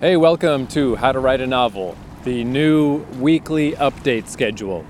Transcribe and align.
Hey, 0.00 0.16
welcome 0.16 0.66
to 0.68 0.96
How 0.96 1.12
to 1.12 1.20
Write 1.20 1.42
a 1.42 1.46
Novel, 1.46 1.94
the 2.24 2.42
new 2.42 3.04
weekly 3.18 3.72
update 3.72 4.28
schedule. 4.28 4.86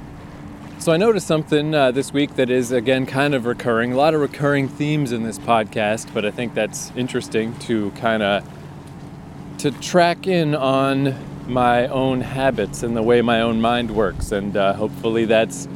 So, 0.78 0.92
I 0.92 0.98
noticed 0.98 1.26
something 1.26 1.74
uh, 1.74 1.90
this 1.90 2.12
week 2.12 2.36
that 2.36 2.48
is, 2.48 2.70
again, 2.70 3.06
kind 3.06 3.34
of 3.34 3.44
recurring. 3.44 3.92
A 3.92 3.96
lot 3.96 4.14
of 4.14 4.20
recurring 4.20 4.68
themes 4.68 5.10
in 5.10 5.24
this 5.24 5.36
podcast, 5.36 6.14
but 6.14 6.24
I 6.24 6.30
think 6.30 6.54
that's 6.54 6.92
interesting 6.94 7.58
to 7.58 7.90
kind 7.96 8.22
of 8.22 8.48
to 9.58 9.72
track 9.72 10.28
in 10.28 10.54
on 10.54 11.16
my 11.52 11.88
own 11.88 12.20
habits 12.20 12.84
and 12.84 12.96
the 12.96 13.02
way 13.02 13.20
my 13.20 13.40
own 13.40 13.60
mind 13.60 13.90
works, 13.90 14.30
and 14.30 14.56
uh, 14.56 14.74
hopefully 14.74 15.24
that's 15.24 15.66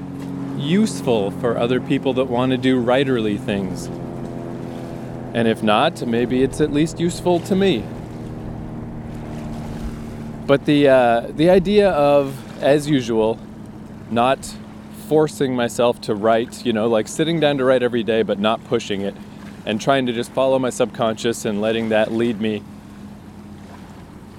useful 0.56 1.32
for 1.32 1.58
other 1.58 1.80
people 1.80 2.12
that 2.12 2.26
want 2.26 2.52
to 2.52 2.56
do 2.56 2.80
writerly 2.80 3.44
things. 3.44 3.86
And 5.34 5.48
if 5.48 5.60
not, 5.60 6.06
maybe 6.06 6.44
it's 6.44 6.60
at 6.60 6.72
least 6.72 7.00
useful 7.00 7.40
to 7.40 7.56
me. 7.56 7.82
But 10.46 10.66
the 10.66 10.88
uh, 10.88 11.20
the 11.28 11.48
idea 11.48 11.90
of, 11.90 12.62
as 12.62 12.88
usual, 12.88 13.38
not 14.10 14.54
forcing 15.08 15.54
myself 15.56 16.00
to 16.02 16.14
write, 16.14 16.64
you 16.66 16.72
know, 16.72 16.86
like 16.86 17.08
sitting 17.08 17.40
down 17.40 17.58
to 17.58 17.64
write 17.64 17.82
every 17.82 18.02
day 18.02 18.22
but 18.22 18.38
not 18.38 18.62
pushing 18.64 19.00
it, 19.00 19.14
and 19.64 19.80
trying 19.80 20.06
to 20.06 20.12
just 20.12 20.30
follow 20.32 20.58
my 20.58 20.70
subconscious 20.70 21.44
and 21.44 21.60
letting 21.60 21.88
that 21.88 22.12
lead 22.12 22.40
me 22.40 22.62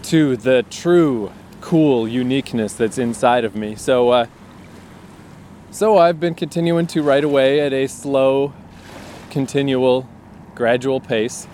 to 0.04 0.38
the 0.38 0.64
true, 0.70 1.32
cool 1.62 2.08
uniqueness 2.08 2.74
that's 2.74 3.00
inside 3.00 3.44
of 3.44 3.56
me. 3.56 3.76
So, 3.76 4.10
uh, 4.10 4.26
so 5.72 5.98
I've 5.98 6.20
been 6.20 6.36
continuing 6.36 6.86
to 6.88 7.02
write 7.02 7.24
away 7.24 7.60
at 7.60 7.74
a 7.74 7.88
slow, 7.88 8.54
continual, 9.32 10.08
gradual 10.54 11.00
pace. 11.00 11.48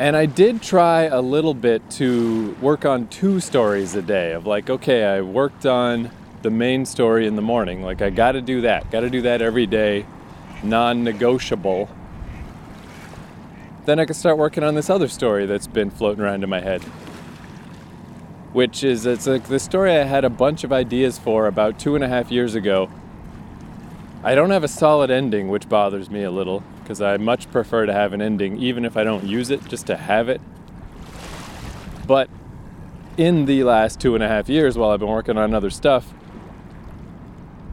And 0.00 0.16
I 0.16 0.24
did 0.24 0.62
try 0.62 1.02
a 1.02 1.20
little 1.20 1.52
bit 1.52 1.90
to 1.90 2.56
work 2.62 2.86
on 2.86 3.06
two 3.08 3.38
stories 3.38 3.94
a 3.94 4.00
day 4.00 4.32
of 4.32 4.46
like, 4.46 4.70
okay, 4.70 5.04
I 5.04 5.20
worked 5.20 5.66
on 5.66 6.10
the 6.40 6.48
main 6.48 6.86
story 6.86 7.26
in 7.26 7.36
the 7.36 7.42
morning. 7.42 7.82
Like, 7.82 8.00
I 8.00 8.08
got 8.08 8.32
to 8.32 8.40
do 8.40 8.62
that. 8.62 8.90
Got 8.90 9.00
to 9.00 9.10
do 9.10 9.20
that 9.20 9.42
every 9.42 9.66
day, 9.66 10.06
non 10.62 11.04
negotiable. 11.04 11.90
Then 13.84 13.98
I 13.98 14.06
could 14.06 14.16
start 14.16 14.38
working 14.38 14.64
on 14.64 14.74
this 14.74 14.88
other 14.88 15.06
story 15.06 15.44
that's 15.44 15.66
been 15.66 15.90
floating 15.90 16.24
around 16.24 16.44
in 16.44 16.48
my 16.48 16.60
head. 16.60 16.80
Which 18.54 18.82
is, 18.82 19.04
it's 19.04 19.26
like 19.26 19.48
the 19.48 19.58
story 19.58 19.92
I 19.92 20.04
had 20.04 20.24
a 20.24 20.30
bunch 20.30 20.64
of 20.64 20.72
ideas 20.72 21.18
for 21.18 21.46
about 21.46 21.78
two 21.78 21.94
and 21.94 22.02
a 22.02 22.08
half 22.08 22.32
years 22.32 22.54
ago. 22.54 22.88
I 24.24 24.34
don't 24.34 24.48
have 24.48 24.64
a 24.64 24.68
solid 24.68 25.10
ending, 25.10 25.48
which 25.48 25.68
bothers 25.68 26.08
me 26.08 26.22
a 26.22 26.30
little 26.30 26.62
because 26.90 27.00
I 27.00 27.18
much 27.18 27.48
prefer 27.52 27.86
to 27.86 27.92
have 27.92 28.12
an 28.14 28.20
ending, 28.20 28.58
even 28.58 28.84
if 28.84 28.96
I 28.96 29.04
don't 29.04 29.22
use 29.22 29.50
it, 29.50 29.64
just 29.68 29.86
to 29.86 29.96
have 29.96 30.28
it. 30.28 30.40
But 32.04 32.28
in 33.16 33.44
the 33.44 33.62
last 33.62 34.00
two 34.00 34.16
and 34.16 34.24
a 34.24 34.26
half 34.28 34.48
years, 34.48 34.76
while 34.76 34.90
I've 34.90 34.98
been 34.98 35.08
working 35.08 35.38
on 35.38 35.54
other 35.54 35.70
stuff, 35.70 36.12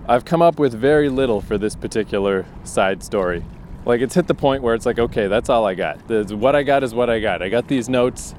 I've 0.07 0.23
come 0.23 0.43
up 0.43 0.59
with 0.59 0.71
very 0.75 1.09
little 1.09 1.41
for 1.41 1.57
this 1.57 1.75
particular 1.75 2.45
side 2.63 3.01
story. 3.01 3.43
Like, 3.87 4.01
it's 4.01 4.13
hit 4.13 4.27
the 4.27 4.35
point 4.35 4.61
where 4.61 4.75
it's 4.75 4.85
like, 4.85 4.99
okay, 4.99 5.25
that's 5.25 5.49
all 5.49 5.65
I 5.65 5.73
got. 5.73 5.97
What 6.29 6.55
I 6.55 6.61
got 6.61 6.83
is 6.83 6.93
what 6.93 7.09
I 7.09 7.19
got. 7.19 7.41
I 7.41 7.49
got 7.49 7.67
these 7.67 7.89
notes, 7.89 8.35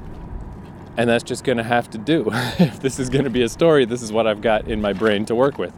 and 0.97 1.11
that's 1.11 1.25
just 1.25 1.43
gonna 1.43 1.65
have 1.65 1.91
to 1.91 1.99
do. 1.99 2.29
if 2.61 2.79
this 2.79 3.01
is 3.01 3.11
gonna 3.11 3.31
be 3.31 3.43
a 3.43 3.49
story, 3.49 3.85
this 3.85 4.01
is 4.01 4.13
what 4.13 4.29
I've 4.29 4.43
got 4.43 4.69
in 4.69 4.81
my 4.81 4.93
brain 4.93 5.25
to 5.25 5.35
work 5.35 5.59
with 5.59 5.75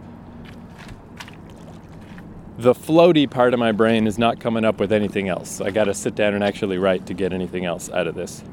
the 2.59 2.75
floaty 2.75 3.31
part 3.31 3.55
of 3.55 3.61
my 3.61 3.73
brain 3.73 4.06
is 4.06 4.19
not 4.19 4.41
coming 4.41 4.65
up 4.65 4.79
with 4.81 4.93
anything 4.93 5.29
else. 5.29 5.61
I 5.61 5.70
got 5.70 5.84
to 5.84 5.95
sit 5.95 6.15
down 6.15 6.34
and 6.34 6.45
actually 6.45 6.79
write 6.79 7.07
to 7.07 7.15
get 7.15 7.33
anything 7.33 7.65
else 7.65 7.91
out 7.91 8.07
of 8.07 8.15
this. 8.15 8.45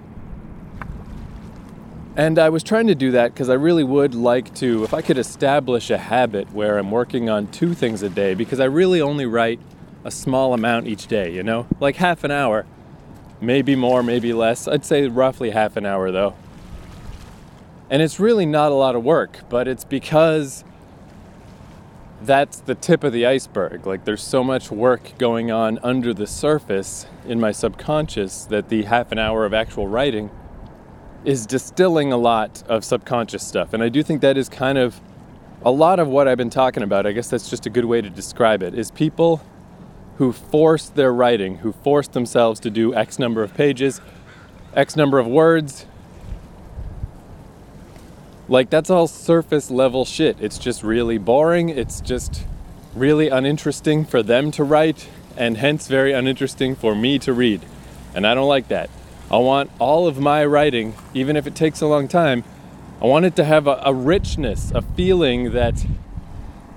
And 2.16 2.39
I 2.39 2.50
was 2.50 2.64
trying 2.64 2.88
to 2.88 2.95
do 2.95 3.12
that 3.12 3.34
because 3.34 3.48
I 3.48 3.54
really 3.54 3.84
would 3.84 4.16
like 4.16 4.56
to, 4.56 4.84
if 4.84 4.94
I 4.94 5.04
could 5.04 5.20
establish 5.20 5.92
a 5.92 6.00
habit 6.00 6.52
where 6.52 6.80
I'm 6.80 6.89
working 6.89 7.30
on 7.30 7.45
two 7.48 7.76
things 7.76 8.02
a 8.02 8.09
day, 8.09 8.34
because 8.34 8.59
I 8.59 8.66
really 8.66 9.02
only 9.02 9.27
write 9.27 9.60
a 10.04 10.10
small 10.10 10.54
amount 10.54 10.88
each 10.88 11.05
day, 11.05 11.32
you 11.32 11.44
know? 11.44 11.67
Like 11.80 11.98
half 11.98 12.23
an 12.23 12.32
hour. 12.32 12.66
Maybe 13.39 13.76
more, 13.76 14.02
maybe 14.02 14.33
less. 14.33 14.67
I'd 14.67 14.83
say 14.83 15.08
roughly 15.08 15.52
half 15.52 15.77
an 15.77 15.86
hour 15.86 16.11
though. 16.11 16.33
And 17.89 18.02
it's 18.02 18.20
really 18.20 18.48
not 18.48 18.71
a 18.71 18.76
lot 18.76 18.95
of 18.95 19.04
work, 19.04 19.42
but 19.48 19.67
it's 19.67 19.86
because 19.86 20.64
that's 22.22 22.60
the 22.60 22.76
tip 22.76 23.04
of 23.04 23.14
the 23.14 23.26
iceberg. 23.26 23.86
Like 23.86 24.05
there's 24.05 24.23
so 24.23 24.44
much 24.44 24.72
work 24.72 25.17
going 25.17 25.52
on 25.52 25.80
under 25.83 26.14
the 26.14 26.28
surface 26.28 27.05
in 27.26 27.39
my 27.39 27.52
subconscious 27.52 28.45
that 28.45 28.70
the 28.70 28.83
half 28.83 29.11
an 29.11 29.20
hour 29.20 29.45
of 29.45 29.54
actual 29.54 29.88
writing 29.88 30.32
is 31.26 31.45
distilling 31.45 32.11
a 32.11 32.17
lot 32.17 32.64
of 32.67 32.83
subconscious 32.83 33.45
stuff. 33.45 33.73
And 33.73 33.83
I 33.83 33.89
do 33.89 34.02
think 34.02 34.22
that 34.22 34.38
is 34.38 34.50
kind 34.50 34.77
of 34.77 35.00
a 35.64 35.72
lot 35.72 36.00
of 36.00 36.08
what 36.08 36.27
I've 36.27 36.38
been 36.38 36.50
talking 36.50 36.83
about. 36.83 37.06
I 37.06 37.11
guess 37.11 37.30
that's 37.30 37.50
just 37.50 37.66
a 37.66 37.70
good 37.70 37.86
way 37.86 38.02
to 38.02 38.10
describe 38.10 38.64
it. 38.64 38.73
Is 38.73 38.92
people 38.92 39.42
who 40.17 40.32
force 40.32 40.89
their 40.89 41.14
writing, 41.14 41.58
who 41.58 41.72
force 41.72 42.08
themselves 42.08 42.60
to 42.61 42.70
do 42.70 42.95
X 42.95 43.20
number 43.20 43.44
of 43.44 43.54
pages, 43.54 44.02
X 44.73 44.95
number 44.95 45.20
of 45.20 45.27
words, 45.27 45.86
like, 48.47 48.69
that's 48.69 48.89
all 48.89 49.08
surface 49.08 49.69
level 49.69 50.05
shit. 50.05 50.37
It's 50.39 50.58
just 50.58 50.83
really 50.83 51.17
boring. 51.17 51.69
It's 51.69 52.02
just 52.02 52.45
really 52.95 53.30
uninteresting 53.30 54.05
for 54.05 54.23
them 54.23 54.52
to 54.52 54.63
write, 54.63 55.09
and 55.35 55.58
hence 55.58 55.87
very 55.87 56.13
uninteresting 56.13 56.75
for 56.75 56.95
me 56.95 57.19
to 57.19 57.33
read. 57.33 57.61
And 58.15 58.25
I 58.25 58.33
don't 58.33 58.47
like 58.47 58.69
that. 58.69 58.89
I 59.30 59.37
want 59.37 59.69
all 59.80 60.08
of 60.08 60.19
my 60.19 60.45
writing, 60.45 60.95
even 61.13 61.35
if 61.35 61.45
it 61.45 61.55
takes 61.55 61.81
a 61.81 61.87
long 61.87 62.08
time, 62.08 62.43
I 63.02 63.05
want 63.05 63.25
it 63.25 63.35
to 63.35 63.43
have 63.43 63.67
a, 63.67 63.81
a 63.85 63.93
richness, 63.93 64.71
a 64.71 64.81
feeling 64.81 65.52
that 65.52 65.85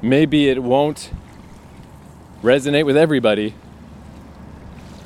maybe 0.03 0.49
it 0.49 0.63
won't 0.63 1.13
resonate 2.43 2.85
with 2.85 2.97
everybody, 2.97 3.55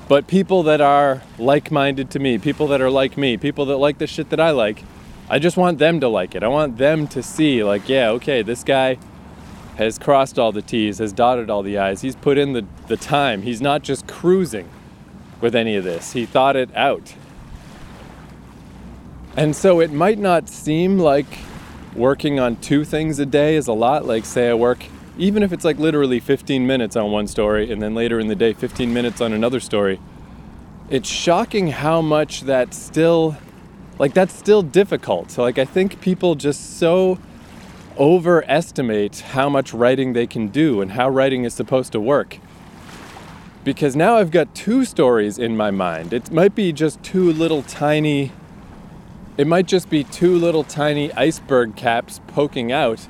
but 0.08 0.26
people 0.26 0.62
that 0.64 0.80
are 0.80 1.22
like 1.38 1.70
minded 1.70 2.10
to 2.10 2.18
me, 2.18 2.38
people 2.38 2.66
that 2.68 2.80
are 2.80 2.90
like 2.90 3.16
me, 3.16 3.36
people 3.36 3.66
that 3.66 3.76
like 3.76 3.98
the 3.98 4.06
shit 4.06 4.30
that 4.30 4.40
I 4.40 4.50
like, 4.50 4.82
I 5.28 5.38
just 5.38 5.56
want 5.56 5.78
them 5.78 6.00
to 6.00 6.08
like 6.08 6.34
it. 6.34 6.42
I 6.42 6.48
want 6.48 6.76
them 6.76 7.06
to 7.08 7.22
see, 7.22 7.64
like, 7.64 7.88
yeah, 7.88 8.10
okay, 8.10 8.42
this 8.42 8.62
guy 8.62 8.98
has 9.76 9.98
crossed 9.98 10.38
all 10.38 10.52
the 10.52 10.62
T's, 10.62 10.98
has 10.98 11.12
dotted 11.12 11.48
all 11.48 11.62
the 11.62 11.78
I's. 11.78 12.02
He's 12.02 12.14
put 12.14 12.36
in 12.36 12.52
the, 12.52 12.66
the 12.88 12.96
time. 12.96 13.42
He's 13.42 13.60
not 13.60 13.82
just 13.82 14.06
cruising 14.06 14.68
with 15.40 15.54
any 15.54 15.76
of 15.76 15.84
this, 15.84 16.12
he 16.12 16.26
thought 16.26 16.56
it 16.56 16.74
out. 16.76 17.14
And 19.36 19.56
so 19.56 19.80
it 19.80 19.92
might 19.92 20.18
not 20.18 20.48
seem 20.48 20.98
like 20.98 21.26
working 21.94 22.38
on 22.38 22.56
two 22.56 22.84
things 22.84 23.18
a 23.18 23.26
day 23.26 23.56
is 23.56 23.66
a 23.66 23.72
lot. 23.72 24.04
Like, 24.04 24.24
say, 24.24 24.50
I 24.50 24.54
work, 24.54 24.84
even 25.18 25.42
if 25.42 25.52
it's 25.52 25.64
like 25.64 25.78
literally 25.78 26.20
15 26.20 26.66
minutes 26.66 26.96
on 26.96 27.10
one 27.10 27.26
story 27.26 27.72
and 27.72 27.82
then 27.82 27.94
later 27.94 28.20
in 28.20 28.28
the 28.28 28.36
day, 28.36 28.52
15 28.52 28.92
minutes 28.92 29.20
on 29.20 29.32
another 29.32 29.58
story. 29.58 30.00
It's 30.88 31.08
shocking 31.08 31.68
how 31.68 32.00
much 32.00 32.42
that 32.42 32.74
still 32.74 33.36
like 33.98 34.14
that's 34.14 34.34
still 34.34 34.62
difficult. 34.62 35.30
So 35.30 35.42
like 35.42 35.58
I 35.58 35.64
think 35.64 36.00
people 36.00 36.34
just 36.34 36.78
so 36.78 37.18
overestimate 37.98 39.20
how 39.20 39.48
much 39.48 39.72
writing 39.72 40.12
they 40.12 40.26
can 40.26 40.48
do 40.48 40.80
and 40.80 40.92
how 40.92 41.08
writing 41.08 41.44
is 41.44 41.54
supposed 41.54 41.92
to 41.92 42.00
work. 42.00 42.38
Because 43.62 43.96
now 43.96 44.16
I've 44.16 44.30
got 44.30 44.54
two 44.54 44.84
stories 44.84 45.38
in 45.38 45.56
my 45.56 45.70
mind. 45.70 46.12
It 46.12 46.30
might 46.30 46.54
be 46.54 46.72
just 46.72 47.02
two 47.02 47.32
little 47.32 47.62
tiny 47.62 48.32
it 49.36 49.48
might 49.48 49.66
just 49.66 49.90
be 49.90 50.04
two 50.04 50.36
little 50.38 50.62
tiny 50.62 51.12
iceberg 51.14 51.74
caps 51.74 52.20
poking 52.28 52.70
out. 52.70 53.08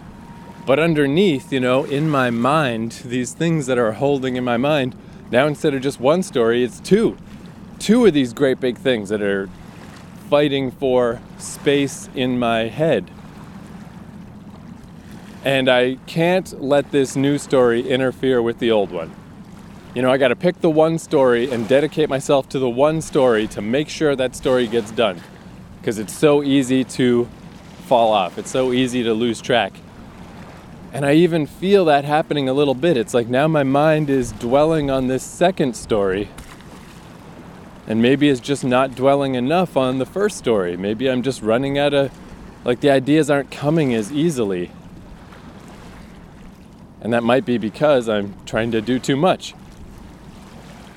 But 0.65 0.79
underneath, 0.79 1.53
you 1.53 1.61
know, 1.61 1.85
in 1.85 2.09
my 2.09 2.31
mind, 2.31 3.03
these 3.05 3.35
things 3.35 3.67
that 3.67 3.77
are 3.77 3.93
holding 3.93 4.37
in 4.37 4.45
my 4.45 4.57
mind, 4.57 4.97
now 5.31 5.47
instead 5.47 5.75
of 5.75 5.83
just 5.83 6.01
one 6.01 6.23
story, 6.23 6.65
it's 6.65 6.81
two. 6.81 7.19
Two 7.79 8.07
of 8.07 8.15
these 8.15 8.33
great 8.33 8.59
big 8.59 8.79
things 8.79 9.11
that 9.11 9.21
are 9.21 9.51
fighting 10.29 10.71
for 10.71 11.21
space 11.39 12.09
in 12.15 12.39
my 12.39 12.69
head. 12.69 13.11
And 15.45 15.69
I 15.69 15.97
can't 16.07 16.61
let 16.63 16.91
this 16.91 17.17
new 17.17 17.37
story 17.37 17.87
interfere 17.89 18.41
with 18.41 18.59
the 18.59 18.71
old 18.71 18.91
one. 18.91 19.15
You 19.95 20.03
know, 20.03 20.11
I 20.11 20.17
got 20.17 20.29
to 20.29 20.37
pick 20.37 20.61
the 20.61 20.71
one 20.71 20.99
story 20.99 21.51
and 21.51 21.69
dedicate 21.69 22.09
myself 22.09 22.49
to 22.49 22.59
the 22.59 22.69
one 22.69 23.01
story 23.03 23.47
to 23.49 23.61
make 23.61 23.89
sure 23.89 24.17
that 24.17 24.35
story 24.35 24.67
gets 24.67 24.91
done. 24.91 25.21
Because 25.81 25.99
it's 25.99 26.15
so 26.15 26.43
easy 26.43 26.83
to 26.85 27.29
fall 27.87 28.13
off, 28.13 28.39
it's 28.39 28.51
so 28.51 28.73
easy 28.73 29.03
to 29.03 29.13
lose 29.13 29.43
track. 29.43 29.73
And 30.95 31.05
I 31.05 31.15
even 31.15 31.47
feel 31.47 31.85
that 31.87 32.05
happening 32.05 32.49
a 32.49 32.55
little 32.55 32.75
bit. 32.75 32.97
It's 32.97 33.13
like 33.13 33.29
now 33.29 33.47
my 33.47 33.65
mind 33.65 34.09
is 34.09 34.33
dwelling 34.33 34.91
on 34.91 35.09
this 35.09 35.23
second 35.23 35.77
story 35.77 36.29
and 37.87 38.01
maybe 38.01 38.29
it's 38.29 38.41
just 38.41 38.65
not 38.65 38.95
dwelling 38.95 39.35
enough 39.35 39.77
on 39.77 39.99
the 39.99 40.07
first 40.07 40.39
story. 40.39 40.77
Maybe 40.77 41.09
I'm 41.11 41.23
just 41.23 41.43
running 41.43 41.79
out 41.79 41.93
of, 41.93 42.11
like, 42.65 42.81
the 42.81 42.91
ideas 42.91 43.31
aren't 43.31 43.51
coming 43.51 43.95
as 43.95 44.11
easily. 44.11 44.71
And 47.01 47.13
that 47.13 47.23
might 47.23 47.45
be 47.45 47.59
because 47.59 48.09
I'm 48.09 48.35
trying 48.47 48.71
to 48.71 48.81
do 48.81 48.99
too 48.99 49.17
much. 49.17 49.55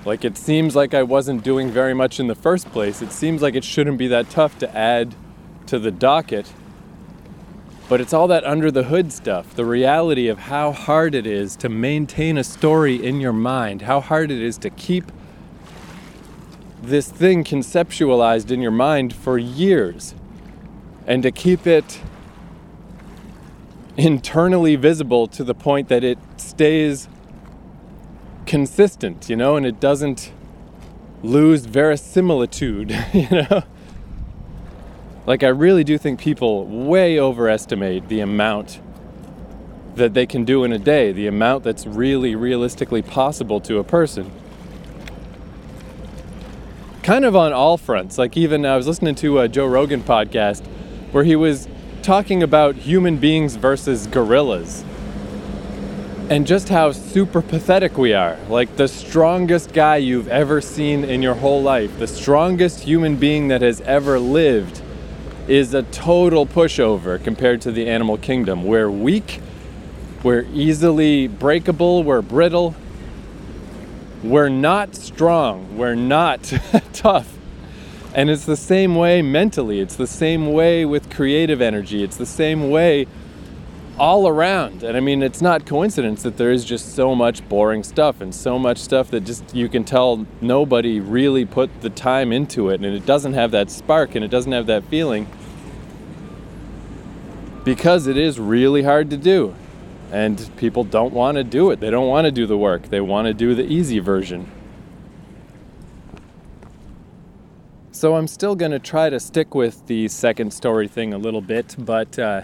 Like, 0.06 0.24
it 0.24 0.38
seems 0.38 0.74
like 0.74 0.94
I 0.94 1.04
wasn't 1.04 1.44
doing 1.44 1.69
very 1.69 1.94
much 1.94 2.18
in 2.18 2.28
the 2.28 2.36
first 2.36 2.72
place. 2.72 3.01
It 3.01 3.12
seems 3.12 3.42
like 3.42 3.56
it 3.56 3.66
shouldn't 3.66 3.98
be 3.98 4.07
that 4.07 4.30
tough 4.30 4.57
to 4.60 4.78
add 4.78 5.13
to 5.66 5.78
the 5.78 5.92
docket. 5.92 6.54
But 7.89 8.00
it's 8.00 8.13
all 8.13 8.28
that 8.28 8.45
under 8.45 8.72
the 8.72 8.84
hood 8.84 9.12
stuff, 9.12 9.54
the 9.54 9.66
reality 9.66 10.30
of 10.30 10.39
how 10.39 10.72
hard 10.72 11.13
it 11.13 11.28
is 11.28 11.57
to 11.57 11.68
maintain 11.68 12.38
a 12.38 12.44
story 12.44 12.95
in 12.95 13.19
your 13.19 13.34
mind, 13.34 13.81
how 13.81 14.00
hard 14.00 14.31
it 14.31 14.42
is 14.42 14.57
to 14.60 14.69
keep 14.69 15.12
this 16.81 17.09
thing 17.09 17.44
conceptualized 17.44 18.51
in 18.51 18.62
your 18.62 18.71
mind 18.71 19.13
for 19.13 19.38
years 19.38 20.13
and 21.06 21.24
to 21.24 21.31
keep 21.31 21.65
it 21.65 22.01
internally 23.97 24.75
visible 24.75 25.27
to 25.27 25.44
the 25.44 25.56
point 25.56 25.89
that 25.89 26.03
it 26.03 26.19
stays 26.38 27.07
consistent, 28.45 29.29
you 29.29 29.35
know, 29.35 29.56
and 29.56 29.65
it 29.65 29.79
doesn't 29.79 30.31
lose 31.24 31.65
verisimilitude, 31.65 32.91
you 33.13 33.27
know? 33.29 33.63
Like, 35.25 35.44
I 35.44 35.50
really 35.50 35.83
do 35.83 35.97
think 35.97 36.19
people 36.19 36.65
way 36.65 37.19
overestimate 37.19 38.07
the 38.07 38.21
amount 38.21 38.79
that 39.95 40.13
they 40.13 40.25
can 40.25 40.45
do 40.45 40.63
in 40.63 40.71
a 40.71 40.79
day, 40.79 41.12
the 41.12 41.27
amount 41.27 41.63
that's 41.63 41.85
really 41.85 42.35
realistically 42.35 43.01
possible 43.01 43.59
to 43.62 43.79
a 43.79 43.83
person. 43.83 44.31
Kind 47.04 47.26
of 47.26 47.36
on 47.36 47.54
all 47.54 47.78
fronts. 47.78 48.18
Like, 48.18 48.36
even 48.36 48.66
I 48.66 48.76
was 48.76 48.88
listening 48.88 49.16
to 49.16 49.40
a 49.40 49.48
Joe 49.48 49.66
Rogan 49.66 50.02
podcast 50.02 50.66
where 51.12 51.24
he 51.24 51.36
was 51.36 51.68
talking 52.02 52.44
about 52.44 52.76
human 52.76 53.18
beings 53.18 53.56
versus 53.56 54.08
gorillas 54.08 54.84
and 56.30 56.46
just 56.46 56.68
how 56.70 56.92
super 56.92 57.42
pathetic 57.42 57.98
we 57.98 58.14
are. 58.14 58.38
Like 58.50 58.76
the 58.76 58.88
strongest 58.88 59.74
guy 59.74 59.98
you've 59.98 60.28
ever 60.28 60.60
seen 60.60 61.04
in 61.04 61.22
your 61.22 61.36
whole 61.36 61.62
life, 61.62 61.98
the 62.00 62.08
strongest 62.08 62.82
human 62.82 63.16
being 63.16 63.48
that 63.48 63.62
has 63.62 63.80
ever 63.82 64.20
lived, 64.20 64.82
is 65.48 65.74
a 65.74 65.84
total 65.84 66.46
pushover 66.46 67.24
compared 67.24 67.62
to 67.62 67.72
the 67.72 67.88
animal 67.88 68.18
kingdom. 68.18 68.66
We're 68.66 68.92
weak, 68.92 69.40
we're 70.24 70.46
easily 70.54 71.28
breakable, 71.28 72.04
we're 72.04 72.22
brittle, 72.22 72.76
we're 74.24 74.50
not 74.50 74.96
strong, 74.96 75.78
we're 75.78 75.96
not 75.96 76.44
tough. 76.94 77.38
And 78.14 78.30
it's 78.30 78.46
the 78.46 78.58
same 78.58 78.96
way 78.96 79.22
mentally, 79.22 79.80
it's 79.80 79.96
the 79.96 80.08
same 80.08 80.52
way 80.52 80.86
with 80.86 81.10
creative 81.10 81.62
energy, 81.62 82.04
it's 82.04 82.18
the 82.18 82.25
same 82.25 82.69
way 82.69 83.08
all 83.98 84.28
around. 84.28 84.84
And 84.84 84.96
I 84.96 85.00
mean, 85.00 85.24
it's 85.24 85.42
not 85.42 85.66
coincidence 85.66 86.24
that 86.24 86.38
there 86.38 86.52
is 86.52 86.64
just 86.64 86.96
so 86.96 87.16
much 87.16 87.48
boring 87.50 87.84
stuff 87.84 88.22
and 88.22 88.34
so 88.34 88.60
much 88.60 88.78
stuff 88.78 89.10
that 89.12 89.22
just 89.22 89.56
you 89.56 89.68
can 89.69 89.84
tell 89.84 90.25
nobody 90.42 91.00
really 91.00 91.46
put 91.46 91.81
the 91.81 91.90
time 91.90 92.31
into 92.31 92.70
it 92.70 92.75
and 92.75 92.86
it 92.86 93.06
doesn't 93.06 93.34
have 93.34 93.52
that 93.52 93.72
spark 93.72 94.16
and 94.16 94.24
it 94.24 94.30
doesn't 94.30 94.52
have 94.52 94.68
that 94.68 94.84
feeling 94.86 95.28
because 97.63 98.08
it 98.08 98.18
is 98.18 98.40
really 98.40 98.84
hard 98.84 99.10
to 99.10 99.18
do. 99.18 99.54
And 100.12 100.50
people 100.57 100.83
don't 100.83 101.13
want 101.13 101.38
to 101.38 101.44
do 101.44 101.71
it. 101.71 101.80
They 101.80 101.89
don't 101.89 102.07
want 102.07 102.25
to 102.25 102.31
do 102.31 102.45
the 102.45 102.57
work. 102.57 102.89
They 102.89 103.01
want 103.01 103.27
to 103.27 103.33
do 103.33 103.54
the 103.56 103.65
easy 103.65 104.00
version. 104.00 104.50
So 107.92 108.15
I'm 108.15 108.27
still 108.27 108.56
going 108.56 108.71
to 108.71 108.80
try 108.80 109.09
to 109.09 109.19
stick 109.19 109.56
with 109.56 109.88
the 109.88 110.07
second 110.07 110.54
story 110.54 110.88
thing 110.88 111.13
a 111.13 111.18
little 111.18 111.42
bit, 111.42 111.75
but 111.80 112.18
uh, 112.19 112.44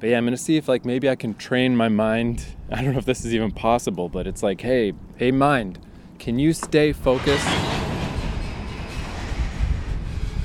but 0.00 0.08
yeah, 0.08 0.16
I'm 0.16 0.24
gonna 0.24 0.38
see 0.38 0.56
if 0.56 0.66
like 0.66 0.86
maybe 0.86 1.10
I 1.10 1.14
can 1.14 1.34
train 1.34 1.76
my 1.76 1.88
mind. 1.88 2.46
I 2.72 2.82
don't 2.82 2.92
know 2.92 2.98
if 2.98 3.04
this 3.04 3.26
is 3.26 3.34
even 3.34 3.50
possible, 3.50 4.08
but 4.08 4.26
it's 4.26 4.42
like, 4.42 4.62
hey, 4.62 4.94
hey 5.18 5.30
mind, 5.30 5.78
can 6.18 6.38
you 6.38 6.54
stay 6.54 6.94
focused? 6.94 7.46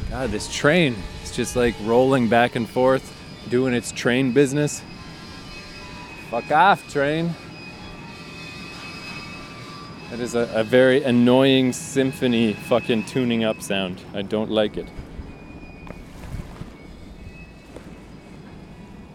God, 0.09 0.29
this 0.31 0.53
train 0.53 0.95
is 1.23 1.33
just 1.33 1.56
like 1.56 1.73
rolling 1.83 2.27
back 2.27 2.57
and 2.57 2.69
forth, 2.69 3.18
doing 3.50 3.73
its 3.73 3.94
train 3.94 4.33
business. 4.33 4.81
Fuck 6.35 6.51
off, 6.51 6.91
train. 6.91 7.33
That 10.09 10.19
is 10.19 10.35
a, 10.35 10.51
a 10.53 10.65
very 10.65 11.01
annoying 11.01 11.71
symphony 11.71 12.51
fucking 12.51 13.05
tuning 13.05 13.45
up 13.45 13.61
sound. 13.61 14.01
I 14.13 14.21
don't 14.21 14.51
like 14.51 14.75
it. 14.75 14.85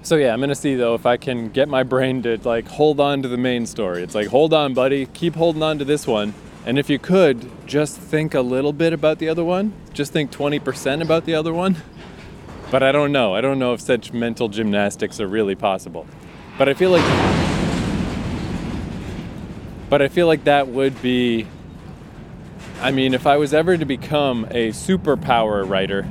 So 0.02 0.16
yeah, 0.16 0.32
I'm 0.32 0.40
gonna 0.40 0.54
see 0.54 0.76
though 0.76 0.94
if 0.94 1.04
I 1.04 1.18
can 1.18 1.50
get 1.50 1.68
my 1.68 1.82
brain 1.82 2.22
to 2.22 2.40
like 2.42 2.66
hold 2.66 3.00
on 3.00 3.20
to 3.20 3.28
the 3.28 3.36
main 3.36 3.66
story. 3.66 4.02
It's 4.02 4.14
like, 4.14 4.28
hold 4.28 4.54
on, 4.54 4.72
buddy, 4.72 5.04
keep 5.04 5.34
holding 5.34 5.62
on 5.62 5.78
to 5.78 5.84
this 5.84 6.06
one. 6.06 6.32
And 6.64 6.78
if 6.78 6.88
you 6.88 6.98
could, 6.98 7.50
just 7.66 7.98
think 7.98 8.32
a 8.32 8.40
little 8.40 8.72
bit 8.72 8.94
about 8.94 9.18
the 9.18 9.28
other 9.28 9.44
one. 9.44 9.74
Just 9.92 10.14
think 10.14 10.32
20% 10.32 11.02
about 11.02 11.26
the 11.26 11.34
other 11.34 11.52
one. 11.52 11.76
But 12.70 12.82
I 12.82 12.92
don't 12.92 13.12
know. 13.12 13.34
I 13.34 13.42
don't 13.42 13.58
know 13.58 13.74
if 13.74 13.82
such 13.82 14.10
mental 14.14 14.48
gymnastics 14.48 15.20
are 15.20 15.28
really 15.28 15.54
possible. 15.54 16.06
But 16.60 16.68
I 16.68 16.74
feel 16.74 16.90
like 16.90 17.04
But 19.88 20.02
I 20.02 20.08
feel 20.08 20.26
like 20.26 20.44
that 20.44 20.68
would 20.68 21.00
be 21.00 21.46
I 22.82 22.90
mean, 22.90 23.14
if 23.14 23.26
I 23.26 23.38
was 23.38 23.54
ever 23.54 23.78
to 23.78 23.86
become 23.86 24.44
a 24.50 24.68
superpower 24.68 25.66
writer, 25.66 26.02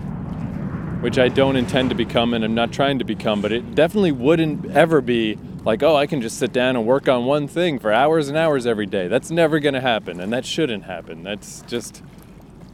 which 1.02 1.20
I 1.20 1.28
don't 1.28 1.56
intend 1.56 1.90
to 1.92 1.96
become 1.96 2.34
and 2.34 2.44
I'm 2.44 2.56
not 2.56 2.72
trying 2.72 2.98
to 2.98 3.06
become, 3.06 3.44
but 3.44 3.52
it 3.52 3.76
definitely 3.76 4.12
wouldn't 4.12 4.72
ever 4.72 5.02
be 5.02 5.38
like, 5.66 5.84
oh, 5.84 5.96
I 5.96 6.08
can 6.08 6.20
just 6.20 6.40
sit 6.40 6.52
down 6.52 6.76
and 6.76 6.84
work 6.84 7.08
on 7.08 7.26
one 7.26 7.48
thing 7.48 7.78
for 7.78 7.94
hours 7.94 8.28
and 8.28 8.36
hours 8.36 8.66
every 8.66 8.88
day. 8.88 9.08
That's 9.08 9.30
never 9.30 9.60
going 9.60 9.76
to 9.76 9.82
happen, 9.82 10.20
and 10.20 10.34
that 10.34 10.48
shouldn't 10.48 10.86
happen. 10.86 11.22
That's 11.22 11.62
just 11.68 12.02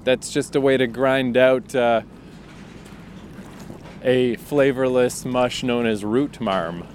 that's 0.05 0.29
just 0.29 0.55
a 0.55 0.61
way 0.61 0.77
to 0.77 0.87
grind 0.87 1.35
out 1.35 1.75
uh, 1.75 2.03
a 4.01 4.37
flavorless 4.37 5.25
mush 5.25 5.61
known 5.61 5.85
as 5.85 6.05
root 6.05 6.39
marm. 6.39 6.87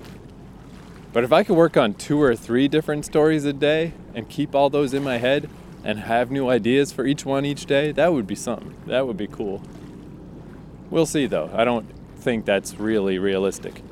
But 1.12 1.24
if 1.24 1.32
I 1.32 1.42
could 1.42 1.56
work 1.56 1.76
on 1.76 1.94
two 1.94 2.22
or 2.22 2.36
three 2.36 2.68
different 2.68 3.04
stories 3.04 3.44
a 3.44 3.52
day 3.52 3.92
and 4.14 4.28
keep 4.28 4.54
all 4.54 4.70
those 4.70 4.94
in 4.94 5.02
my 5.02 5.18
head 5.18 5.50
and 5.82 5.98
have 6.00 6.30
new 6.30 6.48
ideas 6.48 6.92
for 6.92 7.04
each 7.04 7.24
one 7.24 7.44
each 7.44 7.66
day, 7.66 7.90
that 7.92 8.12
would 8.12 8.26
be 8.26 8.36
something. 8.36 8.74
That 8.86 9.06
would 9.06 9.16
be 9.16 9.26
cool. 9.26 9.62
We'll 10.88 11.06
see 11.06 11.26
though. 11.26 11.50
I 11.52 11.64
don't 11.64 11.86
think 12.16 12.44
that's 12.44 12.78
really 12.78 13.18
realistic. 13.18 13.82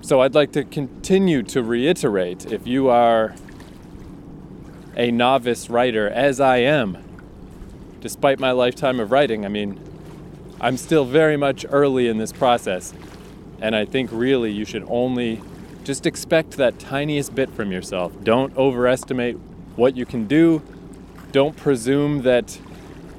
So 0.00 0.20
I'd 0.20 0.34
like 0.34 0.52
to 0.52 0.64
continue 0.64 1.42
to 1.44 1.62
reiterate 1.62 2.50
if 2.52 2.66
you 2.66 2.88
are 2.88 3.34
a 4.96 5.10
novice 5.10 5.68
writer, 5.68 6.08
as 6.08 6.40
I 6.40 6.58
am, 6.58 6.98
despite 8.00 8.38
my 8.38 8.52
lifetime 8.52 8.98
of 8.98 9.12
writing, 9.12 9.44
I 9.44 9.48
mean, 9.48 9.78
I'm 10.60 10.76
still 10.76 11.04
very 11.04 11.36
much 11.36 11.66
early 11.68 12.08
in 12.08 12.18
this 12.18 12.32
process. 12.32 12.94
And 13.60 13.76
I 13.76 13.84
think 13.84 14.10
really 14.12 14.52
you 14.52 14.64
should 14.64 14.84
only 14.88 15.42
just 15.86 16.04
expect 16.04 16.56
that 16.56 16.80
tiniest 16.80 17.32
bit 17.32 17.48
from 17.50 17.70
yourself. 17.70 18.12
Don't 18.24 18.54
overestimate 18.56 19.36
what 19.76 19.96
you 19.96 20.04
can 20.04 20.26
do. 20.26 20.60
Don't 21.30 21.56
presume 21.56 22.22
that 22.22 22.58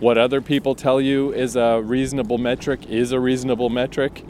what 0.02 0.18
other 0.18 0.42
people 0.42 0.76
tell 0.76 1.00
you 1.00 1.34
is 1.34 1.56
a 1.56 1.82
reasonable 1.82 2.38
metric 2.38 2.86
is 2.90 3.14
a 3.14 3.22
reasonable 3.22 3.70
metric. 3.70 4.26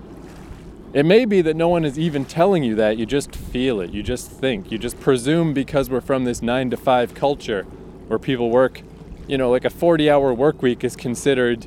It 0.94 1.04
may 1.04 1.26
be 1.26 1.42
that 1.42 1.56
no 1.56 1.68
one 1.68 1.84
is 1.84 1.98
even 1.98 2.26
telling 2.26 2.64
you 2.64 2.76
that, 2.76 2.98
you 2.98 3.08
just 3.08 3.36
feel 3.36 3.82
it, 3.82 3.92
you 3.92 4.04
just 4.04 4.30
think, 4.30 4.72
you 4.72 4.78
just 4.78 5.00
presume 5.00 5.56
because 5.56 5.90
we're 5.90 6.00
from 6.00 6.26
this 6.26 6.44
9 6.44 6.70
to 6.70 6.78
5 6.78 7.16
culture 7.16 7.64
where 8.08 8.20
people 8.20 8.52
work, 8.52 8.84
you 9.28 9.40
know, 9.40 9.50
like 9.50 9.66
a 9.66 9.70
40 9.72 10.12
hour 10.12 10.32
work 10.32 10.62
week 10.62 10.84
is 10.84 10.96
considered 10.96 11.66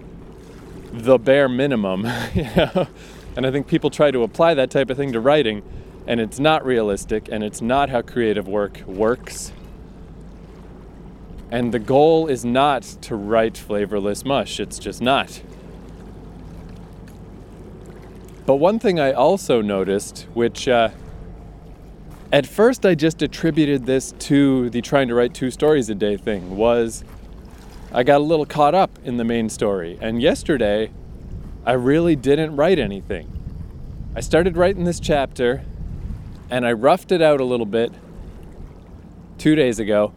the 0.92 1.18
bare 1.18 1.48
minimum, 1.48 2.06
you 2.34 2.44
know? 2.54 2.86
And 3.36 3.44
I 3.44 3.50
think 3.50 3.66
people 3.66 3.90
try 3.90 4.12
to 4.12 4.22
apply 4.22 4.54
that 4.54 4.70
type 4.70 4.88
of 4.88 4.96
thing 4.96 5.12
to 5.12 5.20
writing, 5.20 5.62
and 6.10 6.18
it's 6.18 6.40
not 6.40 6.64
realistic, 6.64 7.28
and 7.30 7.44
it's 7.44 7.62
not 7.62 7.88
how 7.88 8.02
creative 8.02 8.48
work 8.48 8.80
works. 8.84 9.52
And 11.52 11.72
the 11.72 11.78
goal 11.78 12.26
is 12.26 12.44
not 12.44 12.82
to 13.02 13.14
write 13.14 13.56
flavorless 13.56 14.24
mush, 14.24 14.58
it's 14.58 14.80
just 14.80 15.00
not. 15.00 15.40
But 18.44 18.56
one 18.56 18.80
thing 18.80 18.98
I 18.98 19.12
also 19.12 19.62
noticed, 19.62 20.26
which 20.34 20.66
uh, 20.66 20.88
at 22.32 22.44
first 22.44 22.84
I 22.84 22.96
just 22.96 23.22
attributed 23.22 23.86
this 23.86 24.10
to 24.18 24.68
the 24.70 24.82
trying 24.82 25.06
to 25.06 25.14
write 25.14 25.32
two 25.32 25.52
stories 25.52 25.90
a 25.90 25.94
day 25.94 26.16
thing, 26.16 26.56
was 26.56 27.04
I 27.92 28.02
got 28.02 28.20
a 28.20 28.24
little 28.24 28.46
caught 28.46 28.74
up 28.74 28.98
in 29.04 29.16
the 29.16 29.24
main 29.24 29.48
story. 29.48 29.96
And 30.00 30.20
yesterday, 30.20 30.90
I 31.64 31.74
really 31.74 32.16
didn't 32.16 32.56
write 32.56 32.80
anything. 32.80 33.30
I 34.16 34.20
started 34.20 34.56
writing 34.56 34.82
this 34.82 34.98
chapter 34.98 35.62
and 36.50 36.66
I 36.66 36.72
roughed 36.72 37.12
it 37.12 37.22
out 37.22 37.40
a 37.40 37.44
little 37.44 37.66
bit 37.66 37.92
two 39.38 39.54
days 39.54 39.78
ago 39.78 40.12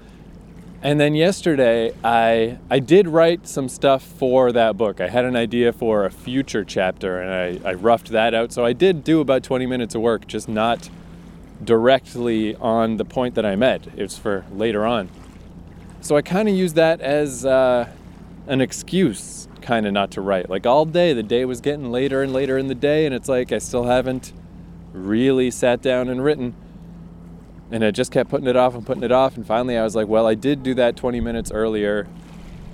and 0.84 1.00
then 1.00 1.16
yesterday, 1.16 1.94
I 2.04 2.58
I 2.70 2.80
did 2.80 3.08
write 3.08 3.48
some 3.48 3.70
stuff 3.70 4.04
for 4.04 4.52
that 4.52 4.76
book. 4.76 5.00
I 5.00 5.08
had 5.08 5.24
an 5.24 5.38
idea 5.38 5.72
for 5.72 6.04
a 6.04 6.12
future 6.12 6.66
chapter, 6.66 7.22
and 7.22 7.64
I, 7.66 7.70
I 7.70 7.74
roughed 7.76 8.10
that 8.10 8.34
out. 8.34 8.52
So 8.52 8.66
I 8.66 8.74
did 8.74 9.06
do 9.06 9.22
about 9.22 9.44
20 9.44 9.66
minutes 9.66 9.96
of 9.96 10.02
work, 10.02 10.28
just 10.28 10.50
not 10.50 10.90
directly 11.64 12.58
on 12.58 12.98
the 12.98 13.06
point 13.06 13.36
that 13.36 13.46
I'm 13.46 13.64
at. 13.64 13.88
It's 13.96 14.18
for 14.18 14.46
later 14.52 14.86
on. 14.86 15.10
So 16.02 16.18
I 16.18 16.22
kind 16.22 16.50
of 16.50 16.56
used 16.56 16.76
that 16.76 17.00
as 17.00 17.46
uh, 17.46 17.88
an 18.48 18.60
excuse, 18.60 19.48
kind 19.62 19.88
of 19.88 19.94
not 19.94 20.12
to 20.12 20.22
write. 20.22 20.50
Like 20.50 20.66
all 20.66 20.84
day, 20.84 21.14
the 21.14 21.24
day 21.24 21.46
was 21.46 21.62
getting 21.62 21.94
later 21.94 22.22
and 22.22 22.34
later 22.34 22.58
in 22.58 22.68
the 22.68 22.76
day, 22.76 23.06
and 23.06 23.16
it's 23.16 23.30
like 23.30 23.54
I 23.54 23.60
still 23.60 23.86
haven't 23.86 24.34
really 24.94 25.52
sat 25.52 25.82
down 25.82 26.08
and 26.08 26.24
written. 26.24 26.56
And 27.72 27.84
I 27.84 27.92
just 27.92 28.12
kept 28.12 28.30
putting 28.30 28.48
it 28.48 28.56
off 28.56 28.76
and 28.76 28.86
putting 28.86 29.04
it 29.04 29.12
off. 29.12 29.36
And 29.36 29.46
finally, 29.46 29.78
I 29.78 29.84
was 29.84 29.96
like, 29.96 30.08
well, 30.08 30.28
I 30.28 30.36
did 30.36 30.64
do 30.64 30.74
that 30.76 30.96
20 30.96 31.20
minutes 31.20 31.52
earlier 31.52 32.08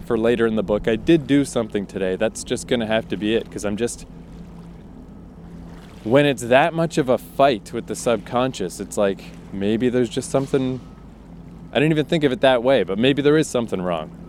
for 0.05 0.17
later 0.17 0.45
in 0.45 0.55
the 0.55 0.63
book. 0.63 0.87
I 0.87 0.97
did 0.97 1.25
do 1.25 1.45
something 1.45 1.85
today. 1.85 2.15
That's 2.15 2.43
just 2.43 2.67
going 2.67 2.81
to 2.81 2.85
have 2.85 3.07
to 3.09 3.17
be 3.17 3.35
it 3.35 3.45
because 3.45 3.65
I'm 3.65 3.77
just. 3.77 4.05
When 6.03 6.25
it's 6.25 6.43
that 6.43 6.73
much 6.73 6.97
of 6.97 7.09
a 7.09 7.17
fight 7.17 7.73
with 7.73 7.87
the 7.87 7.95
subconscious, 7.95 8.79
it's 8.79 8.97
like 8.97 9.23
maybe 9.53 9.89
there's 9.89 10.09
just 10.09 10.29
something. 10.29 10.81
I 11.71 11.75
didn't 11.75 11.91
even 11.91 12.05
think 12.05 12.23
of 12.23 12.31
it 12.31 12.41
that 12.41 12.63
way, 12.63 12.83
but 12.83 12.97
maybe 12.97 13.21
there 13.21 13.37
is 13.37 13.47
something 13.47 13.81
wrong. 13.81 14.28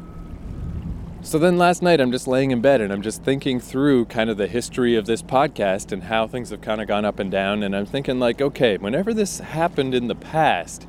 So 1.22 1.38
then 1.38 1.58
last 1.58 1.82
night, 1.82 2.00
I'm 2.00 2.10
just 2.10 2.26
laying 2.26 2.50
in 2.50 2.62
bed 2.62 2.80
and 2.80 2.90
I'm 2.90 3.02
just 3.02 3.22
thinking 3.22 3.60
through 3.60 4.06
kind 4.06 4.30
of 4.30 4.38
the 4.38 4.46
history 4.46 4.96
of 4.96 5.04
this 5.04 5.22
podcast 5.22 5.92
and 5.92 6.04
how 6.04 6.26
things 6.26 6.48
have 6.48 6.62
kind 6.62 6.80
of 6.80 6.88
gone 6.88 7.04
up 7.04 7.18
and 7.18 7.30
down. 7.30 7.62
And 7.62 7.76
I'm 7.76 7.84
thinking, 7.84 8.18
like, 8.18 8.40
okay, 8.40 8.78
whenever 8.78 9.12
this 9.12 9.38
happened 9.38 9.94
in 9.94 10.08
the 10.08 10.14
past, 10.14 10.88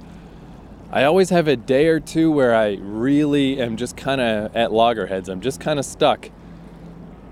I 0.89 1.03
always 1.03 1.31
have 1.31 1.50
a 1.50 1.57
day 1.57 1.88
or 1.88 2.00
two 2.00 2.31
where 2.31 2.55
I 2.55 2.77
really 2.79 3.61
am 3.61 3.75
just 3.75 3.97
kind 3.97 4.21
of 4.21 4.55
at 4.55 4.71
loggerheads. 4.71 5.27
I'm 5.27 5.41
just 5.41 5.59
kind 5.59 5.77
of 5.77 5.83
stuck 5.85 6.29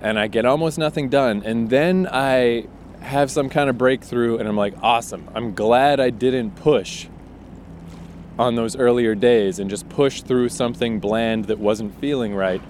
and 0.01 0.19
I 0.19 0.27
get 0.27 0.45
almost 0.45 0.77
nothing 0.77 1.07
done. 1.07 1.41
And 1.45 1.69
then 1.69 2.05
I 2.11 2.67
have 2.99 3.31
some 3.31 3.49
kind 3.49 3.69
of 3.69 3.77
breakthrough 3.77 4.37
and 4.37 4.47
I'm 4.47 4.57
like, 4.57 4.73
awesome. 4.81 5.29
I'm 5.33 5.55
glad 5.55 6.01
I 6.01 6.09
didn't 6.09 6.51
push 6.51 7.07
on 8.37 8.55
those 8.55 8.75
earlier 8.75 9.15
days 9.15 9.57
and 9.57 9.69
just 9.69 9.87
push 9.87 10.21
through 10.21 10.49
something 10.49 10.99
bland 10.99 11.45
that 11.45 11.59
wasn't 11.59 11.97
feeling 11.99 12.35
right 12.35 12.61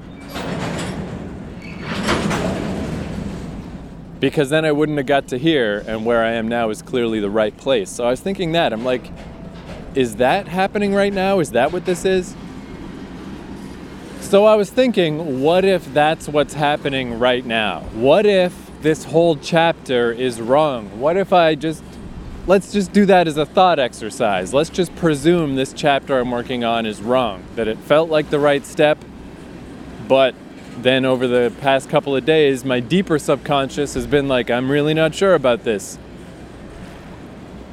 because 4.19 4.49
then 4.49 4.65
I 4.65 4.71
wouldn't 4.71 4.97
have 4.97 5.07
got 5.07 5.27
to 5.29 5.37
here, 5.37 5.83
and 5.87 6.05
where 6.05 6.23
I 6.23 6.31
am 6.31 6.47
now 6.47 6.69
is 6.69 6.81
clearly 6.81 7.19
the 7.19 7.29
right 7.29 7.55
place. 7.55 7.89
So 7.89 8.03
I 8.03 8.09
was 8.09 8.19
thinking 8.19 8.51
that. 8.51 8.73
I'm 8.73 8.83
like, 8.83 9.09
is 9.95 10.17
that 10.17 10.47
happening 10.47 10.93
right 10.93 11.13
now? 11.13 11.39
Is 11.39 11.51
that 11.51 11.71
what 11.71 11.85
this 11.85 12.05
is? 12.05 12.35
So 14.19 14.45
I 14.45 14.55
was 14.55 14.69
thinking, 14.69 15.41
what 15.41 15.65
if 15.65 15.91
that's 15.93 16.27
what's 16.27 16.53
happening 16.53 17.17
right 17.17 17.45
now? 17.45 17.81
What 17.93 18.25
if 18.25 18.53
this 18.81 19.05
whole 19.05 19.35
chapter 19.37 20.11
is 20.11 20.39
wrong? 20.39 20.99
What 20.99 21.17
if 21.17 21.33
I 21.33 21.55
just, 21.55 21.83
let's 22.45 22.71
just 22.71 22.91
do 22.91 23.05
that 23.07 23.27
as 23.27 23.37
a 23.37 23.45
thought 23.45 23.79
exercise. 23.79 24.53
Let's 24.53 24.69
just 24.69 24.95
presume 24.97 25.55
this 25.55 25.73
chapter 25.73 26.19
I'm 26.19 26.29
working 26.29 26.63
on 26.63 26.85
is 26.85 27.01
wrong, 27.01 27.43
that 27.55 27.67
it 27.67 27.77
felt 27.77 28.09
like 28.09 28.29
the 28.29 28.39
right 28.39 28.65
step, 28.65 29.03
but 30.09 30.33
then 30.75 31.05
over 31.05 31.27
the 31.27 31.53
past 31.61 31.87
couple 31.87 32.15
of 32.15 32.25
days, 32.25 32.65
my 32.65 32.79
deeper 32.79 33.19
subconscious 33.19 33.93
has 33.93 34.07
been 34.07 34.27
like, 34.27 34.49
I'm 34.49 34.69
really 34.69 34.95
not 34.95 35.13
sure 35.13 35.35
about 35.35 35.63
this. 35.63 35.99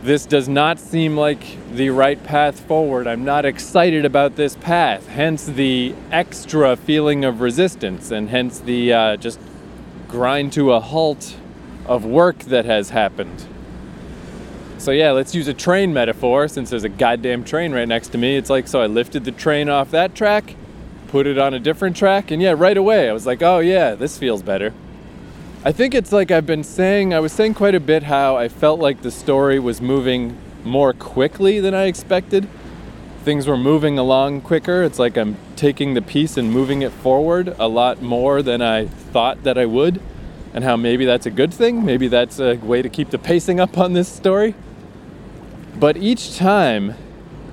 This 0.02 0.26
does 0.26 0.46
not 0.46 0.78
seem 0.78 1.16
like 1.16 1.42
the 1.72 1.90
right 1.90 2.22
path 2.22 2.60
forward. 2.60 3.06
I'm 3.06 3.24
not 3.24 3.46
excited 3.46 4.04
about 4.04 4.36
this 4.36 4.54
path. 4.56 5.08
Hence 5.08 5.46
the 5.46 5.94
extra 6.12 6.76
feeling 6.76 7.24
of 7.24 7.40
resistance, 7.40 8.10
and 8.10 8.28
hence 8.28 8.58
the 8.60 8.92
uh, 8.92 9.16
just 9.16 9.40
grind 10.06 10.52
to 10.52 10.72
a 10.74 10.80
halt 10.80 11.36
of 11.86 12.04
work 12.04 12.40
that 12.40 12.66
has 12.66 12.90
happened. 12.90 13.46
So, 14.76 14.90
yeah, 14.90 15.12
let's 15.12 15.34
use 15.34 15.48
a 15.48 15.54
train 15.54 15.94
metaphor 15.94 16.48
since 16.48 16.68
there's 16.68 16.84
a 16.84 16.90
goddamn 16.90 17.44
train 17.44 17.72
right 17.72 17.88
next 17.88 18.08
to 18.08 18.18
me. 18.18 18.36
It's 18.36 18.50
like, 18.50 18.68
so 18.68 18.82
I 18.82 18.86
lifted 18.86 19.24
the 19.24 19.32
train 19.32 19.70
off 19.70 19.90
that 19.92 20.14
track 20.14 20.54
put 21.08 21.26
it 21.26 21.38
on 21.38 21.54
a 21.54 21.58
different 21.58 21.96
track, 21.96 22.30
and 22.30 22.42
yeah, 22.42 22.54
right 22.56 22.76
away 22.76 23.08
I 23.08 23.12
was 23.12 23.26
like, 23.26 23.42
oh 23.42 23.58
yeah, 23.58 23.94
this 23.94 24.18
feels 24.18 24.42
better. 24.42 24.72
I 25.64 25.72
think 25.72 25.94
it's 25.94 26.12
like 26.12 26.30
I've 26.30 26.46
been 26.46 26.62
saying, 26.62 27.12
I 27.12 27.20
was 27.20 27.32
saying 27.32 27.54
quite 27.54 27.74
a 27.74 27.80
bit 27.80 28.04
how 28.04 28.36
I 28.36 28.48
felt 28.48 28.78
like 28.78 29.02
the 29.02 29.10
story 29.10 29.58
was 29.58 29.80
moving 29.80 30.38
more 30.62 30.92
quickly 30.92 31.58
than 31.58 31.74
I 31.74 31.86
expected. 31.86 32.48
Things 33.24 33.48
were 33.48 33.56
moving 33.56 33.98
along 33.98 34.42
quicker. 34.42 34.84
It's 34.84 35.00
like 35.00 35.16
I'm 35.16 35.36
taking 35.56 35.94
the 35.94 36.02
piece 36.02 36.36
and 36.36 36.52
moving 36.52 36.82
it 36.82 36.92
forward 36.92 37.56
a 37.58 37.66
lot 37.66 38.00
more 38.00 38.42
than 38.42 38.62
I 38.62 38.86
thought 38.86 39.42
that 39.42 39.58
I 39.58 39.66
would, 39.66 40.00
and 40.54 40.62
how 40.62 40.76
maybe 40.76 41.04
that's 41.04 41.26
a 41.26 41.30
good 41.30 41.52
thing. 41.52 41.84
Maybe 41.84 42.06
that's 42.06 42.38
a 42.38 42.54
way 42.54 42.82
to 42.82 42.88
keep 42.88 43.10
the 43.10 43.18
pacing 43.18 43.58
up 43.58 43.76
on 43.76 43.94
this 43.94 44.08
story. 44.08 44.54
But 45.80 45.96
each 45.96 46.36
time, 46.36 46.94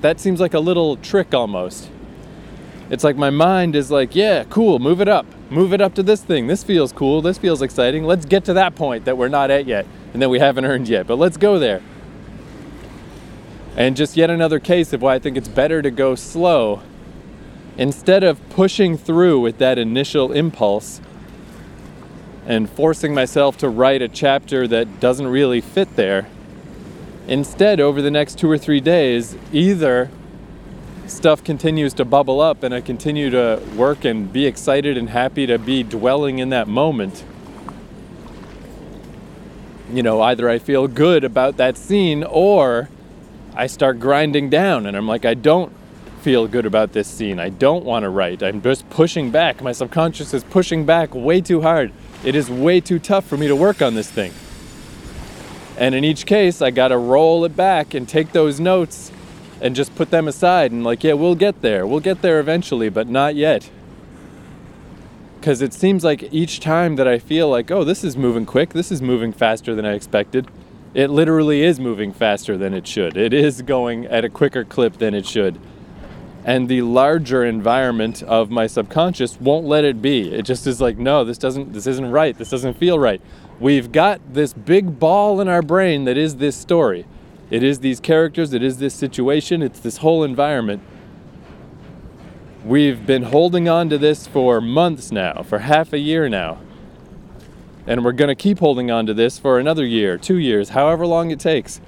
that 0.00 0.20
seems 0.20 0.38
like 0.38 0.54
a 0.54 0.60
little 0.60 0.96
trick 0.96 1.34
almost 1.34 1.90
it's 2.94 3.04
like 3.04 3.16
my 3.16 3.30
mind 3.30 3.74
is 3.74 3.90
like, 3.90 4.14
yeah, 4.14 4.44
cool, 4.44 4.78
move 4.78 5.00
it 5.00 5.08
up. 5.08 5.26
Move 5.50 5.72
it 5.72 5.80
up 5.80 5.94
to 5.94 6.02
this 6.02 6.22
thing. 6.22 6.46
This 6.46 6.62
feels 6.62 6.92
cool. 6.92 7.20
This 7.20 7.36
feels 7.36 7.60
exciting. 7.60 8.04
Let's 8.04 8.24
get 8.24 8.44
to 8.46 8.54
that 8.54 8.76
point 8.76 9.04
that 9.04 9.18
we're 9.18 9.28
not 9.28 9.50
at 9.50 9.66
yet 9.66 9.84
and 10.12 10.22
that 10.22 10.28
we 10.28 10.38
haven't 10.38 10.64
earned 10.64 10.88
yet. 10.88 11.06
But 11.06 11.16
let's 11.16 11.36
go 11.36 11.58
there. 11.58 11.82
And 13.76 13.96
just 13.96 14.16
yet 14.16 14.30
another 14.30 14.60
case 14.60 14.92
of 14.92 15.02
why 15.02 15.16
I 15.16 15.18
think 15.18 15.36
it's 15.36 15.48
better 15.48 15.82
to 15.82 15.90
go 15.90 16.14
slow 16.14 16.82
instead 17.76 18.22
of 18.22 18.38
pushing 18.50 18.96
through 18.96 19.40
with 19.40 19.58
that 19.58 19.76
initial 19.76 20.30
impulse 20.32 21.00
and 22.46 22.70
forcing 22.70 23.12
myself 23.12 23.56
to 23.58 23.68
write 23.68 24.02
a 24.02 24.08
chapter 24.08 24.68
that 24.68 25.00
doesn't 25.00 25.26
really 25.26 25.60
fit 25.60 25.96
there. 25.96 26.28
Instead, 27.26 27.80
over 27.80 28.00
the 28.00 28.10
next 28.10 28.38
two 28.38 28.48
or 28.48 28.58
three 28.58 28.80
days, 28.80 29.36
either 29.52 30.10
stuff 31.06 31.44
continues 31.44 31.92
to 31.94 32.04
bubble 32.04 32.40
up 32.40 32.62
and 32.62 32.74
I 32.74 32.80
continue 32.80 33.30
to 33.30 33.62
work 33.76 34.04
and 34.04 34.32
be 34.32 34.46
excited 34.46 34.96
and 34.96 35.10
happy 35.10 35.46
to 35.46 35.58
be 35.58 35.82
dwelling 35.82 36.38
in 36.38 36.48
that 36.50 36.66
moment. 36.68 37.24
You 39.92 40.02
know, 40.02 40.22
either 40.22 40.48
I 40.48 40.58
feel 40.58 40.88
good 40.88 41.24
about 41.24 41.56
that 41.58 41.76
scene 41.76 42.24
or 42.24 42.88
I 43.54 43.66
start 43.66 44.00
grinding 44.00 44.50
down 44.50 44.86
and 44.86 44.96
I'm 44.96 45.06
like, 45.06 45.24
I 45.24 45.34
don't 45.34 45.72
feel 46.22 46.48
good 46.48 46.64
about 46.64 46.92
this 46.92 47.06
scene. 47.06 47.38
I 47.38 47.50
don't 47.50 47.84
want 47.84 48.04
to 48.04 48.08
write. 48.08 48.42
I'm 48.42 48.62
just 48.62 48.88
pushing 48.88 49.30
back. 49.30 49.62
My 49.62 49.72
subconscious 49.72 50.32
is 50.32 50.42
pushing 50.42 50.86
back 50.86 51.14
way 51.14 51.42
too 51.42 51.60
hard. 51.60 51.92
It 52.24 52.34
is 52.34 52.48
way 52.48 52.80
too 52.80 52.98
tough 52.98 53.26
for 53.26 53.36
me 53.36 53.46
to 53.46 53.54
work 53.54 53.82
on 53.82 53.94
this 53.94 54.10
thing. 54.10 54.32
And 55.76 55.94
in 55.94 56.02
each 56.02 56.24
case, 56.24 56.62
I 56.62 56.70
got 56.70 56.88
to 56.88 56.96
roll 56.96 57.44
it 57.44 57.54
back 57.54 57.92
and 57.92 58.08
take 58.08 58.32
those 58.32 58.58
notes 58.58 59.12
and 59.64 59.74
just 59.74 59.94
put 59.94 60.10
them 60.10 60.28
aside 60.28 60.70
and 60.70 60.84
like, 60.84 61.02
yeah, 61.02 61.14
we'll 61.14 61.34
get 61.34 61.62
there. 61.62 61.86
We'll 61.86 61.98
get 61.98 62.20
there 62.20 62.38
eventually, 62.38 62.90
but 62.90 63.08
not 63.08 63.34
yet. 63.34 63.70
Because 65.40 65.62
it 65.62 65.72
seems 65.72 66.04
like 66.04 66.30
each 66.34 66.60
time 66.60 66.96
that 66.96 67.08
I 67.08 67.18
feel 67.18 67.48
like, 67.48 67.70
oh, 67.70 67.82
this 67.82 68.04
is 68.04 68.14
moving 68.14 68.44
quick, 68.44 68.74
this 68.74 68.92
is 68.92 69.00
moving 69.00 69.32
faster 69.32 69.74
than 69.74 69.86
I 69.86 69.94
expected, 69.94 70.48
it 70.92 71.08
literally 71.08 71.62
is 71.62 71.80
moving 71.80 72.12
faster 72.12 72.58
than 72.58 72.74
it 72.74 72.86
should. 72.86 73.16
It 73.16 73.32
is 73.32 73.62
going 73.62 74.04
at 74.04 74.22
a 74.22 74.28
quicker 74.28 74.64
clip 74.64 74.98
than 74.98 75.14
it 75.14 75.26
should. 75.26 75.58
And 76.44 76.68
the 76.68 76.82
larger 76.82 77.42
environment 77.42 78.22
of 78.22 78.50
my 78.50 78.66
subconscious 78.66 79.40
won't 79.40 79.66
let 79.66 79.82
it 79.82 80.02
be. 80.02 80.30
It 80.30 80.42
just 80.42 80.66
is 80.66 80.78
like, 80.78 80.98
no, 80.98 81.24
this 81.24 81.38
doesn't 81.38 81.72
this 81.72 81.86
isn't 81.86 82.10
right. 82.10 82.36
This 82.36 82.50
doesn't 82.50 82.74
feel 82.76 82.98
right. 82.98 83.22
We've 83.58 83.90
got 83.90 84.20
this 84.34 84.52
big 84.52 84.98
ball 84.98 85.40
in 85.40 85.48
our 85.48 85.62
brain 85.62 86.04
that 86.04 86.18
is 86.18 86.36
this 86.36 86.54
story. 86.54 87.06
It 87.54 87.62
is 87.62 87.78
these 87.78 88.00
characters, 88.00 88.52
it 88.52 88.64
is 88.64 88.78
this 88.78 88.94
situation, 88.94 89.62
it's 89.62 89.78
this 89.78 89.98
whole 89.98 90.24
environment. 90.24 90.82
We've 92.64 93.06
been 93.06 93.22
holding 93.22 93.68
on 93.68 93.88
to 93.90 93.96
this 93.96 94.26
for 94.26 94.60
months 94.60 95.12
now, 95.12 95.44
for 95.44 95.60
half 95.60 95.92
a 95.92 96.00
year 96.00 96.28
now. 96.28 96.58
And 97.86 98.04
we're 98.04 98.10
going 98.10 98.26
to 98.26 98.34
keep 98.34 98.58
holding 98.58 98.90
on 98.90 99.06
to 99.06 99.14
this 99.14 99.38
for 99.38 99.60
another 99.60 99.86
year, 99.86 100.18
two 100.18 100.38
years, 100.38 100.70
however 100.70 101.06
long 101.06 101.30
it 101.30 101.38
takes. 101.38 101.80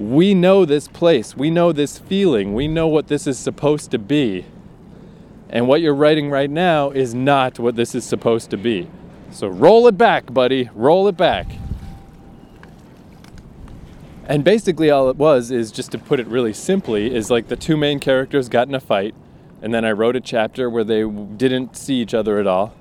We 0.00 0.34
know 0.34 0.64
this 0.64 0.88
place, 0.88 1.36
we 1.36 1.50
know 1.50 1.70
this 1.70 2.00
feeling, 2.00 2.52
we 2.52 2.66
know 2.66 2.88
what 2.88 3.06
this 3.06 3.28
is 3.28 3.38
supposed 3.38 3.92
to 3.92 3.98
be. 4.00 4.44
And 5.50 5.68
what 5.68 5.82
you're 5.82 5.94
writing 5.94 6.30
right 6.30 6.50
now 6.50 6.90
is 6.90 7.14
not 7.14 7.60
what 7.60 7.76
this 7.76 7.94
is 7.94 8.04
supposed 8.04 8.50
to 8.50 8.56
be. 8.56 8.90
So 9.30 9.46
roll 9.46 9.86
it 9.86 9.96
back, 9.96 10.34
buddy, 10.34 10.68
roll 10.74 11.06
it 11.06 11.16
back. 11.16 11.46
And 14.26 14.42
basically, 14.42 14.90
all 14.90 15.10
it 15.10 15.16
was 15.16 15.50
is 15.50 15.70
just 15.70 15.92
to 15.92 15.98
put 15.98 16.18
it 16.18 16.26
really 16.26 16.54
simply, 16.54 17.14
is 17.14 17.30
like 17.30 17.48
the 17.48 17.56
two 17.56 17.76
main 17.76 18.00
characters 18.00 18.48
got 18.48 18.68
in 18.68 18.74
a 18.74 18.80
fight, 18.80 19.14
and 19.60 19.74
then 19.74 19.84
I 19.84 19.92
wrote 19.92 20.16
a 20.16 20.20
chapter 20.20 20.70
where 20.70 20.84
they 20.84 21.04
didn't 21.04 21.76
see 21.76 21.96
each 21.96 22.14
other 22.14 22.38
at 22.38 22.46
all. 22.46 22.74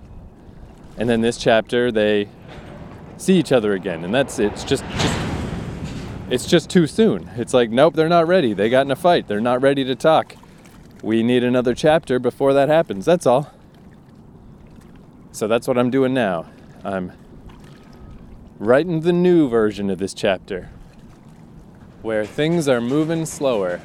And 0.98 1.10
then 1.10 1.22
this 1.22 1.38
chapter, 1.38 1.92
they 1.92 2.30
see 3.18 3.38
each 3.38 3.52
other 3.52 3.74
again, 3.74 4.06
and 4.06 4.14
that's. 4.14 4.40
It's 4.40 4.64
just, 4.64 4.84
just 4.84 5.20
it's 6.30 6.46
just 6.46 6.70
too 6.70 6.88
soon. 6.88 7.30
It's 7.36 7.54
like, 7.54 7.70
nope, 7.70 7.96
they're 7.96 8.10
not 8.10 8.28
ready. 8.28 8.54
They 8.54 8.70
got 8.70 8.86
in 8.86 8.92
a 8.92 8.96
fight. 8.96 9.28
They're 9.28 9.42
not 9.42 9.62
ready 9.62 9.84
to 9.84 9.96
talk. 9.96 10.36
We 11.04 11.22
need 11.22 11.44
another 11.44 11.76
chapter 11.76 12.18
before 12.20 12.54
that 12.54 12.70
happens. 12.70 13.06
That's 13.06 13.26
all. 13.26 13.52
So 15.34 15.48
that's 15.48 15.68
what 15.68 15.78
I'm 15.78 15.92
doing 15.92 16.14
now. 16.14 16.46
I'm 16.86 17.12
writing 18.60 19.02
the 19.02 19.12
new 19.12 19.50
version 19.50 19.90
of 19.90 19.98
this 19.98 20.14
chapter 20.14 20.70
where 22.04 22.26
things 22.26 22.68
are 22.68 22.82
moving 22.82 23.26
slower. 23.26 23.82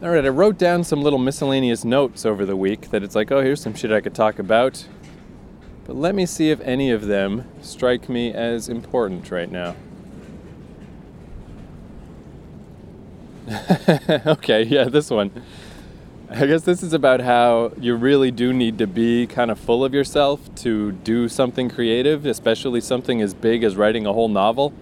All 0.00 0.10
right, 0.10 0.24
I 0.24 0.28
wrote 0.28 0.58
down 0.58 0.84
some 0.84 1.02
little 1.02 1.18
miscellaneous 1.18 1.84
notes 1.84 2.24
over 2.24 2.46
the 2.46 2.56
week 2.56 2.90
that 2.90 3.02
it's 3.02 3.14
like, 3.14 3.32
oh, 3.32 3.42
here's 3.42 3.60
some 3.60 3.74
shit 3.74 3.90
I 3.90 4.00
could 4.00 4.14
talk 4.14 4.38
about. 4.38 4.86
But 5.86 5.96
let 5.96 6.14
me 6.14 6.24
see 6.24 6.50
if 6.50 6.60
any 6.60 6.90
of 6.90 7.06
them 7.06 7.48
strike 7.60 8.08
me 8.08 8.32
as 8.32 8.68
important 8.68 9.30
right 9.30 9.50
now. 9.50 9.74
okay, 14.26 14.62
yeah, 14.62 14.84
this 14.84 15.10
one. 15.10 15.30
I 16.30 16.46
guess 16.46 16.62
this 16.62 16.82
is 16.82 16.94
about 16.94 17.20
how 17.20 17.72
you 17.78 17.96
really 17.96 18.30
do 18.30 18.52
need 18.54 18.78
to 18.78 18.86
be 18.86 19.26
kind 19.26 19.50
of 19.50 19.58
full 19.58 19.84
of 19.84 19.92
yourself 19.92 20.54
to 20.56 20.92
do 20.92 21.28
something 21.28 21.68
creative, 21.68 22.24
especially 22.24 22.80
something 22.80 23.20
as 23.20 23.34
big 23.34 23.62
as 23.62 23.76
writing 23.76 24.06
a 24.06 24.12
whole 24.12 24.30
novel. 24.30 24.72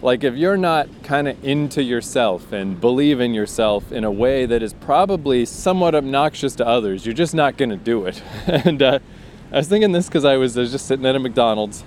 Like, 0.00 0.24
if 0.24 0.34
you're 0.34 0.56
not 0.56 0.88
kind 1.04 1.28
of 1.28 1.44
into 1.44 1.84
yourself 1.84 2.50
and 2.52 2.80
believe 2.80 3.20
in 3.20 3.32
yourself 3.32 3.92
in 3.92 4.02
a 4.02 4.10
way 4.10 4.44
that 4.44 4.60
is 4.60 4.72
probably 4.72 5.44
somewhat 5.44 5.94
obnoxious 5.94 6.56
to 6.56 6.66
others, 6.66 7.06
you're 7.06 7.14
just 7.14 7.34
not 7.34 7.56
going 7.56 7.70
to 7.70 7.76
do 7.76 8.06
it. 8.06 8.20
and 8.48 8.82
uh, 8.82 8.98
I 9.52 9.58
was 9.58 9.68
thinking 9.68 9.92
this 9.92 10.08
because 10.08 10.24
I 10.24 10.36
was, 10.36 10.58
I 10.58 10.62
was 10.62 10.72
just 10.72 10.86
sitting 10.86 11.06
at 11.06 11.14
a 11.14 11.20
McDonald's 11.20 11.84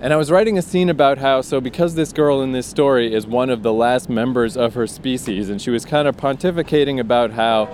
and 0.00 0.14
I 0.14 0.16
was 0.16 0.30
writing 0.30 0.56
a 0.56 0.62
scene 0.62 0.88
about 0.88 1.18
how, 1.18 1.42
so 1.42 1.60
because 1.60 1.94
this 1.94 2.10
girl 2.12 2.40
in 2.40 2.52
this 2.52 2.66
story 2.66 3.12
is 3.12 3.26
one 3.26 3.50
of 3.50 3.62
the 3.62 3.72
last 3.72 4.08
members 4.08 4.56
of 4.56 4.72
her 4.72 4.86
species, 4.86 5.50
and 5.50 5.60
she 5.60 5.70
was 5.70 5.84
kind 5.84 6.08
of 6.08 6.16
pontificating 6.16 6.98
about 6.98 7.32
how 7.32 7.68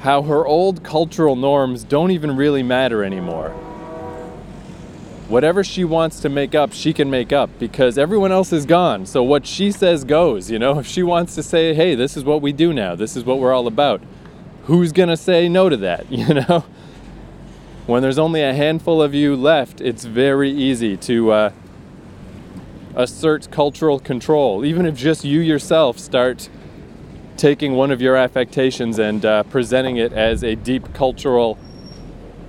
how 0.00 0.22
her 0.22 0.46
old 0.46 0.82
cultural 0.82 1.36
norms 1.36 1.84
don't 1.84 2.10
even 2.10 2.34
really 2.34 2.62
matter 2.62 3.04
anymore. 3.04 3.50
Whatever 5.28 5.62
she 5.62 5.84
wants 5.84 6.20
to 6.20 6.28
make 6.30 6.54
up, 6.54 6.72
she 6.72 6.92
can 6.94 7.10
make 7.10 7.32
up 7.32 7.50
because 7.58 7.98
everyone 7.98 8.32
else 8.32 8.50
is 8.52 8.64
gone. 8.64 9.04
So 9.04 9.22
what 9.22 9.46
she 9.46 9.70
says 9.70 10.04
goes, 10.04 10.50
you 10.50 10.58
know? 10.58 10.78
If 10.80 10.86
she 10.86 11.02
wants 11.02 11.34
to 11.34 11.42
say, 11.42 11.74
hey, 11.74 11.94
this 11.94 12.16
is 12.16 12.24
what 12.24 12.40
we 12.40 12.50
do 12.52 12.72
now, 12.72 12.94
this 12.96 13.14
is 13.14 13.24
what 13.24 13.38
we're 13.38 13.52
all 13.52 13.66
about, 13.66 14.00
who's 14.64 14.90
gonna 14.90 15.18
say 15.18 15.48
no 15.48 15.68
to 15.68 15.76
that, 15.76 16.10
you 16.12 16.34
know? 16.34 16.64
When 17.86 18.02
there's 18.02 18.18
only 18.18 18.42
a 18.42 18.52
handful 18.52 19.02
of 19.02 19.14
you 19.14 19.34
left, 19.34 19.80
it's 19.80 20.04
very 20.04 20.50
easy 20.50 20.96
to 20.98 21.32
uh, 21.32 21.52
assert 22.94 23.50
cultural 23.50 23.98
control. 23.98 24.64
Even 24.64 24.86
if 24.86 24.96
just 24.96 25.24
you 25.24 25.40
yourself 25.40 25.98
start 25.98 26.48
taking 27.36 27.72
one 27.72 27.90
of 27.90 28.02
your 28.02 28.16
affectations 28.16 28.98
and 28.98 29.24
uh, 29.24 29.42
presenting 29.44 29.96
it 29.96 30.12
as 30.12 30.44
a 30.44 30.54
deep 30.54 30.92
cultural 30.92 31.58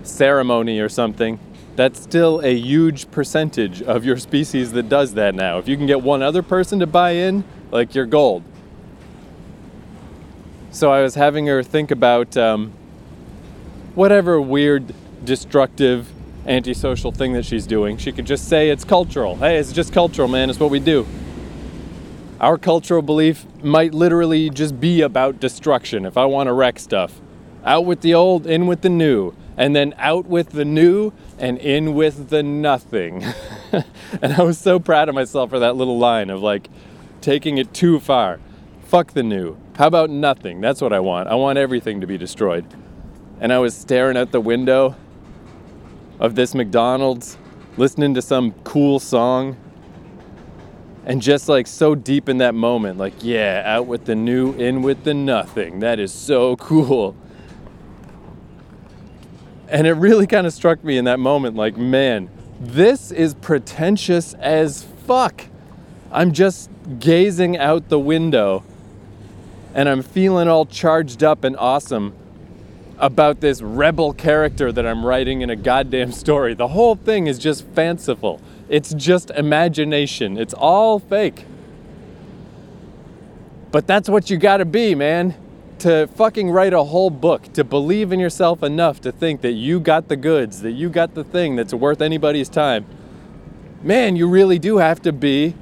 ceremony 0.03 0.79
or 0.79 0.89
something, 0.89 1.39
that's 1.75 2.01
still 2.01 2.41
a 2.41 2.53
huge 2.53 3.09
percentage 3.11 3.81
of 3.81 4.03
your 4.03 4.17
species 4.17 4.73
that 4.73 4.89
does 4.89 5.13
that 5.13 5.33
now. 5.33 5.57
If 5.57 5.67
you 5.67 5.77
can 5.77 5.88
get 5.88 6.01
one 6.01 6.21
other 6.21 6.43
person 6.43 6.79
to 6.79 6.88
buy 6.88 7.11
in, 7.11 7.45
like 7.71 7.95
you're 7.95 8.05
gold. 8.05 8.43
So 10.71 10.91
I 10.91 11.01
was 11.01 11.15
having 11.15 11.47
her 11.47 11.63
think 11.63 11.91
about 11.91 12.35
um, 12.35 12.73
whatever 13.95 14.41
weird 14.41 14.93
destructive, 15.23 16.11
antisocial 16.45 17.11
thing 17.11 17.33
that 17.33 17.45
she's 17.45 17.67
doing. 17.67 17.97
She 17.97 18.11
could 18.11 18.25
just 18.25 18.47
say 18.47 18.69
it's 18.69 18.83
cultural. 18.83 19.35
Hey, 19.35 19.57
it's 19.57 19.71
just 19.71 19.93
cultural, 19.93 20.27
man. 20.27 20.49
It's 20.49 20.59
what 20.59 20.71
we 20.71 20.79
do. 20.79 21.05
Our 22.39 22.57
cultural 22.57 23.01
belief 23.01 23.45
might 23.63 23.93
literally 23.93 24.49
just 24.49 24.79
be 24.79 25.01
about 25.01 25.39
destruction. 25.39 26.05
If 26.05 26.17
I 26.17 26.25
want 26.25 26.47
to 26.47 26.53
wreck 26.53 26.79
stuff, 26.79 27.21
out 27.63 27.85
with 27.85 28.01
the 28.01 28.13
old, 28.15 28.47
in 28.47 28.65
with 28.65 28.81
the 28.81 28.89
new, 28.89 29.35
and 29.57 29.75
then 29.75 29.93
out 29.97 30.25
with 30.25 30.49
the 30.49 30.65
new 30.65 31.13
and 31.37 31.57
in 31.59 31.93
with 31.93 32.29
the 32.29 32.41
nothing. 32.41 33.23
and 34.21 34.33
I 34.33 34.41
was 34.41 34.57
so 34.57 34.79
proud 34.79 35.09
of 35.09 35.15
myself 35.15 35.51
for 35.51 35.59
that 35.59 35.75
little 35.75 35.99
line 35.99 36.29
of 36.29 36.41
like 36.41 36.69
taking 37.21 37.59
it 37.59 37.73
too 37.73 37.99
far. 37.99 38.39
Fuck 38.85 39.13
the 39.13 39.23
new. 39.23 39.57
How 39.75 39.87
about 39.87 40.09
nothing? 40.09 40.61
That's 40.61 40.81
what 40.81 40.93
I 40.93 40.99
want. 40.99 41.29
I 41.29 41.35
want 41.35 41.57
everything 41.57 42.01
to 42.01 42.07
be 42.07 42.17
destroyed. 42.17 42.65
And 43.39 43.53
I 43.53 43.59
was 43.59 43.75
staring 43.75 44.17
out 44.17 44.31
the 44.31 44.41
window 44.41 44.95
of 46.21 46.35
this 46.35 46.53
McDonald's, 46.53 47.35
listening 47.77 48.13
to 48.13 48.21
some 48.21 48.51
cool 48.63 48.99
song, 48.99 49.57
and 51.03 51.19
just 51.19 51.49
like 51.49 51.65
so 51.65 51.95
deep 51.95 52.29
in 52.29 52.38
that 52.38 52.53
moment, 52.53 52.99
like, 52.99 53.15
yeah, 53.21 53.63
out 53.65 53.88
with 53.88 54.05
the 54.05 54.15
new, 54.15 54.53
in 54.53 54.84
with 54.84 55.03
the 55.03 55.15
nothing. 55.15 55.79
That 55.79 55.99
is 55.99 56.13
so 56.13 56.55
cool. 56.57 57.15
And 59.67 59.88
it 59.88 59.93
really 59.93 60.27
kind 60.27 60.45
of 60.45 60.53
struck 60.53 60.84
me 60.84 60.97
in 60.97 61.05
that 61.05 61.19
moment 61.19 61.55
like, 61.55 61.75
man, 61.75 62.29
this 62.60 63.12
is 63.12 63.34
pretentious 63.34 64.36
as 64.36 64.84
fuck. 65.07 65.45
I'm 66.12 66.34
just 66.34 66.69
gazing 66.99 67.57
out 67.57 67.89
the 67.89 67.99
window 67.99 68.63
and 69.73 69.89
I'm 69.89 70.03
feeling 70.03 70.47
all 70.47 70.65
charged 70.65 71.23
up 71.23 71.43
and 71.43 71.55
awesome 71.57 72.13
about 73.01 73.41
this 73.41 73.61
rebel 73.63 74.13
character 74.13 74.71
that 74.71 74.85
I'm 74.85 75.03
writing 75.03 75.41
in 75.41 75.49
a 75.49 75.55
goddamn 75.55 76.11
story. 76.11 76.53
The 76.53 76.69
whole 76.69 76.95
thing 76.95 77.25
is 77.25 77.39
just 77.39 77.65
fanciful. 77.69 78.39
It's 78.69 78.93
just 78.93 79.31
imagination. 79.31 80.37
It's 80.37 80.53
all 80.53 80.99
fake. 80.99 81.45
But 83.71 83.87
that's 83.87 84.07
what 84.07 84.29
you 84.29 84.37
gotta 84.37 84.65
be, 84.65 84.93
man. 84.93 85.35
To 85.79 86.05
fucking 86.15 86.51
write 86.51 86.73
a 86.73 86.83
whole 86.83 87.09
book, 87.09 87.51
to 87.53 87.63
believe 87.63 88.11
in 88.11 88.19
yourself 88.19 88.61
enough 88.61 89.01
to 89.01 89.11
think 89.11 89.41
that 89.41 89.53
you 89.53 89.79
got 89.79 90.07
the 90.07 90.15
goods, 90.15 90.61
that 90.61 90.73
you 90.73 90.89
got 90.89 91.15
the 91.15 91.23
thing 91.23 91.55
that's 91.55 91.73
worth 91.73 92.01
anybody's 92.01 92.49
time. 92.49 92.85
Man, 93.81 94.15
you 94.15 94.29
really 94.29 94.59
do 94.59 94.77
have 94.77 95.01
to 95.01 95.11
be 95.11 95.55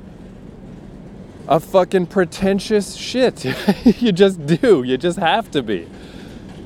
a 1.48 1.60
fucking 1.60 2.08
pretentious 2.08 2.96
shit. 2.96 3.46
you 4.02 4.12
just 4.12 4.46
do. 4.46 4.84
You 4.84 4.98
just 4.98 5.18
have 5.18 5.50
to 5.52 5.64
be. 5.64 5.88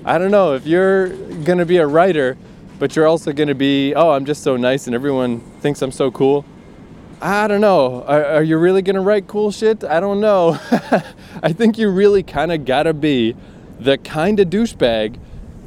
I 0.05 0.17
don't 0.17 0.31
know 0.31 0.53
if 0.53 0.67
you're 0.67 1.07
going 1.45 1.59
to 1.59 1.65
be 1.65 1.77
a 1.77 1.87
writer, 1.87 2.37
but 2.77 2.93
you're 2.93 3.07
also 3.07 3.31
going 3.31 3.47
to 3.47 3.55
be, 3.55 3.93
oh, 3.93 4.11
I'm 4.11 4.25
just 4.25 4.43
so 4.43 4.57
nice 4.57 4.85
and 4.85 4.93
everyone 4.93 5.39
thinks 5.61 5.81
I'm 5.81 5.93
so 5.93 6.11
cool. 6.11 6.43
I 7.21 7.47
don't 7.47 7.61
know. 7.61 8.03
Are, 8.03 8.25
are 8.25 8.43
you 8.43 8.57
really 8.57 8.81
going 8.81 8.97
to 8.97 9.01
write 9.01 9.27
cool 9.27 9.49
shit? 9.49 9.85
I 9.85 10.01
don't 10.01 10.19
know. 10.19 10.59
I 11.41 11.53
think 11.53 11.77
you 11.77 11.89
really 11.89 12.21
kind 12.21 12.51
of 12.51 12.65
got 12.65 12.83
to 12.83 12.93
be 12.93 13.33
the 13.79 13.97
kind 13.97 14.41
of 14.41 14.49
douchebag 14.49 15.17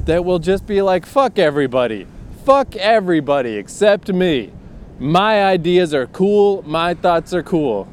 that 0.05 0.23
will 0.23 0.39
just 0.39 0.67
be 0.67 0.83
like, 0.83 1.07
fuck 1.07 1.39
everybody. 1.39 2.07
Fuck 2.45 2.77
everybody 2.77 3.55
except 3.55 4.13
me. 4.13 4.53
My 4.99 5.45
ideas 5.45 5.95
are 5.95 6.09
cool. 6.09 6.63
My 6.67 6.93
thoughts 6.93 7.33
are 7.33 7.43
cool. 7.43 7.89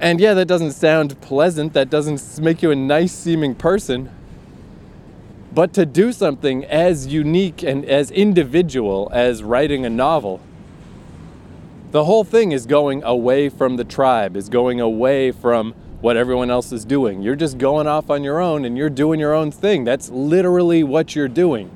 And 0.00 0.20
yeah, 0.20 0.32
that 0.32 0.46
doesn't 0.46 0.72
sound 0.72 1.20
pleasant. 1.20 1.74
That 1.74 1.90
doesn't 1.90 2.38
make 2.40 2.62
you 2.62 2.70
a 2.70 2.76
nice 2.76 3.12
seeming 3.12 3.54
person. 3.54 4.10
But 5.54 5.72
to 5.74 5.86
do 5.86 6.12
something 6.12 6.64
as 6.64 7.06
unique 7.06 7.62
and 7.62 7.84
as 7.84 8.10
individual 8.10 9.08
as 9.12 9.42
writing 9.44 9.86
a 9.86 9.90
novel, 9.90 10.40
the 11.92 12.04
whole 12.04 12.24
thing 12.24 12.50
is 12.50 12.66
going 12.66 13.04
away 13.04 13.48
from 13.48 13.76
the 13.76 13.84
tribe, 13.84 14.36
is 14.36 14.48
going 14.48 14.80
away 14.80 15.30
from 15.30 15.72
what 16.00 16.16
everyone 16.16 16.50
else 16.50 16.72
is 16.72 16.84
doing. 16.84 17.22
You're 17.22 17.36
just 17.36 17.56
going 17.56 17.86
off 17.86 18.10
on 18.10 18.24
your 18.24 18.40
own 18.40 18.64
and 18.64 18.76
you're 18.76 18.90
doing 18.90 19.20
your 19.20 19.32
own 19.32 19.52
thing. 19.52 19.84
That's 19.84 20.10
literally 20.10 20.82
what 20.82 21.14
you're 21.14 21.28
doing. 21.28 21.70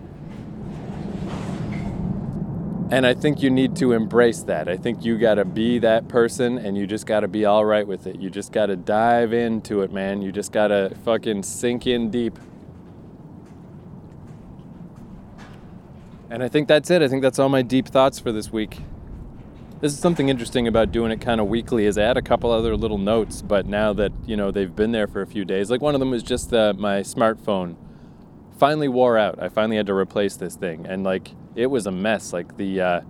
And 2.90 3.06
I 3.06 3.14
think 3.14 3.42
you 3.42 3.50
need 3.50 3.76
to 3.76 3.92
embrace 3.92 4.42
that. 4.44 4.68
I 4.68 4.76
think 4.76 5.04
you 5.04 5.18
got 5.18 5.36
to 5.36 5.44
be 5.44 5.78
that 5.78 6.08
person 6.08 6.58
and 6.58 6.76
you 6.76 6.86
just 6.86 7.06
got 7.06 7.20
to 7.20 7.28
be 7.28 7.44
all 7.44 7.64
right 7.64 7.86
with 7.86 8.08
it. 8.08 8.18
You 8.18 8.28
just 8.28 8.50
got 8.50 8.66
to 8.66 8.76
dive 8.76 9.32
into 9.32 9.82
it, 9.82 9.92
man. 9.92 10.20
You 10.20 10.32
just 10.32 10.50
got 10.50 10.68
to 10.68 10.92
fucking 11.04 11.44
sink 11.44 11.86
in 11.86 12.10
deep. 12.10 12.38
And 16.30 16.42
I 16.42 16.48
think 16.48 16.68
that's 16.68 16.90
it. 16.90 17.00
I 17.00 17.08
think 17.08 17.22
that's 17.22 17.38
all 17.38 17.48
my 17.48 17.62
deep 17.62 17.88
thoughts 17.88 18.18
for 18.18 18.32
this 18.32 18.52
week. 18.52 18.78
This 19.80 19.92
is 19.92 19.98
something 19.98 20.28
interesting 20.28 20.66
about 20.66 20.92
doing 20.92 21.10
it 21.10 21.20
kind 21.20 21.40
of 21.40 21.46
weekly 21.46 21.86
is 21.86 21.96
I 21.96 22.02
had 22.02 22.16
a 22.16 22.22
couple 22.22 22.50
other 22.50 22.76
little 22.76 22.98
notes, 22.98 23.40
but 23.42 23.64
now 23.64 23.92
that, 23.94 24.12
you 24.26 24.36
know, 24.36 24.50
they've 24.50 24.74
been 24.74 24.92
there 24.92 25.06
for 25.06 25.22
a 25.22 25.26
few 25.26 25.44
days, 25.44 25.70
like 25.70 25.80
one 25.80 25.94
of 25.94 26.00
them 26.00 26.10
was 26.10 26.22
just 26.22 26.52
uh, 26.52 26.74
my 26.76 27.00
smartphone 27.00 27.76
finally 28.58 28.88
wore 28.88 29.16
out. 29.16 29.40
I 29.40 29.48
finally 29.48 29.76
had 29.76 29.86
to 29.86 29.94
replace 29.94 30.36
this 30.36 30.56
thing 30.56 30.86
and 30.86 31.04
like 31.04 31.30
it 31.54 31.66
was 31.66 31.86
a 31.86 31.92
mess. 31.92 32.32
Like 32.32 32.56
the 32.56 32.80
uh, 32.80 33.00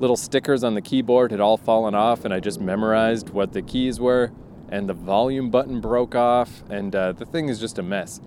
little 0.00 0.16
stickers 0.16 0.64
on 0.64 0.74
the 0.74 0.80
keyboard 0.80 1.30
had 1.30 1.40
all 1.40 1.56
fallen 1.56 1.94
off 1.94 2.24
and 2.24 2.32
I 2.32 2.40
just 2.40 2.60
memorized 2.60 3.30
what 3.30 3.52
the 3.52 3.60
keys 3.60 4.00
were 4.00 4.32
and 4.70 4.88
the 4.88 4.94
volume 4.94 5.50
button 5.50 5.80
broke 5.80 6.14
off 6.14 6.62
and 6.70 6.94
uh, 6.94 7.12
the 7.12 7.26
thing 7.26 7.48
is 7.48 7.60
just 7.60 7.78
a 7.78 7.82
mess. 7.82 8.20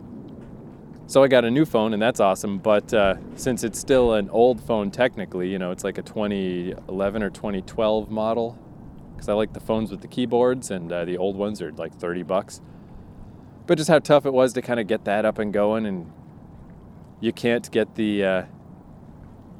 So 1.09 1.23
I 1.23 1.29
got 1.29 1.45
a 1.45 1.51
new 1.51 1.63
phone, 1.63 1.93
and 1.93 2.01
that's 2.01 2.19
awesome. 2.19 2.57
But 2.57 2.93
uh, 2.93 3.15
since 3.35 3.63
it's 3.63 3.79
still 3.79 4.15
an 4.15 4.29
old 4.29 4.61
phone, 4.61 4.91
technically, 4.91 5.49
you 5.49 5.57
know, 5.57 5.71
it's 5.71 5.85
like 5.85 5.97
a 5.97 6.01
2011 6.01 7.23
or 7.23 7.29
2012 7.29 8.11
model, 8.11 8.59
because 9.15 9.29
I 9.29 9.33
like 9.33 9.53
the 9.53 9.61
phones 9.61 9.89
with 9.89 10.01
the 10.01 10.09
keyboards, 10.09 10.69
and 10.69 10.91
uh, 10.91 11.05
the 11.05 11.17
old 11.17 11.37
ones 11.37 11.61
are 11.61 11.71
like 11.71 11.95
30 11.95 12.23
bucks. 12.23 12.59
But 13.67 13.77
just 13.77 13.89
how 13.89 13.99
tough 13.99 14.25
it 14.25 14.33
was 14.33 14.51
to 14.53 14.61
kind 14.61 14.81
of 14.81 14.87
get 14.87 15.05
that 15.05 15.23
up 15.23 15.39
and 15.39 15.53
going, 15.53 15.85
and 15.85 16.11
you 17.21 17.31
can't 17.31 17.71
get 17.71 17.95
the 17.95 18.25
uh, 18.25 18.43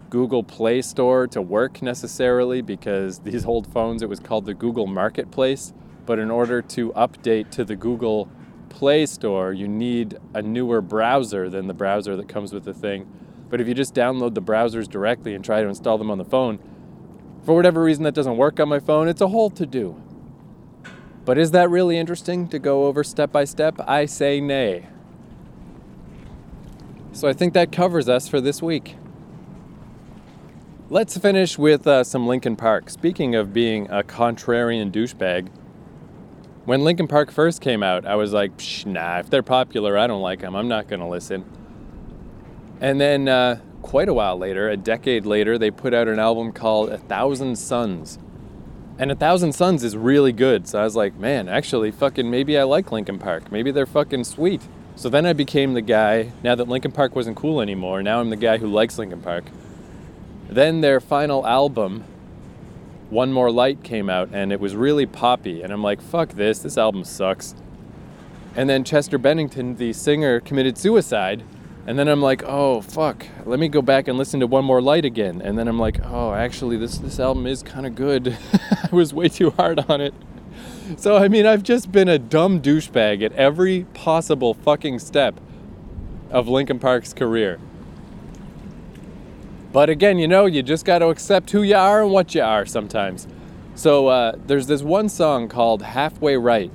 Google 0.10 0.44
Play 0.44 0.82
Store 0.82 1.28
to 1.28 1.42
work 1.42 1.82
necessarily 1.82 2.62
because 2.62 3.20
these 3.20 3.46
old 3.46 3.72
phones, 3.72 4.02
it 4.02 4.10
was 4.10 4.20
called 4.20 4.46
the 4.46 4.54
Google 4.54 4.86
Marketplace. 4.86 5.74
but 6.06 6.20
in 6.20 6.32
order 6.32 6.62
to 6.62 6.92
update 6.94 7.52
to 7.52 7.66
the 7.66 7.76
Google 7.76 8.30
Play 8.78 9.08
Store, 9.08 9.54
you 9.54 9.68
need 9.68 10.20
a 10.36 10.42
newer 10.44 10.82
browser 10.82 11.50
than 11.50 11.66
the 11.66 11.74
browser 11.74 12.16
that 12.16 12.30
comes 12.30 12.54
with 12.54 12.63
the 12.63 12.76
thing. 12.76 13.12
But 13.50 13.60
if 13.60 13.68
you 13.68 13.74
just 13.74 13.96
download 13.96 14.36
the 14.36 14.42
browsers 14.42 14.88
directly 14.88 15.34
and 15.34 15.44
try 15.44 15.63
to 15.63 15.68
install 15.68 15.98
them 15.98 16.12
on 16.12 16.20
the 16.20 16.24
phone, 16.24 16.60
for 17.44 17.56
whatever 17.56 17.82
reason 17.82 18.04
that 18.04 18.13
doesn't 18.13 18.38
work 18.38 18.60
on 18.60 18.70
my 18.70 18.78
phone, 18.78 19.08
it's 19.08 19.20
a 19.20 19.30
whole 19.30 19.50
to 19.50 19.66
do. 19.66 20.00
But 21.26 21.40
is 21.40 21.50
that 21.52 21.72
really 21.72 21.98
interesting 21.98 22.48
to 22.50 22.60
go 22.60 22.86
over 22.86 23.04
step 23.04 23.32
by 23.32 23.46
step? 23.46 23.80
I 23.88 24.06
say 24.06 24.40
nay. 24.40 24.86
So 27.13 27.28
I 27.28 27.34
think 27.34 27.56
that 27.56 27.72
covers 27.72 28.08
us 28.08 28.28
for 28.28 28.40
this 28.40 28.62
week. 28.62 28.96
Let's 30.92 31.18
finish 31.18 31.58
with 31.58 31.88
uh, 31.88 32.04
some 32.04 32.28
Linkin 32.28 32.56
Park. 32.56 32.92
Speaking 32.92 33.34
of 33.34 33.54
being 33.54 33.90
a 33.90 34.04
contrarian 34.04 34.92
douchebag, 34.92 35.50
when 36.67 36.84
Linkin 36.84 37.08
Park 37.08 37.32
first 37.32 37.62
came 37.62 37.82
out, 37.82 38.06
I 38.06 38.15
was 38.15 38.34
like, 38.34 38.51
nah, 38.86 39.19
if 39.19 39.30
they're 39.30 39.41
popular, 39.41 39.97
I 39.97 40.06
don't 40.06 40.21
like 40.21 40.41
them. 40.41 40.53
I'm 40.53 40.67
not 40.67 40.89
going 40.89 40.99
to 40.99 41.06
listen. 41.06 41.45
And 42.82 42.99
then, 42.99 43.30
uh, 43.30 43.62
quite 43.82 44.10
a 44.10 44.13
while 44.13 44.38
later, 44.38 44.67
a 44.67 44.75
decade 44.75 45.25
later, 45.25 45.58
they 45.58 45.71
put 45.71 45.93
out 45.93 46.10
an 46.10 46.19
album 46.19 46.51
called 46.51 46.89
A 46.89 46.97
Thousand 46.97 47.56
Suns. 47.56 48.19
And 48.99 49.10
A 49.10 49.15
Thousand 49.15 49.53
Suns 49.53 49.82
is 49.82 49.95
really 49.95 50.34
good. 50.34 50.67
So 50.67 50.82
I 50.82 50.84
was 50.84 50.93
like, 50.93 51.15
man, 51.15 51.47
actually, 51.47 51.89
fucking 51.89 52.30
maybe 52.30 52.58
I 52.58 52.63
like 52.63 52.91
Linkin 52.91 53.17
Park. 53.17 53.49
Maybe 53.49 53.71
they're 53.71 53.86
fucking 53.86 54.25
sweet. 54.25 54.62
So 54.97 55.08
then 55.08 55.25
I 55.25 55.32
became 55.32 55.73
the 55.73 55.82
guy, 55.82 56.34
now 56.43 56.56
that 56.56 56.67
Linkin 56.67 56.91
Park 56.91 57.15
wasn't 57.15 57.38
cool 57.38 57.62
anymore, 57.62 58.03
now 58.03 58.19
I'm 58.19 58.30
the 58.30 58.36
guy 58.36 58.58
who 58.58 58.67
likes 58.67 58.97
Linkin 58.97 59.21
Park. 59.21 59.45
Then 60.49 60.82
their 60.82 60.99
final 60.99 61.47
album, 61.47 62.03
One 63.10 63.32
More 63.32 63.52
Light, 63.52 63.84
came 63.84 64.10
out 64.10 64.30
and 64.34 64.52
it 64.52 64.60
was 64.60 64.76
really 64.76 65.06
poppy. 65.06 65.62
And 65.62 65.72
I'm 65.72 65.84
like, 65.84 66.02
fuck 66.02 66.30
this, 66.30 66.60
this 66.60 66.78
album 66.78 67.04
sucks. 67.04 67.56
And 68.56 68.70
then 68.70 68.84
Chester 68.84 69.17
Bennington, 69.17 69.76
the 69.76 69.93
singer, 69.93 70.39
committed 70.39 70.78
suicide. 70.78 71.43
And 71.86 71.98
then 71.98 72.10
I'm 72.10 72.22
like, 72.22 72.43
oh 72.43 72.82
fuck, 72.82 73.26
let 73.46 73.60
me 73.60 73.70
go 73.70 73.82
back 73.82 74.10
and 74.10 74.17
listen 74.17 74.41
to 74.41 74.48
One 74.48 74.65
More 74.65 74.82
Light 74.82 75.06
again. 75.06 75.41
And 75.41 75.58
then 75.58 75.67
I'm 75.67 75.80
like, 75.80 76.00
oh, 76.04 76.34
actually, 76.34 76.76
this 76.76 76.98
this 76.98 77.20
album 77.20 77.48
is 77.48 77.63
kind 77.63 77.86
of 77.86 77.96
good. 77.96 78.38
I 78.91 78.93
was 78.93 79.13
way 79.13 79.30
too 79.30 79.52
hard 79.52 79.80
on 79.88 80.02
it. 80.02 80.13
So 80.98 81.15
I 81.15 81.30
mean, 81.30 81.46
I've 81.46 81.63
just 81.63 81.91
been 81.91 82.10
a 82.10 82.20
dumb 82.20 82.62
douchebag 82.62 83.24
at 83.24 83.32
every 83.34 83.86
possible 83.93 84.54
fucking 84.54 85.00
step 85.00 85.39
of 86.30 86.48
Linkin 86.48 86.80
Park's 86.80 87.13
career. 87.13 87.60
But 89.78 89.92
again, 89.92 90.18
you 90.18 90.28
know, 90.28 90.48
you 90.48 90.63
just 90.63 90.86
got 90.86 91.00
to 91.00 91.10
accept 91.10 91.52
who 91.52 91.62
you 91.62 91.76
are 91.76 92.02
and 92.02 92.12
what 92.12 92.34
you 92.34 92.42
are 92.42 92.66
sometimes. 92.66 93.28
So 93.76 94.08
uh, 94.08 94.36
there's 94.48 94.66
this 94.66 94.82
one 94.82 95.08
song 95.08 95.48
called 95.48 95.84
Halfway 95.84 96.36
Right 96.36 96.72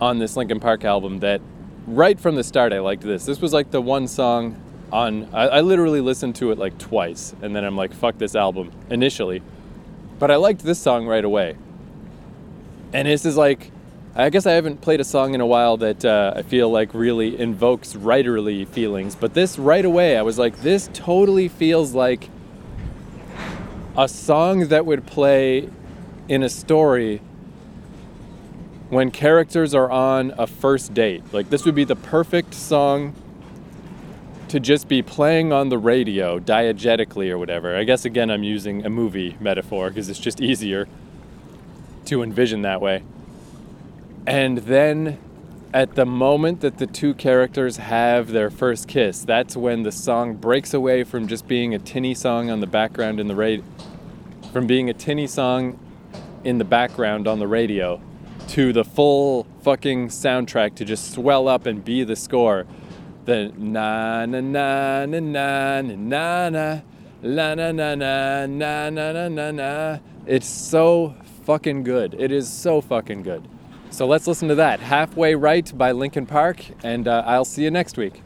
on 0.00 0.20
this 0.20 0.36
Linkin 0.36 0.60
Park 0.60 0.84
album 0.84 1.18
that 1.18 1.40
right 1.88 2.20
from 2.20 2.36
the 2.36 2.44
start 2.44 2.72
I 2.72 2.78
liked 2.78 3.02
this. 3.02 3.24
This 3.24 3.40
was 3.40 3.52
like 3.52 3.72
the 3.72 3.80
one 3.80 4.06
song 4.06 4.62
on, 4.92 5.28
I, 5.34 5.48
I 5.48 5.60
literally 5.62 6.00
listened 6.00 6.36
to 6.36 6.52
it 6.52 6.58
like 6.58 6.78
twice 6.78 7.34
and 7.42 7.56
then 7.56 7.64
I'm 7.64 7.76
like, 7.76 7.92
fuck 7.92 8.16
this 8.16 8.36
album 8.36 8.70
initially. 8.90 9.42
But 10.20 10.30
I 10.30 10.36
liked 10.36 10.62
this 10.62 10.78
song 10.78 11.08
right 11.08 11.24
away. 11.24 11.56
And 12.92 13.08
this 13.08 13.26
is 13.26 13.36
like, 13.36 13.72
I 14.14 14.28
guess 14.28 14.44
I 14.44 14.52
haven't 14.52 14.80
played 14.80 15.00
a 15.00 15.04
song 15.04 15.34
in 15.34 15.40
a 15.40 15.46
while 15.46 15.76
that 15.76 16.04
uh, 16.04 16.32
I 16.34 16.42
feel 16.42 16.68
like 16.68 16.92
really 16.94 17.38
invokes 17.38 17.94
writerly 17.94 18.66
feelings, 18.66 19.14
but 19.14 19.34
this 19.34 19.56
right 19.56 19.84
away, 19.84 20.16
I 20.16 20.22
was 20.22 20.36
like, 20.36 20.62
this 20.62 20.90
totally 20.92 21.46
feels 21.46 21.94
like 21.94 22.28
a 23.96 24.08
song 24.08 24.66
that 24.68 24.84
would 24.84 25.06
play 25.06 25.68
in 26.28 26.42
a 26.42 26.48
story 26.48 27.20
when 28.88 29.12
characters 29.12 29.74
are 29.74 29.88
on 29.88 30.34
a 30.36 30.48
first 30.48 30.92
date. 30.92 31.22
Like, 31.32 31.50
this 31.50 31.64
would 31.64 31.76
be 31.76 31.84
the 31.84 31.94
perfect 31.94 32.52
song 32.54 33.14
to 34.48 34.58
just 34.58 34.88
be 34.88 35.02
playing 35.02 35.52
on 35.52 35.68
the 35.68 35.78
radio 35.78 36.40
diegetically 36.40 37.30
or 37.30 37.38
whatever. 37.38 37.76
I 37.76 37.84
guess, 37.84 38.04
again, 38.04 38.28
I'm 38.28 38.42
using 38.42 38.84
a 38.84 38.90
movie 38.90 39.36
metaphor 39.38 39.90
because 39.90 40.08
it's 40.08 40.18
just 40.18 40.40
easier 40.40 40.88
to 42.06 42.24
envision 42.24 42.62
that 42.62 42.80
way. 42.80 43.04
And 44.30 44.58
then 44.58 45.18
at 45.74 45.96
the 45.96 46.06
moment 46.06 46.60
that 46.60 46.78
the 46.78 46.86
two 46.86 47.14
characters 47.14 47.78
have 47.78 48.30
their 48.30 48.48
first 48.48 48.86
kiss, 48.86 49.24
that's 49.24 49.56
when 49.56 49.82
the 49.82 49.90
song 49.90 50.36
breaks 50.36 50.72
away 50.72 51.02
from 51.02 51.26
just 51.26 51.48
being 51.48 51.74
a 51.74 51.80
tinny 51.80 52.14
song 52.14 52.48
on 52.48 52.60
the 52.60 52.68
background 52.68 53.18
in 53.18 53.26
the 53.26 53.34
radio, 53.34 53.64
from 54.52 54.68
being 54.68 54.88
a 54.88 54.94
tinny 54.94 55.26
song 55.26 55.80
in 56.44 56.58
the 56.58 56.64
background 56.64 57.26
on 57.26 57.40
the 57.40 57.48
radio 57.48 58.00
to 58.46 58.72
the 58.72 58.84
full 58.84 59.48
fucking 59.62 60.06
soundtrack 60.06 60.76
to 60.76 60.84
just 60.84 61.12
swell 61.12 61.48
up 61.48 61.66
and 61.66 61.84
be 61.84 62.04
the 62.04 62.14
score. 62.14 62.66
The 63.24 63.52
na 63.58 64.26
na 64.26 64.40
na 64.40 65.06
na 65.06 65.18
na 65.18 65.80
na 65.82 66.48
na 66.50 66.80
la 67.20 67.54
na 67.56 67.72
na 67.72 67.94
na 67.96 68.46
na 68.46 68.90
na 68.90 69.12
na 69.12 69.28
na 69.28 69.50
na. 69.50 69.98
It's 70.24 70.46
so 70.46 71.16
fucking 71.42 71.82
good. 71.82 72.14
It 72.14 72.30
is 72.30 72.48
so 72.48 72.80
fucking 72.80 73.24
good. 73.24 73.48
So 73.90 74.06
let's 74.06 74.26
listen 74.26 74.48
to 74.48 74.54
that. 74.54 74.80
Halfway 74.80 75.34
Right 75.34 75.70
by 75.76 75.92
Linkin 75.92 76.24
Park, 76.24 76.64
and 76.82 77.08
uh, 77.08 77.24
I'll 77.26 77.44
see 77.44 77.64
you 77.64 77.70
next 77.70 77.96
week. 77.96 78.22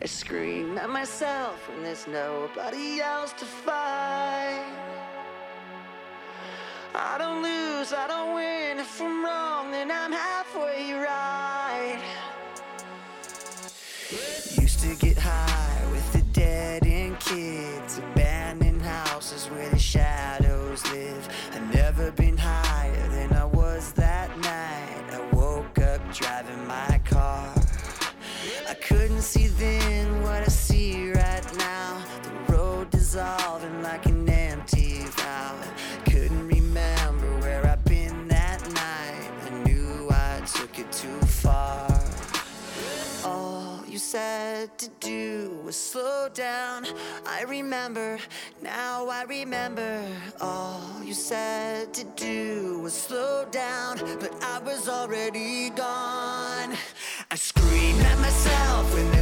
I 0.00 0.06
scream 0.06 0.78
at 0.78 0.88
myself 0.88 1.68
when 1.68 1.82
there's 1.82 2.06
nobody 2.06 3.00
else 3.00 3.32
to 3.34 3.44
fight. 3.44 4.64
I 6.94 7.18
don't 7.18 7.42
lose, 7.42 7.92
I 7.92 8.06
don't 8.06 8.34
win. 8.34 8.78
If 8.78 9.02
I'm 9.02 9.24
wrong, 9.24 9.72
then 9.72 9.90
I'm 9.90 10.12
halfway 10.12 10.92
right. 10.92 12.00
Used 14.60 14.80
to 14.80 14.94
get 15.04 15.18
high 15.18 15.90
with 15.90 16.12
the 16.12 16.22
dead 16.32 16.86
end 16.86 17.18
kids, 17.18 17.98
abandoned 17.98 18.82
houses 18.82 19.46
where 19.46 19.68
the 19.70 19.78
shadows 19.78 20.88
live. 20.92 21.28
Driving 26.18 26.66
my 26.66 27.00
car. 27.04 27.54
I 28.68 28.74
couldn't 28.74 29.22
see 29.22 29.46
then 29.46 30.20
what 30.22 30.42
I 30.42 30.48
see 30.48 31.12
right 31.12 31.56
now. 31.58 32.04
The 32.24 32.52
road 32.52 32.90
dissolving 32.90 33.82
like 33.84 34.07
said 44.10 44.78
to 44.78 44.88
do 45.00 45.60
was 45.66 45.76
slow 45.76 46.30
down. 46.32 46.86
I 47.26 47.42
remember, 47.42 48.18
now 48.62 49.06
I 49.06 49.24
remember. 49.24 50.02
All 50.40 50.80
you 51.04 51.12
said 51.12 51.92
to 51.92 52.04
do 52.16 52.80
was 52.80 52.94
slow 52.94 53.44
down, 53.50 53.98
but 54.18 54.32
I 54.42 54.60
was 54.60 54.88
already 54.88 55.68
gone. 55.68 56.74
I 57.30 57.34
scream 57.34 57.96
at 58.00 58.18
myself 58.18 58.94
when 58.94 59.17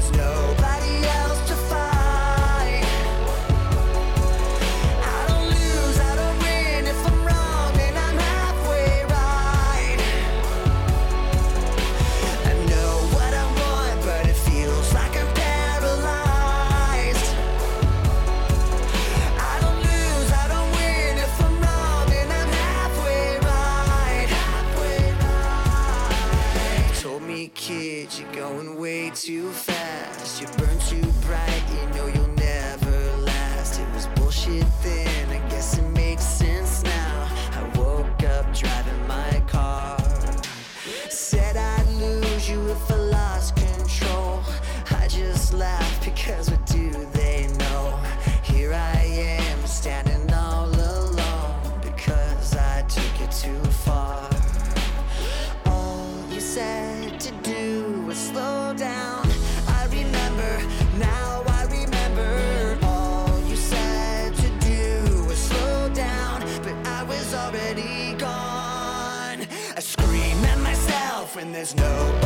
there's 71.57 71.75
no 71.75 72.26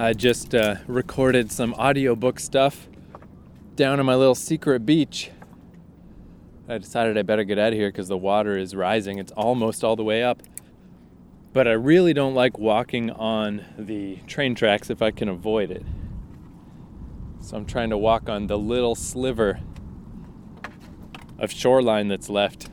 I 0.00 0.14
just 0.14 0.54
uh, 0.54 0.76
recorded 0.86 1.52
some 1.52 1.74
audiobook 1.74 2.40
stuff 2.40 2.88
down 3.76 4.00
on 4.00 4.06
my 4.06 4.14
little 4.14 4.34
secret 4.34 4.86
beach. 4.86 5.30
I 6.66 6.78
decided 6.78 7.18
I 7.18 7.22
better 7.22 7.44
get 7.44 7.58
out 7.58 7.74
of 7.74 7.78
here 7.78 7.90
because 7.90 8.08
the 8.08 8.16
water 8.16 8.56
is 8.56 8.74
rising. 8.74 9.18
It's 9.18 9.32
almost 9.32 9.84
all 9.84 9.96
the 9.96 10.02
way 10.02 10.22
up. 10.22 10.42
But 11.52 11.68
I 11.68 11.72
really 11.72 12.14
don't 12.14 12.34
like 12.34 12.58
walking 12.58 13.10
on 13.10 13.62
the 13.76 14.16
train 14.26 14.54
tracks 14.54 14.88
if 14.88 15.02
I 15.02 15.10
can 15.10 15.28
avoid 15.28 15.70
it. 15.70 15.84
So 17.42 17.58
I'm 17.58 17.66
trying 17.66 17.90
to 17.90 17.98
walk 17.98 18.30
on 18.30 18.46
the 18.46 18.56
little 18.56 18.94
sliver 18.94 19.60
of 21.38 21.52
shoreline 21.52 22.08
that's 22.08 22.30
left. 22.30 22.70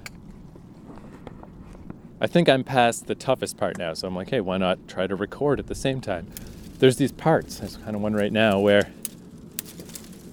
I 2.21 2.27
think 2.27 2.47
I'm 2.47 2.63
past 2.63 3.07
the 3.07 3.15
toughest 3.15 3.57
part 3.57 3.77
now, 3.77 3.93
so 3.95 4.07
I'm 4.07 4.15
like, 4.15 4.29
hey, 4.29 4.39
why 4.39 4.55
not 4.55 4.87
try 4.87 5.07
to 5.07 5.15
record 5.17 5.59
at 5.59 5.67
the 5.67 5.75
same 5.75 5.99
time? 5.99 6.31
There's 6.79 6.97
these 6.97 7.11
parts, 7.11 7.59
there's 7.59 7.77
kind 7.77 7.95
of 7.95 8.01
one 8.01 8.13
right 8.13 8.31
now 8.31 8.59
where 8.59 8.91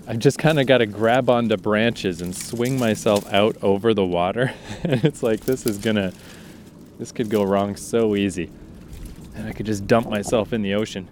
I've 0.07 0.19
just 0.19 0.39
kind 0.39 0.61
of 0.61 0.67
got 0.67 0.79
to 0.79 0.87
grab 0.87 1.31
onto 1.31 1.57
branches 1.57 2.21
and 2.21 2.37
swing 2.37 2.79
myself 2.79 3.33
out 3.33 3.57
over 3.63 3.95
the 3.95 4.05
water. 4.05 4.53
and 4.83 5.03
it's 5.03 5.23
like, 5.23 5.41
this 5.41 5.65
is 5.65 5.79
gonna, 5.79 6.13
this 6.99 7.13
could 7.13 7.31
go 7.31 7.43
wrong 7.43 7.77
so 7.77 8.15
easy. 8.15 8.51
And 9.35 9.49
I 9.49 9.53
could 9.53 9.65
just 9.65 9.87
dump 9.87 10.09
myself 10.09 10.53
in 10.53 10.61
the 10.61 10.75
ocean. 10.75 11.09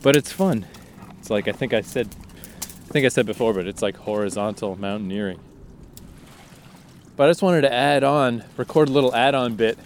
But 0.00 0.16
it's 0.16 0.32
fun. 0.32 0.64
It's 1.18 1.28
like, 1.28 1.46
I 1.46 1.52
think 1.52 1.74
I 1.74 1.82
said, 1.82 2.08
I 2.62 2.92
think 2.92 3.04
I 3.04 3.08
said 3.10 3.26
before, 3.26 3.52
but 3.52 3.66
it's 3.66 3.82
like 3.82 3.98
horizontal 3.98 4.76
mountaineering. 4.76 5.38
But 7.16 7.24
I 7.24 7.30
just 7.30 7.42
wanted 7.42 7.60
to 7.60 7.72
add 7.72 8.02
on, 8.02 8.44
record 8.56 8.88
a 8.88 8.92
little 8.92 9.14
add 9.14 9.34
on 9.34 9.54
bit 9.56 9.78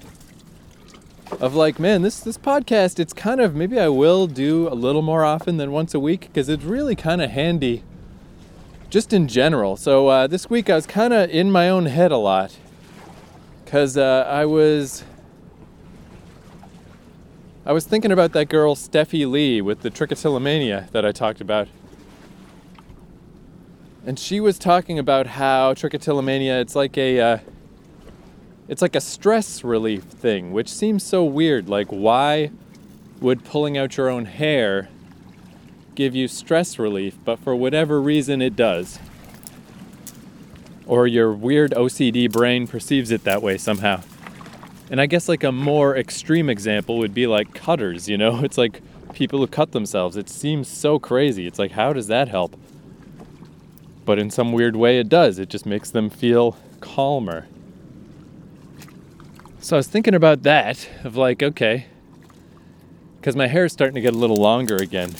of 1.40 1.54
like, 1.54 1.78
man, 1.78 2.02
this 2.02 2.20
this 2.20 2.38
podcast, 2.38 2.98
it's 2.98 3.12
kind 3.12 3.40
of 3.40 3.54
maybe 3.54 3.78
I 3.78 3.88
will 3.88 4.26
do 4.26 4.68
a 4.68 4.74
little 4.74 5.02
more 5.02 5.24
often 5.24 5.56
than 5.56 5.72
once 5.72 5.94
a 5.94 6.00
week 6.00 6.22
because 6.22 6.48
it's 6.48 6.64
really 6.64 6.94
kind 6.94 7.20
of 7.20 7.30
handy, 7.30 7.82
just 8.90 9.12
in 9.12 9.28
general. 9.28 9.76
So 9.76 10.08
uh, 10.08 10.26
this 10.26 10.48
week 10.48 10.70
I 10.70 10.74
was 10.76 10.86
kind 10.86 11.12
of 11.12 11.30
in 11.30 11.50
my 11.50 11.68
own 11.68 11.86
head 11.86 12.12
a 12.12 12.16
lot 12.16 12.56
because 13.64 13.96
uh, 13.96 14.26
I 14.28 14.44
was 14.46 15.04
I 17.66 17.72
was 17.72 17.86
thinking 17.86 18.12
about 18.12 18.32
that 18.32 18.48
girl 18.48 18.74
Steffi 18.74 19.28
Lee 19.28 19.60
with 19.60 19.80
the 19.80 19.90
trichotillomania 19.90 20.90
that 20.90 21.04
I 21.04 21.12
talked 21.12 21.40
about. 21.40 21.68
And 24.06 24.18
she 24.18 24.38
was 24.38 24.58
talking 24.58 24.98
about 24.98 25.28
how 25.28 25.72
trichotillomania 25.72 26.60
it's 26.60 26.76
like 26.76 26.98
a 26.98 27.20
uh, 27.20 27.38
it's 28.68 28.82
like 28.82 28.96
a 28.96 29.00
stress 29.00 29.62
relief 29.62 30.04
thing, 30.04 30.52
which 30.52 30.72
seems 30.72 31.02
so 31.02 31.24
weird. 31.24 31.68
Like, 31.68 31.88
why 31.88 32.50
would 33.20 33.44
pulling 33.44 33.76
out 33.76 33.96
your 33.96 34.08
own 34.08 34.24
hair 34.24 34.88
give 35.94 36.14
you 36.14 36.28
stress 36.28 36.78
relief? 36.78 37.16
But 37.24 37.38
for 37.38 37.54
whatever 37.54 38.00
reason, 38.00 38.40
it 38.40 38.56
does. 38.56 38.98
Or 40.86 41.06
your 41.06 41.32
weird 41.32 41.72
OCD 41.72 42.30
brain 42.30 42.66
perceives 42.66 43.10
it 43.10 43.24
that 43.24 43.42
way 43.42 43.58
somehow. 43.58 44.02
And 44.90 45.00
I 45.00 45.06
guess, 45.06 45.28
like, 45.28 45.44
a 45.44 45.52
more 45.52 45.96
extreme 45.96 46.50
example 46.50 46.98
would 46.98 47.14
be 47.14 47.26
like 47.26 47.54
cutters, 47.54 48.08
you 48.08 48.18
know? 48.18 48.40
It's 48.44 48.58
like 48.58 48.82
people 49.14 49.38
who 49.38 49.46
cut 49.46 49.72
themselves. 49.72 50.16
It 50.16 50.28
seems 50.28 50.68
so 50.68 50.98
crazy. 50.98 51.46
It's 51.46 51.58
like, 51.58 51.72
how 51.72 51.92
does 51.92 52.08
that 52.08 52.28
help? 52.28 52.56
But 54.04 54.18
in 54.18 54.30
some 54.30 54.52
weird 54.52 54.76
way, 54.76 54.98
it 54.98 55.08
does. 55.08 55.38
It 55.38 55.48
just 55.48 55.64
makes 55.64 55.90
them 55.90 56.10
feel 56.10 56.56
calmer. 56.80 57.46
So 59.64 59.76
I 59.76 59.78
was 59.78 59.86
thinking 59.86 60.14
about 60.14 60.42
that 60.42 60.86
of 61.04 61.16
like, 61.16 61.42
okay, 61.42 61.86
because 63.16 63.34
my 63.34 63.46
hair 63.46 63.64
is 63.64 63.72
starting 63.72 63.94
to 63.94 64.02
get 64.02 64.12
a 64.12 64.18
little 64.18 64.36
longer 64.36 64.76
again. 64.76 65.14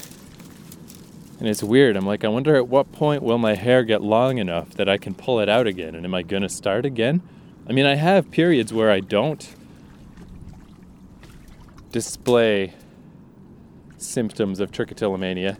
And 1.38 1.48
it's 1.48 1.62
weird. 1.62 1.96
I'm 1.96 2.04
like, 2.04 2.26
I 2.26 2.28
wonder 2.28 2.54
at 2.54 2.68
what 2.68 2.92
point 2.92 3.22
will 3.22 3.38
my 3.38 3.54
hair 3.54 3.84
get 3.84 4.02
long 4.02 4.36
enough 4.36 4.72
that 4.72 4.86
I 4.86 4.98
can 4.98 5.14
pull 5.14 5.40
it 5.40 5.48
out 5.48 5.66
again? 5.66 5.94
And 5.94 6.04
am 6.04 6.14
I 6.14 6.20
going 6.20 6.42
to 6.42 6.50
start 6.50 6.84
again? 6.84 7.22
I 7.66 7.72
mean, 7.72 7.86
I 7.86 7.94
have 7.94 8.30
periods 8.30 8.70
where 8.70 8.90
I 8.90 9.00
don't 9.00 9.48
display 11.90 12.74
symptoms 13.96 14.60
of 14.60 14.70
trichotillomania. 14.70 15.56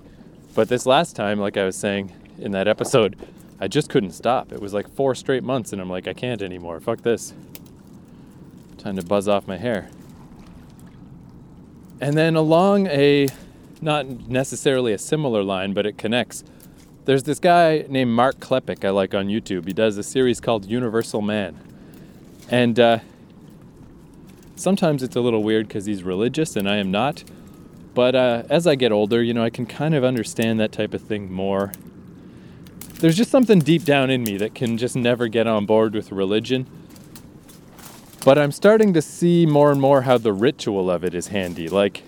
But 0.55 0.69
this 0.69 0.85
last 0.85 1.17
time, 1.17 1.41
like 1.41 1.57
I 1.57 1.65
was 1.65 1.77
saying 1.79 2.13
in 2.37 2.53
that 2.53 2.69
episode, 2.69 3.17
I 3.59 3.67
just 3.67 3.89
couldn't 3.89 4.13
stop. 4.13 4.53
It 4.53 4.61
was 4.61 4.75
like 4.75 4.91
four 4.91 5.15
straight 5.15 5.43
months, 5.43 5.73
and 5.73 5.81
I'm 5.81 5.89
like, 5.89 6.07
I 6.07 6.13
can't 6.13 6.43
anymore. 6.43 6.81
Fuck 6.81 7.01
this. 7.01 7.33
Time 8.85 8.97
to 8.97 9.03
buzz 9.03 9.29
off 9.29 9.49
my 9.49 9.57
hair. 9.57 9.89
And 12.03 12.19
then 12.19 12.37
along 12.37 12.87
a, 12.89 13.29
not 13.81 14.07
necessarily 14.29 14.93
a 14.93 14.99
similar 14.99 15.43
line, 15.43 15.73
but 15.73 15.87
it 15.87 15.97
connects. 15.97 16.45
There's 17.07 17.23
this 17.23 17.39
guy 17.39 17.87
named 17.89 18.11
Mark 18.11 18.41
Klepek 18.41 18.85
I 18.85 18.91
like 18.91 19.15
on 19.15 19.29
YouTube. 19.29 19.67
He 19.67 19.73
does 19.73 19.97
a 19.97 20.03
series 20.03 20.39
called 20.39 20.67
Universal 20.67 21.23
Man. 21.23 21.59
And 22.51 22.79
uh, 22.79 22.99
sometimes 24.55 25.03
it's 25.03 25.17
a 25.17 25.21
little 25.23 25.43
weird 25.43 25.67
because 25.67 25.87
he's 25.87 26.03
religious 26.03 26.55
and 26.55 26.69
I 26.69 26.77
am 26.77 26.91
not. 26.91 27.25
But 27.95 28.15
uh, 28.15 28.43
as 28.51 28.67
I 28.67 28.75
get 28.75 28.93
older, 28.93 29.23
you 29.23 29.33
know, 29.33 29.45
I 29.45 29.49
can 29.49 29.65
kind 29.65 29.95
of 29.95 30.05
understand 30.05 30.61
that 30.61 30.73
type 30.73 30.93
of 30.93 31.01
thing 31.01 31.33
more. 31.33 31.73
There's 32.97 33.17
just 33.17 33.31
something 33.31 33.61
deep 33.61 33.85
down 33.85 34.11
in 34.11 34.25
me 34.25 34.37
that 34.37 34.55
can 34.55 34.77
just 34.77 34.95
never 34.95 35.29
get 35.29 35.47
on 35.47 35.65
board 35.65 35.95
with 35.95 36.13
religion. 36.13 36.67
But 38.25 38.39
I'm 38.39 38.53
starting 38.53 38.95
to 38.95 39.03
see 39.03 39.45
more 39.45 39.71
and 39.71 39.81
more 39.81 40.03
how 40.03 40.17
the 40.17 40.33
ritual 40.33 40.91
of 40.91 41.05
it 41.05 41.15
is 41.15 41.29
handy. 41.29 41.69
Like, 41.69 42.03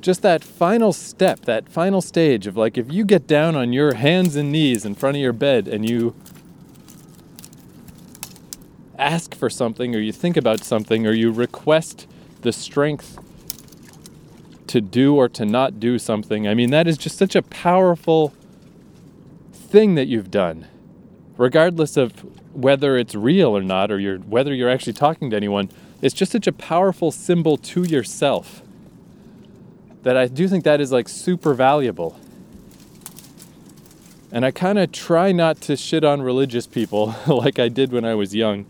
just 0.00 0.22
that 0.22 0.42
final 0.42 0.92
step, 0.92 1.40
that 1.40 1.68
final 1.68 2.00
stage 2.00 2.46
of 2.46 2.56
like, 2.56 2.78
if 2.78 2.90
you 2.90 3.04
get 3.04 3.26
down 3.26 3.54
on 3.54 3.72
your 3.72 3.94
hands 3.94 4.36
and 4.36 4.50
knees 4.50 4.84
in 4.86 4.94
front 4.94 5.16
of 5.16 5.20
your 5.20 5.32
bed 5.32 5.68
and 5.68 5.88
you 5.88 6.14
ask 8.98 9.34
for 9.34 9.50
something 9.50 9.94
or 9.94 9.98
you 9.98 10.12
think 10.12 10.36
about 10.36 10.64
something 10.64 11.06
or 11.06 11.12
you 11.12 11.30
request 11.30 12.06
the 12.42 12.52
strength 12.52 13.18
to 14.68 14.80
do 14.80 15.16
or 15.16 15.28
to 15.28 15.44
not 15.44 15.78
do 15.78 15.98
something, 15.98 16.48
I 16.48 16.54
mean, 16.54 16.70
that 16.70 16.86
is 16.86 16.96
just 16.96 17.18
such 17.18 17.34
a 17.34 17.42
powerful 17.42 18.32
thing 19.52 19.96
that 19.96 20.06
you've 20.06 20.30
done, 20.30 20.66
regardless 21.36 21.96
of 21.96 22.12
whether 22.54 22.96
it's 22.96 23.14
real 23.14 23.56
or 23.56 23.62
not, 23.62 23.90
or 23.90 23.98
you're, 23.98 24.18
whether 24.18 24.54
you're 24.54 24.70
actually 24.70 24.94
talking 24.94 25.30
to 25.30 25.36
anyone. 25.36 25.70
It's 26.02 26.14
just 26.14 26.32
such 26.32 26.46
a 26.46 26.52
powerful 26.52 27.10
symbol 27.10 27.56
to 27.58 27.82
yourself 27.82 28.62
that 30.02 30.16
I 30.16 30.26
do 30.28 30.46
think 30.46 30.64
that 30.64 30.80
is 30.80 30.92
like 30.92 31.08
super 31.08 31.52
valuable. 31.52 32.18
And 34.30 34.44
I 34.44 34.50
kind 34.50 34.78
of 34.78 34.92
try 34.92 35.32
not 35.32 35.60
to 35.62 35.76
shit 35.76 36.04
on 36.04 36.22
religious 36.22 36.66
people 36.66 37.14
like 37.26 37.58
I 37.58 37.68
did 37.68 37.92
when 37.92 38.04
I 38.04 38.14
was 38.14 38.34
young. 38.34 38.66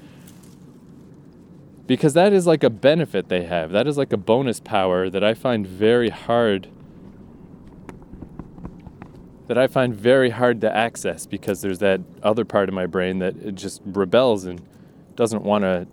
Because 1.87 2.15
that 2.15 2.33
is 2.33 2.47
like 2.47 2.65
a 2.65 2.71
benefit 2.71 3.29
they 3.29 3.45
have. 3.45 3.71
That 3.71 3.87
is 3.87 3.97
like 3.97 4.13
a 4.13 4.17
bonus 4.17 4.61
power 4.61 5.09
that 5.09 5.23
I 5.23 5.35
find 5.35 5.67
very 5.67 6.09
hard 6.09 6.69
that 9.47 9.57
I 9.57 9.67
find 9.67 9.95
very 9.95 10.31
hard 10.31 10.61
to 10.63 10.77
access 10.77 11.27
because 11.27 11.61
there's 11.61 11.79
that 11.79 12.01
other 12.23 12.45
part 12.45 12.69
of 12.69 12.75
my 12.75 12.87
brain 12.87 13.21
that 13.21 13.55
just 13.55 13.81
rebels 13.85 14.45
and 14.45 14.61
doesn't 15.15 15.43
want 15.43 15.63
to 15.63 15.87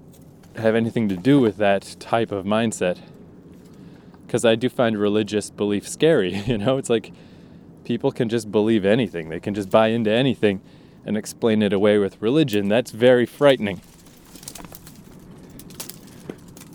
have 0.60 0.76
anything 0.76 1.10
to 1.10 1.16
do 1.16 1.40
with 1.40 1.58
that 1.58 1.96
type 2.00 2.32
of 2.32 2.46
mindset. 2.46 3.00
Because 4.26 4.44
I 4.46 4.56
do 4.56 4.70
find 4.70 4.98
religious 4.98 5.50
belief 5.50 5.88
scary, 5.88 6.36
you 6.48 6.58
know? 6.58 6.78
It's 6.78 6.90
like 6.90 7.12
people 7.84 8.12
can 8.12 8.30
just 8.30 8.52
believe 8.52 8.86
anything, 8.86 9.30
they 9.30 9.40
can 9.40 9.54
just 9.54 9.70
buy 9.70 9.88
into 9.88 10.12
anything 10.12 10.62
and 11.06 11.18
explain 11.18 11.62
it 11.62 11.74
away 11.74 11.98
with 11.98 12.22
religion. 12.22 12.70
That's 12.70 12.92
very 12.92 13.26
frightening. 13.26 13.82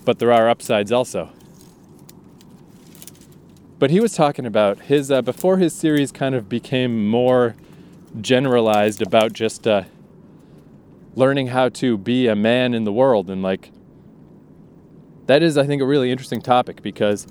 But 0.05 0.19
there 0.19 0.33
are 0.33 0.49
upsides 0.49 0.93
also. 0.93 1.31
But 3.79 3.91
he 3.91 4.01
was 4.01 4.13
talking 4.13 4.45
about 4.45 4.81
his, 4.81 5.11
uh, 5.11 5.23
before 5.23 5.59
his 5.59 5.73
series 5.73 6.11
kind 6.11 6.35
of 6.35 6.49
became 6.49 7.09
more 7.09 7.55
generalized 8.21 9.03
about 9.03 9.33
just 9.33 9.67
uh, 9.67 9.85
learning 11.15 11.49
how 11.49 11.69
to 11.69 11.97
be 11.97 12.27
a 12.27 12.35
man 12.35 12.75
in 12.75 12.85
the 12.85 12.93
world. 12.93 13.31
And 13.31 13.43
like, 13.43 13.71
that 15.27 15.43
is, 15.43 15.57
I 15.57 15.67
think, 15.67 15.81
a 15.83 15.87
really 15.87 16.11
interesting 16.11 16.41
topic 16.41 16.83
because, 16.83 17.27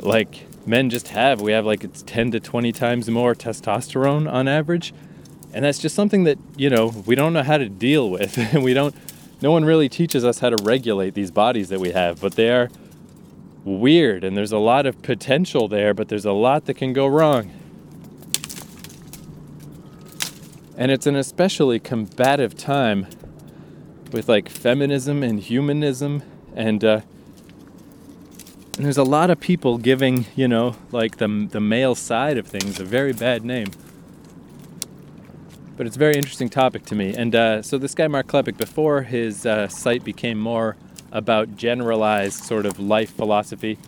like, 0.00 0.46
men 0.66 0.88
just 0.90 1.08
have, 1.08 1.40
we 1.40 1.52
have 1.52 1.66
like 1.66 1.84
it's 1.84 2.02
10 2.02 2.30
to 2.30 2.40
20 2.40 2.72
times 2.72 3.10
more 3.10 3.34
testosterone 3.34 4.30
on 4.32 4.48
average. 4.48 4.94
And 5.52 5.64
that's 5.64 5.78
just 5.78 5.94
something 5.94 6.24
that, 6.24 6.38
you 6.56 6.70
know, 6.70 6.94
we 7.04 7.14
don't 7.14 7.32
know 7.32 7.42
how 7.42 7.58
to 7.58 7.68
deal 7.68 8.08
with. 8.10 8.38
And 8.38 8.62
we 8.64 8.72
don't, 8.72 8.94
no 9.42 9.50
one 9.50 9.64
really 9.64 9.88
teaches 9.88 10.24
us 10.24 10.38
how 10.38 10.50
to 10.50 10.56
regulate 10.62 11.14
these 11.14 11.30
bodies 11.30 11.68
that 11.68 11.80
we 11.80 11.90
have, 11.90 12.20
but 12.20 12.36
they 12.36 12.50
are 12.50 12.70
weird 13.64 14.24
and 14.24 14.36
there's 14.36 14.52
a 14.52 14.58
lot 14.58 14.86
of 14.86 15.00
potential 15.02 15.68
there, 15.68 15.94
but 15.94 16.08
there's 16.08 16.24
a 16.24 16.32
lot 16.32 16.66
that 16.66 16.74
can 16.74 16.92
go 16.92 17.06
wrong. 17.06 17.50
And 20.76 20.90
it's 20.90 21.06
an 21.06 21.16
especially 21.16 21.78
combative 21.78 22.56
time 22.56 23.06
with 24.10 24.28
like 24.28 24.48
feminism 24.48 25.22
and 25.22 25.40
humanism 25.40 26.22
and 26.54 26.84
uh, 26.84 27.00
and 28.76 28.86
there's 28.86 28.98
a 28.98 29.04
lot 29.04 29.30
of 29.30 29.38
people 29.38 29.76
giving, 29.76 30.26
you 30.34 30.48
know, 30.48 30.76
like 30.90 31.18
the 31.18 31.48
the 31.50 31.60
male 31.60 31.94
side 31.94 32.38
of 32.38 32.46
things 32.46 32.80
a 32.80 32.84
very 32.84 33.12
bad 33.12 33.44
name. 33.44 33.68
But 35.76 35.86
it's 35.86 35.96
a 35.96 35.98
very 35.98 36.14
interesting 36.14 36.48
topic 36.48 36.84
to 36.86 36.94
me. 36.94 37.14
And 37.14 37.34
uh, 37.34 37.62
so 37.62 37.76
this 37.76 37.94
guy 37.94 38.08
Mark 38.08 38.28
Klepek, 38.28 38.56
before 38.56 39.02
his 39.02 39.44
uh, 39.46 39.68
site 39.68 40.04
became 40.04 40.38
more 40.38 40.76
about 41.12 41.56
generalized 41.56 42.42
sort 42.42 42.66
of 42.66 42.80
life 42.80 43.12
philosophy. 43.12 43.78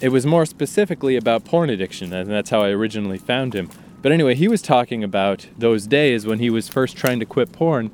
It 0.00 0.08
was 0.08 0.24
more 0.24 0.46
specifically 0.46 1.16
about 1.16 1.44
porn 1.44 1.68
addiction, 1.68 2.12
and 2.12 2.30
that's 2.30 2.50
how 2.50 2.62
I 2.62 2.70
originally 2.70 3.18
found 3.18 3.54
him. 3.54 3.68
But 4.02 4.12
anyway, 4.12 4.34
he 4.34 4.48
was 4.48 4.62
talking 4.62 5.04
about 5.04 5.46
those 5.58 5.86
days 5.86 6.26
when 6.26 6.38
he 6.38 6.48
was 6.48 6.68
first 6.68 6.96
trying 6.96 7.20
to 7.20 7.26
quit 7.26 7.52
porn, 7.52 7.90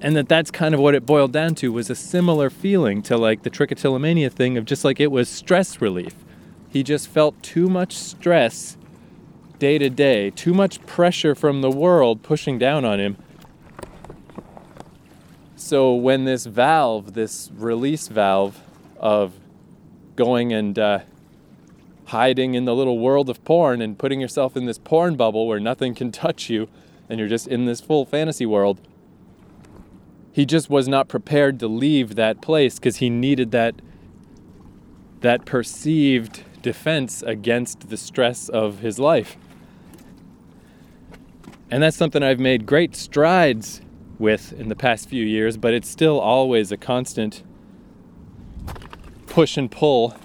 and 0.00 0.16
that 0.16 0.28
that's 0.28 0.50
kind 0.50 0.74
of 0.74 0.80
what 0.80 0.94
it 0.94 1.04
boiled 1.04 1.32
down 1.32 1.54
to 1.56 1.70
was 1.70 1.90
a 1.90 1.94
similar 1.94 2.48
feeling 2.48 3.02
to 3.02 3.18
like 3.18 3.42
the 3.42 3.50
trichotillomania 3.50 4.32
thing 4.32 4.56
of 4.56 4.64
just 4.64 4.84
like 4.84 4.98
it 4.98 5.12
was 5.12 5.28
stress 5.28 5.80
relief. 5.82 6.14
He 6.70 6.82
just 6.82 7.08
felt 7.08 7.42
too 7.42 7.68
much 7.68 7.94
stress 7.94 8.76
day 9.58 9.78
to 9.78 9.90
day, 9.90 10.30
too 10.30 10.54
much 10.54 10.84
pressure 10.86 11.34
from 11.34 11.60
the 11.60 11.70
world 11.70 12.22
pushing 12.22 12.58
down 12.58 12.84
on 12.84 13.00
him 13.00 13.16
so 15.56 15.94
when 15.94 16.24
this 16.24 16.44
valve, 16.44 17.14
this 17.14 17.50
release 17.56 18.08
valve 18.08 18.60
of 18.98 19.32
going 20.14 20.52
and 20.52 20.78
uh, 20.78 21.00
hiding 22.06 22.54
in 22.54 22.66
the 22.66 22.74
little 22.74 22.98
world 22.98 23.30
of 23.30 23.42
porn 23.44 23.80
and 23.80 23.98
putting 23.98 24.20
yourself 24.20 24.54
in 24.56 24.66
this 24.66 24.78
porn 24.78 25.16
bubble 25.16 25.48
where 25.48 25.58
nothing 25.58 25.94
can 25.94 26.12
touch 26.12 26.50
you 26.50 26.68
and 27.08 27.18
you're 27.18 27.28
just 27.28 27.48
in 27.48 27.64
this 27.64 27.80
full 27.80 28.04
fantasy 28.04 28.44
world, 28.44 28.80
he 30.30 30.44
just 30.44 30.68
was 30.68 30.86
not 30.86 31.08
prepared 31.08 31.58
to 31.60 31.68
leave 31.68 32.14
that 32.16 32.42
place 32.42 32.78
because 32.78 32.96
he 32.96 33.08
needed 33.08 33.50
that 33.52 33.74
that 35.20 35.46
perceived 35.46 36.42
defense 36.60 37.22
against 37.22 37.88
the 37.88 37.96
stress 37.96 38.50
of 38.50 38.80
his 38.80 38.98
life. 38.98 39.38
And 41.70 41.82
that's 41.82 41.96
something 41.96 42.22
I've 42.22 42.38
made 42.38 42.66
great 42.66 42.94
strides 42.94 43.80
with 44.18 44.52
in 44.52 44.68
the 44.68 44.76
past 44.76 45.08
few 45.08 45.24
years, 45.24 45.56
but 45.56 45.74
it's 45.74 45.88
still 45.88 46.18
always 46.18 46.72
a 46.72 46.76
constant 46.76 47.42
push 49.26 49.56
and 49.56 49.70
pull, 49.70 50.16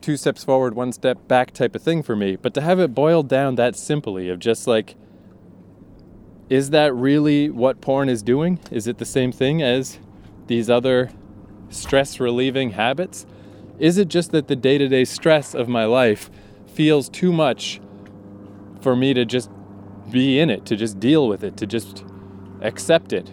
two 0.00 0.16
steps 0.16 0.44
forward, 0.44 0.74
one 0.74 0.92
step 0.92 1.26
back 1.26 1.52
type 1.52 1.74
of 1.74 1.82
thing 1.82 2.02
for 2.02 2.14
me. 2.14 2.36
But 2.36 2.54
to 2.54 2.60
have 2.60 2.78
it 2.78 2.94
boiled 2.94 3.28
down 3.28 3.56
that 3.56 3.74
simply, 3.74 4.28
of 4.28 4.38
just 4.38 4.66
like, 4.66 4.94
is 6.48 6.70
that 6.70 6.94
really 6.94 7.50
what 7.50 7.80
porn 7.80 8.08
is 8.08 8.22
doing? 8.22 8.60
Is 8.70 8.86
it 8.86 8.98
the 8.98 9.06
same 9.06 9.32
thing 9.32 9.62
as 9.62 9.98
these 10.46 10.68
other 10.68 11.10
stress 11.70 12.20
relieving 12.20 12.72
habits? 12.72 13.26
Is 13.78 13.98
it 13.98 14.08
just 14.08 14.30
that 14.32 14.46
the 14.46 14.56
day 14.56 14.78
to 14.78 14.86
day 14.86 15.04
stress 15.04 15.54
of 15.54 15.68
my 15.68 15.84
life 15.84 16.30
feels 16.66 17.08
too 17.08 17.32
much 17.32 17.80
for 18.80 18.94
me 18.94 19.14
to 19.14 19.24
just 19.24 19.50
be 20.10 20.38
in 20.38 20.50
it, 20.50 20.66
to 20.66 20.76
just 20.76 21.00
deal 21.00 21.28
with 21.28 21.44
it, 21.44 21.56
to 21.58 21.66
just 21.66 22.04
accept 22.60 23.12
it. 23.12 23.28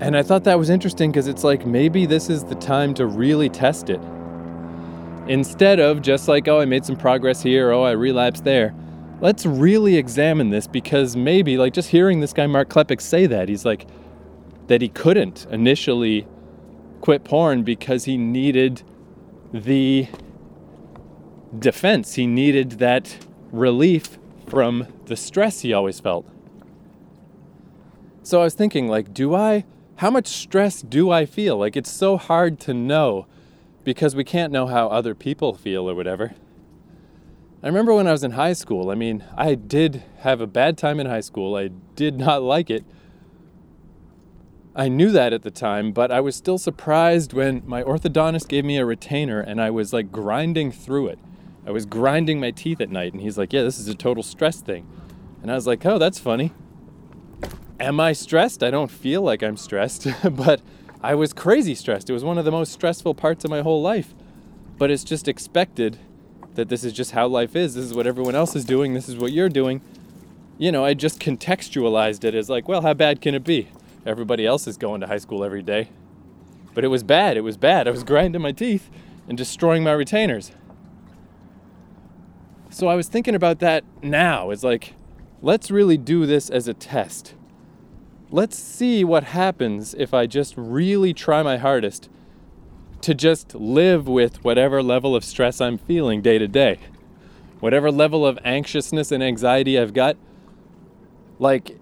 And 0.00 0.16
I 0.16 0.22
thought 0.22 0.44
that 0.44 0.58
was 0.58 0.68
interesting 0.68 1.12
because 1.12 1.28
it's 1.28 1.44
like 1.44 1.64
maybe 1.64 2.06
this 2.06 2.28
is 2.28 2.42
the 2.44 2.56
time 2.56 2.92
to 2.94 3.06
really 3.06 3.48
test 3.48 3.88
it. 3.88 4.00
Instead 5.28 5.78
of 5.78 6.02
just 6.02 6.26
like, 6.26 6.48
oh, 6.48 6.58
I 6.58 6.64
made 6.64 6.84
some 6.84 6.96
progress 6.96 7.40
here, 7.40 7.70
oh, 7.70 7.84
I 7.84 7.92
relapsed 7.92 8.42
there. 8.42 8.74
Let's 9.20 9.46
really 9.46 9.96
examine 9.96 10.50
this 10.50 10.66
because 10.66 11.14
maybe, 11.14 11.56
like, 11.56 11.72
just 11.72 11.88
hearing 11.90 12.18
this 12.18 12.32
guy, 12.32 12.48
Mark 12.48 12.68
Klepek, 12.68 13.00
say 13.00 13.26
that, 13.26 13.48
he's 13.48 13.64
like, 13.64 13.86
that 14.66 14.82
he 14.82 14.88
couldn't 14.88 15.46
initially 15.50 16.26
quit 17.00 17.22
porn 17.22 17.62
because 17.62 18.04
he 18.04 18.16
needed 18.16 18.82
the 19.52 20.08
defense. 21.58 22.14
He 22.14 22.26
needed 22.26 22.72
that 22.72 23.18
relief 23.50 24.18
from 24.48 24.86
the 25.06 25.16
stress 25.16 25.60
he 25.60 25.72
always 25.72 26.00
felt. 26.00 26.26
So 28.22 28.40
I 28.40 28.44
was 28.44 28.54
thinking, 28.54 28.88
like, 28.88 29.12
do 29.12 29.34
I, 29.34 29.64
how 29.96 30.10
much 30.10 30.28
stress 30.28 30.80
do 30.80 31.10
I 31.10 31.26
feel? 31.26 31.58
Like, 31.58 31.76
it's 31.76 31.90
so 31.90 32.16
hard 32.16 32.60
to 32.60 32.74
know 32.74 33.26
because 33.84 34.14
we 34.14 34.24
can't 34.24 34.52
know 34.52 34.66
how 34.66 34.88
other 34.88 35.14
people 35.14 35.54
feel 35.54 35.88
or 35.90 35.94
whatever. 35.94 36.34
I 37.62 37.66
remember 37.66 37.94
when 37.94 38.06
I 38.06 38.12
was 38.12 38.24
in 38.24 38.32
high 38.32 38.52
school, 38.54 38.90
I 38.90 38.94
mean, 38.94 39.24
I 39.36 39.54
did 39.54 40.02
have 40.18 40.40
a 40.40 40.46
bad 40.46 40.76
time 40.78 40.98
in 40.98 41.06
high 41.06 41.20
school. 41.20 41.56
I 41.56 41.68
did 41.94 42.18
not 42.18 42.42
like 42.42 42.70
it. 42.70 42.84
I 44.74 44.88
knew 44.88 45.10
that 45.12 45.32
at 45.32 45.42
the 45.42 45.50
time, 45.50 45.92
but 45.92 46.10
I 46.10 46.20
was 46.20 46.34
still 46.34 46.58
surprised 46.58 47.32
when 47.32 47.62
my 47.66 47.82
orthodontist 47.82 48.48
gave 48.48 48.64
me 48.64 48.78
a 48.78 48.86
retainer 48.86 49.40
and 49.40 49.60
I 49.60 49.70
was 49.70 49.92
like 49.92 50.10
grinding 50.10 50.72
through 50.72 51.08
it. 51.08 51.18
I 51.66 51.70
was 51.70 51.86
grinding 51.86 52.40
my 52.40 52.50
teeth 52.50 52.80
at 52.80 52.90
night, 52.90 53.12
and 53.12 53.22
he's 53.22 53.38
like, 53.38 53.52
Yeah, 53.52 53.62
this 53.62 53.78
is 53.78 53.88
a 53.88 53.94
total 53.94 54.22
stress 54.22 54.60
thing. 54.60 54.86
And 55.42 55.50
I 55.50 55.54
was 55.54 55.66
like, 55.66 55.84
Oh, 55.84 55.98
that's 55.98 56.18
funny. 56.18 56.52
Am 57.78 57.98
I 57.98 58.12
stressed? 58.12 58.62
I 58.62 58.70
don't 58.70 58.90
feel 58.90 59.22
like 59.22 59.42
I'm 59.42 59.56
stressed, 59.56 60.06
but 60.30 60.60
I 61.02 61.14
was 61.14 61.32
crazy 61.32 61.74
stressed. 61.74 62.08
It 62.08 62.12
was 62.12 62.24
one 62.24 62.38
of 62.38 62.44
the 62.44 62.52
most 62.52 62.72
stressful 62.72 63.14
parts 63.14 63.44
of 63.44 63.50
my 63.50 63.62
whole 63.62 63.82
life. 63.82 64.14
But 64.78 64.90
it's 64.90 65.04
just 65.04 65.28
expected 65.28 65.98
that 66.54 66.68
this 66.68 66.84
is 66.84 66.92
just 66.92 67.12
how 67.12 67.26
life 67.26 67.56
is. 67.56 67.74
This 67.74 67.84
is 67.84 67.94
what 67.94 68.06
everyone 68.06 68.34
else 68.34 68.54
is 68.54 68.64
doing. 68.64 68.94
This 68.94 69.08
is 69.08 69.16
what 69.16 69.32
you're 69.32 69.48
doing. 69.48 69.80
You 70.58 70.70
know, 70.70 70.84
I 70.84 70.94
just 70.94 71.18
contextualized 71.18 72.24
it 72.24 72.34
as 72.34 72.48
like, 72.48 72.68
well, 72.68 72.82
how 72.82 72.94
bad 72.94 73.20
can 73.20 73.34
it 73.34 73.44
be? 73.44 73.68
Everybody 74.04 74.46
else 74.46 74.66
is 74.66 74.76
going 74.76 75.00
to 75.00 75.06
high 75.06 75.18
school 75.18 75.44
every 75.44 75.62
day. 75.62 75.88
But 76.74 76.84
it 76.84 76.88
was 76.88 77.02
bad. 77.02 77.36
It 77.36 77.42
was 77.42 77.56
bad. 77.56 77.88
I 77.88 77.90
was 77.90 78.04
grinding 78.04 78.42
my 78.42 78.52
teeth 78.52 78.90
and 79.28 79.36
destroying 79.36 79.82
my 79.82 79.92
retainers. 79.92 80.52
So 82.72 82.88
I 82.88 82.94
was 82.94 83.06
thinking 83.06 83.34
about 83.34 83.58
that 83.58 83.84
now. 84.02 84.48
It's 84.48 84.64
like, 84.64 84.94
let's 85.42 85.70
really 85.70 85.98
do 85.98 86.24
this 86.24 86.48
as 86.48 86.66
a 86.66 86.72
test. 86.72 87.34
Let's 88.30 88.58
see 88.58 89.04
what 89.04 89.24
happens 89.24 89.92
if 89.92 90.14
I 90.14 90.26
just 90.26 90.54
really 90.56 91.12
try 91.12 91.42
my 91.42 91.58
hardest 91.58 92.08
to 93.02 93.12
just 93.12 93.54
live 93.54 94.08
with 94.08 94.42
whatever 94.42 94.82
level 94.82 95.14
of 95.14 95.22
stress 95.22 95.60
I'm 95.60 95.76
feeling 95.76 96.22
day 96.22 96.38
to 96.38 96.48
day. 96.48 96.78
Whatever 97.60 97.92
level 97.92 98.26
of 98.26 98.38
anxiousness 98.42 99.12
and 99.12 99.22
anxiety 99.22 99.78
I've 99.78 99.92
got. 99.92 100.16
Like, 101.38 101.78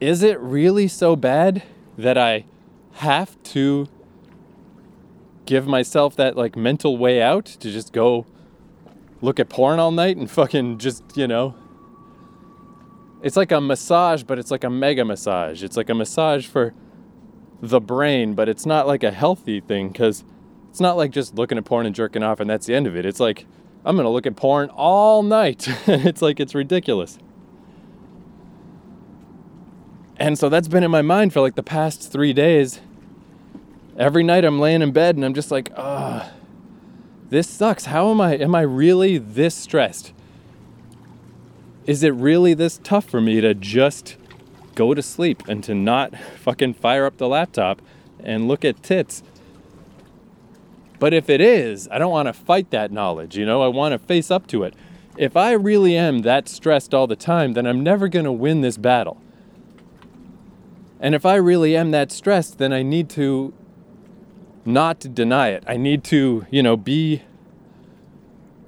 is 0.00 0.22
it 0.22 0.40
really 0.40 0.88
so 0.88 1.16
bad 1.16 1.64
that 1.98 2.16
I 2.16 2.46
have 2.92 3.40
to 3.42 3.88
give 5.44 5.66
myself 5.66 6.16
that 6.16 6.34
like 6.34 6.56
mental 6.56 6.96
way 6.96 7.20
out 7.20 7.44
to 7.44 7.70
just 7.70 7.92
go 7.92 8.24
look 9.20 9.38
at 9.40 9.48
porn 9.48 9.78
all 9.78 9.90
night 9.90 10.16
and 10.16 10.30
fucking 10.30 10.78
just, 10.78 11.16
you 11.16 11.26
know. 11.26 11.54
It's 13.22 13.36
like 13.36 13.52
a 13.52 13.60
massage, 13.60 14.22
but 14.22 14.38
it's 14.38 14.50
like 14.50 14.64
a 14.64 14.70
mega 14.70 15.04
massage. 15.04 15.62
It's 15.62 15.76
like 15.76 15.90
a 15.90 15.94
massage 15.94 16.46
for 16.46 16.74
the 17.60 17.80
brain, 17.80 18.34
but 18.34 18.48
it's 18.48 18.64
not 18.64 18.86
like 18.86 19.02
a 19.02 19.10
healthy 19.10 19.60
thing 19.60 19.88
because 19.88 20.24
it's 20.70 20.80
not 20.80 20.96
like 20.96 21.10
just 21.10 21.34
looking 21.34 21.58
at 21.58 21.64
porn 21.64 21.84
and 21.84 21.94
jerking 21.94 22.22
off 22.22 22.40
and 22.40 22.48
that's 22.48 22.66
the 22.66 22.74
end 22.74 22.86
of 22.86 22.96
it. 22.96 23.04
It's 23.04 23.20
like, 23.20 23.46
I'm 23.84 23.96
gonna 23.96 24.10
look 24.10 24.26
at 24.26 24.36
porn 24.36 24.70
all 24.70 25.22
night. 25.22 25.68
it's 25.86 26.22
like, 26.22 26.40
it's 26.40 26.54
ridiculous. 26.54 27.18
And 30.16 30.38
so 30.38 30.48
that's 30.48 30.68
been 30.68 30.84
in 30.84 30.90
my 30.90 31.02
mind 31.02 31.32
for 31.32 31.40
like 31.40 31.54
the 31.54 31.62
past 31.62 32.12
three 32.12 32.32
days. 32.32 32.80
Every 33.98 34.22
night 34.22 34.44
I'm 34.44 34.60
laying 34.60 34.82
in 34.82 34.92
bed 34.92 35.16
and 35.16 35.24
I'm 35.24 35.34
just 35.34 35.50
like, 35.50 35.70
ah, 35.76 36.30
this 37.30 37.48
sucks. 37.48 37.86
How 37.86 38.10
am 38.10 38.20
I? 38.20 38.36
Am 38.36 38.54
I 38.54 38.62
really 38.62 39.18
this 39.18 39.54
stressed? 39.54 40.12
Is 41.86 42.02
it 42.02 42.10
really 42.10 42.54
this 42.54 42.78
tough 42.82 43.04
for 43.06 43.20
me 43.20 43.40
to 43.40 43.54
just 43.54 44.16
go 44.74 44.94
to 44.94 45.02
sleep 45.02 45.42
and 45.48 45.64
to 45.64 45.74
not 45.74 46.16
fucking 46.38 46.74
fire 46.74 47.06
up 47.06 47.16
the 47.16 47.28
laptop 47.28 47.80
and 48.22 48.48
look 48.48 48.64
at 48.64 48.82
tits? 48.82 49.22
But 50.98 51.14
if 51.14 51.30
it 51.30 51.40
is, 51.40 51.88
I 51.90 51.98
don't 51.98 52.12
want 52.12 52.26
to 52.26 52.32
fight 52.32 52.70
that 52.70 52.92
knowledge, 52.92 53.38
you 53.38 53.46
know? 53.46 53.62
I 53.62 53.68
want 53.68 53.92
to 53.92 53.98
face 53.98 54.30
up 54.30 54.46
to 54.48 54.64
it. 54.64 54.74
If 55.16 55.36
I 55.36 55.52
really 55.52 55.96
am 55.96 56.22
that 56.22 56.48
stressed 56.48 56.92
all 56.92 57.06
the 57.06 57.16
time, 57.16 57.54
then 57.54 57.66
I'm 57.66 57.82
never 57.82 58.06
going 58.08 58.26
to 58.26 58.32
win 58.32 58.60
this 58.60 58.76
battle. 58.76 59.20
And 61.00 61.14
if 61.14 61.24
I 61.24 61.36
really 61.36 61.74
am 61.74 61.90
that 61.92 62.12
stressed, 62.12 62.58
then 62.58 62.72
I 62.72 62.82
need 62.82 63.08
to 63.10 63.54
not 64.64 65.00
deny 65.14 65.48
it. 65.48 65.64
I 65.66 65.76
need 65.76 66.04
to, 66.04 66.46
you 66.50 66.62
know, 66.62 66.76
be 66.76 67.22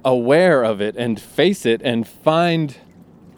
aware 0.05 0.63
of 0.63 0.81
it 0.81 0.95
and 0.95 1.19
face 1.19 1.65
it 1.65 1.81
and 1.83 2.07
find 2.07 2.77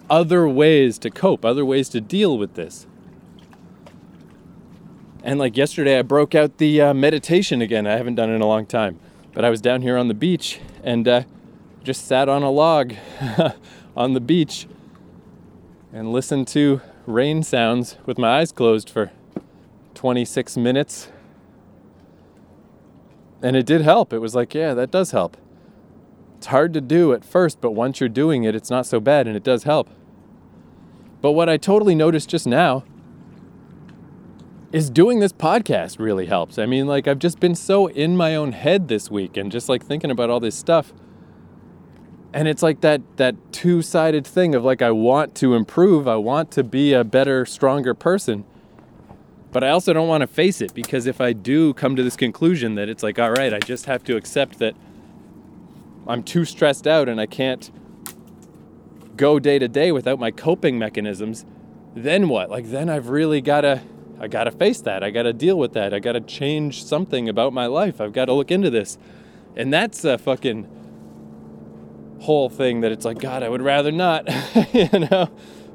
other 0.10 0.48
ways 0.48 0.98
to 1.00 1.10
cope, 1.10 1.46
other 1.46 1.66
ways 1.66 1.90
to 1.90 2.02
deal 2.02 2.38
with 2.38 2.56
this. 2.56 2.88
And 5.24 5.40
like 5.40 5.58
yesterday, 5.58 5.98
I 5.98 6.04
broke 6.04 6.36
out 6.36 6.58
the 6.58 6.82
uh, 6.82 6.94
meditation 6.94 7.62
again. 7.62 7.88
I 7.88 7.94
haven't 7.94 8.16
done 8.16 8.30
it 8.30 8.36
in 8.36 8.42
a 8.42 8.48
long 8.48 8.66
time. 8.66 9.00
But 9.34 9.44
I 9.44 9.50
was 9.50 9.60
down 9.60 9.82
here 9.82 9.98
on 9.98 10.08
the 10.08 10.14
beach 10.14 10.60
and 10.84 11.08
uh, 11.08 11.24
just 11.84 12.06
sat 12.06 12.30
on 12.30 12.44
a 12.44 12.52
log 12.52 12.94
on 13.98 14.14
the 14.14 14.20
beach 14.20 14.68
and 15.92 16.12
listened 16.12 16.48
to 16.50 16.82
rain 17.08 17.42
sounds 17.44 17.98
with 18.06 18.18
my 18.18 18.40
eyes 18.40 18.52
closed 18.52 18.90
for 18.90 19.12
26 19.96 20.58
minutes. 20.58 21.10
And 23.42 23.56
it 23.56 23.66
did 23.66 23.82
help. 23.82 24.14
It 24.14 24.20
was 24.20 24.36
like, 24.36 24.54
yeah, 24.54 24.74
that 24.74 24.92
does 24.92 25.12
help. 25.12 25.38
It's 26.38 26.48
hard 26.48 26.74
to 26.74 26.82
do 26.82 27.14
at 27.14 27.24
first, 27.24 27.62
but 27.62 27.72
once 27.72 28.00
you're 28.00 28.10
doing 28.10 28.44
it, 28.44 28.56
it's 28.56 28.70
not 28.70 28.86
so 28.86 29.00
bad 29.00 29.28
and 29.28 29.36
it 29.36 29.44
does 29.44 29.64
help. 29.64 29.90
But 31.22 31.32
what 31.32 31.50
I 31.50 31.58
totally 31.58 31.96
noticed 31.96 32.30
just 32.30 32.46
now 32.46 32.84
is 34.72 34.90
doing 34.90 35.20
this 35.20 35.32
podcast 35.32 36.00
really 36.00 36.26
helps. 36.26 36.60
I 36.60 36.66
mean, 36.66 36.88
like, 36.88 37.08
I've 37.08 37.20
just 37.20 37.40
been 37.40 37.56
so 37.56 37.88
in 37.88 38.18
my 38.18 38.36
own 38.36 38.52
head 38.52 38.88
this 38.88 39.10
week 39.10 39.38
and 39.38 39.52
just 39.52 39.70
like 39.70 39.86
thinking 39.86 40.12
about 40.12 40.30
all 40.30 40.40
this 40.40 40.56
stuff 40.56 40.94
and 42.36 42.50
it's 42.50 42.62
like 42.62 42.82
that 42.82 43.02
that 43.16 43.34
two-sided 43.54 44.28
thing 44.28 44.56
of 44.56 44.66
like 44.66 44.82
I 44.82 44.92
want 44.92 45.36
to 45.36 45.56
improve, 45.56 46.06
I 46.06 46.18
want 46.18 46.52
to 46.52 46.66
be 46.66 46.92
a 46.92 47.06
better, 47.06 47.46
stronger 47.46 47.94
person. 47.94 48.44
But 49.56 49.64
I 49.64 49.70
also 49.70 49.94
don't 49.94 50.10
want 50.10 50.20
to 50.20 50.28
face 50.28 50.60
it 50.60 50.74
because 50.74 51.08
if 51.08 51.22
I 51.22 51.32
do 51.32 51.74
come 51.74 51.96
to 51.96 52.04
this 52.04 52.18
conclusion 52.18 52.76
that 52.76 52.90
it's 52.90 53.02
like 53.02 53.18
all 53.18 53.32
right, 53.32 53.54
I 53.54 53.60
just 53.60 53.86
have 53.86 54.04
to 54.04 54.18
accept 54.18 54.60
that 54.60 54.76
I'm 56.06 56.24
too 56.24 56.44
stressed 56.44 56.86
out 56.86 57.08
and 57.08 57.22
I 57.22 57.26
can't 57.26 57.72
go 59.16 59.40
day 59.40 59.58
to 59.58 59.70
day 59.70 59.94
without 59.94 60.20
my 60.20 60.30
coping 60.30 60.78
mechanisms, 60.78 61.46
then 61.96 62.28
what? 62.28 62.50
Like 62.50 62.66
then 62.66 62.90
I've 62.90 63.08
really 63.08 63.40
got 63.40 63.62
to 63.62 63.82
I 64.20 64.28
got 64.28 64.44
to 64.44 64.52
face 64.52 64.82
that. 64.82 65.06
I 65.06 65.10
got 65.10 65.24
to 65.24 65.32
deal 65.32 65.58
with 65.58 65.72
that. 65.72 65.94
I 65.94 66.00
got 66.00 66.14
to 66.14 66.20
change 66.20 66.84
something 66.84 67.30
about 67.30 67.54
my 67.54 67.68
life. 67.68 68.02
I've 68.02 68.12
got 68.12 68.26
to 68.26 68.34
look 68.34 68.52
into 68.52 68.70
this. 68.70 68.98
And 69.56 69.72
that's 69.72 70.04
a 70.04 70.18
fucking 70.18 70.68
whole 72.24 72.50
thing 72.50 72.82
that 72.82 72.92
it's 72.92 73.06
like, 73.06 73.20
God, 73.20 73.42
I 73.42 73.48
would 73.48 73.62
rather 73.62 73.94
not. 73.94 74.28
you 74.74 74.90
know, 75.10 75.30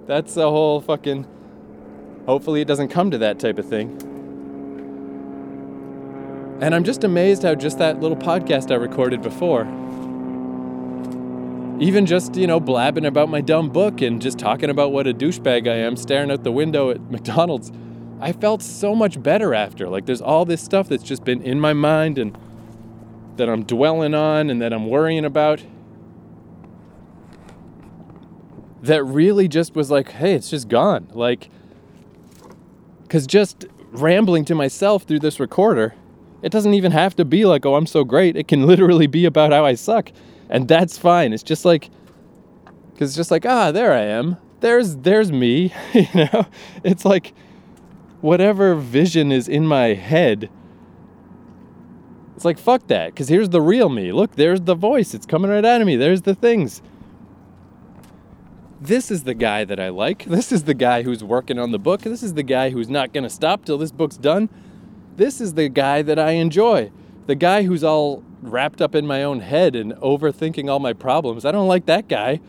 that's 0.07 0.37
a 0.37 0.51
whole 0.51 0.83
fucking. 0.83 1.27
Hopefully, 2.27 2.61
it 2.61 2.69
doesn't 2.69 2.89
come 2.89 3.11
to 3.11 3.19
that 3.19 3.39
type 3.39 3.59
of 3.59 3.67
thing. 3.69 3.97
And 6.61 6.75
I'm 6.75 6.85
just 6.85 7.05
amazed 7.05 7.43
how 7.43 7.55
just 7.55 7.79
that 7.79 8.01
little 8.01 8.17
podcast 8.17 8.71
I 8.71 8.75
recorded 8.75 9.23
before, 9.23 9.63
even 11.81 12.05
just, 12.05 12.37
you 12.37 12.47
know, 12.47 12.61
blabbing 12.61 13.07
about 13.07 13.31
my 13.31 13.41
dumb 13.41 13.71
book 13.71 14.03
and 14.03 14.21
just 14.21 14.39
talking 14.39 14.69
about 14.69 14.93
what 14.93 15.07
a 15.07 15.15
douchebag 15.15 15.67
I 15.67 15.77
am, 15.77 15.97
staring 15.97 16.31
out 16.31 16.45
the 16.45 16.53
window 16.53 16.91
at 16.91 17.01
McDonald's, 17.11 17.73
I 18.21 18.33
felt 18.33 18.61
so 18.61 18.95
much 18.95 19.23
better 19.23 19.55
after. 19.55 19.89
Like, 19.89 20.05
there's 20.05 20.21
all 20.21 20.45
this 20.45 20.61
stuff 20.61 20.91
that's 20.91 21.03
just 21.03 21.25
been 21.25 21.41
in 21.41 21.59
my 21.59 21.73
mind 21.73 22.19
and 22.19 22.37
that 23.37 23.49
I'm 23.49 23.65
dwelling 23.65 24.13
on 24.13 24.51
and 24.51 24.61
that 24.61 24.75
I'm 24.75 24.87
worrying 24.87 25.25
about 25.25 25.63
that 28.83 29.03
really 29.05 29.49
just 29.49 29.75
was 29.75 29.91
like, 29.91 30.11
hey, 30.11 30.35
it's 30.35 30.51
just 30.51 30.69
gone. 30.69 31.09
Like, 31.13 31.49
because 33.11 33.27
just 33.27 33.67
rambling 33.91 34.45
to 34.45 34.55
myself 34.55 35.03
through 35.03 35.19
this 35.19 35.41
recorder, 35.41 35.97
it 36.43 36.53
doesn't 36.53 36.75
even 36.75 36.93
have 36.93 37.17
to 37.17 37.25
be 37.25 37.45
like, 37.45 37.67
oh, 37.67 37.75
I'm 37.75 37.87
so 37.87 38.05
great. 38.05 38.37
It 38.37 38.47
can 38.47 38.69
literally 38.69 39.09
be 39.09 39.25
about 39.25 39.51
how 39.51 39.67
I 39.67 39.75
suck. 39.75 40.13
And 40.49 40.69
that's 40.69 40.97
fine. 40.97 41.33
It's 41.33 41.43
just 41.43 41.65
like, 41.65 41.91
because 42.93 43.11
it's 43.11 43.17
just 43.17 43.33
like, 43.33 43.45
ah, 43.45 43.73
there 43.73 43.93
I 43.93 44.03
am. 44.03 44.37
There's, 44.61 44.95
there's 44.95 45.33
me. 45.33 45.75
you 45.93 46.07
know, 46.15 46.47
it's 46.85 47.05
like 47.05 47.35
whatever 48.21 48.77
vision 48.77 49.33
is 49.33 49.49
in 49.49 49.67
my 49.67 49.95
head. 49.95 50.49
It's 52.37 52.45
like, 52.45 52.59
fuck 52.59 52.87
that. 52.87 53.07
Because 53.07 53.27
here's 53.27 53.49
the 53.49 53.61
real 53.61 53.89
me. 53.89 54.13
Look, 54.13 54.37
there's 54.37 54.61
the 54.61 54.77
voice. 54.77 55.15
It's 55.15 55.27
coming 55.27 55.51
right 55.51 55.65
out 55.65 55.81
of 55.81 55.87
me. 55.89 55.97
There's 55.97 56.23
the 56.23 56.37
things 56.37 56.81
this 58.81 59.11
is 59.11 59.25
the 59.25 59.35
guy 59.35 59.65
that 59.65 59.79
I 59.79 59.91
like. 59.91 60.25
This 60.25 60.51
is 60.51 60.65
the 60.65 60.75
guy 60.75 61.03
who's 61.03 61.23
working 61.23 61.59
on 61.59 61.71
the 61.71 61.79
book. 61.79 62.01
This 62.01 62.23
is 62.23 62.35
the 62.35 62.43
guy 62.43 62.71
who's 62.71 62.89
not 62.89 63.13
going 63.13 63.25
to 63.25 63.31
stop 63.31 63.65
till 63.65 63.77
this 63.77 63.93
book's 63.93 64.17
done. 64.17 64.49
This 65.17 65.41
is 65.41 65.55
the 65.55 65.69
guy 65.69 66.01
that 66.03 66.19
I 66.19 66.33
enjoy. 66.33 66.91
The 67.27 67.35
guy 67.35 67.65
who's 67.65 67.85
all 67.85 68.25
wrapped 68.41 68.81
up 68.81 68.95
in 68.95 69.07
my 69.07 69.23
own 69.23 69.41
head 69.41 69.77
and 69.77 69.93
overthinking 69.97 70.71
all 70.71 70.79
my 70.79 70.95
problems. 70.95 71.45
I 71.45 71.53
don't 71.53 71.69
like 71.69 71.85
that 71.87 72.09
guy. 72.09 72.41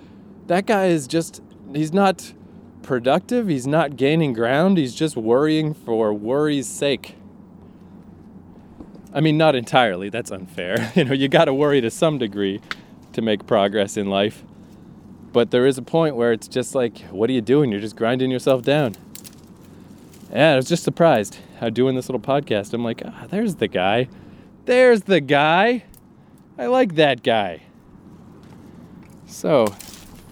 That 0.48 0.66
guy 0.66 0.86
is 0.86 1.06
just, 1.06 1.42
he's 1.74 1.92
not 1.92 2.34
productive. 2.82 3.50
He's 3.50 3.68
not 3.68 3.98
gaining 3.98 4.32
ground. 4.32 4.78
He's 4.78 4.96
just 4.96 5.18
worrying 5.18 5.74
for 5.74 6.14
worry's 6.14 6.68
sake. 6.68 7.16
I 9.14 9.20
mean, 9.20 9.38
not 9.38 9.56
entirely. 9.56 10.10
That's 10.10 10.32
unfair. 10.32 10.92
You 10.96 11.04
know, 11.04 11.14
you 11.14 11.28
got 11.28 11.46
to 11.46 11.54
worry 11.54 11.82
to 11.82 11.92
some 11.92 12.18
degree 12.18 12.62
to 13.12 13.22
make 13.22 13.46
progress 13.46 13.98
in 13.98 14.10
life. 14.10 14.46
But 15.34 15.52
there 15.52 15.66
is 15.66 15.78
a 15.78 15.82
point 15.82 16.16
where 16.16 16.34
it's 16.34 16.48
just 16.48 16.76
like, 16.76 17.00
what 17.12 17.30
are 17.30 17.34
you 17.34 17.42
doing? 17.42 17.72
You're 17.72 17.80
just 17.80 17.96
grinding 17.96 18.32
yourself 18.32 18.64
down. 18.64 18.96
Yeah, 20.32 20.54
I 20.54 20.56
was 20.56 20.68
just 20.68 20.84
surprised 20.84 21.40
how 21.60 21.70
doing 21.70 21.96
this 21.96 22.10
little 22.10 22.22
podcast, 22.22 22.74
I'm 22.74 22.84
like, 22.84 23.02
ah, 23.06 23.28
there's 23.30 23.56
the 23.56 23.68
guy. 23.68 24.08
There's 24.66 25.04
the 25.04 25.22
guy. 25.22 25.84
I 26.58 26.68
like 26.68 26.96
that 26.96 27.24
guy. 27.24 27.62
So, 29.26 29.68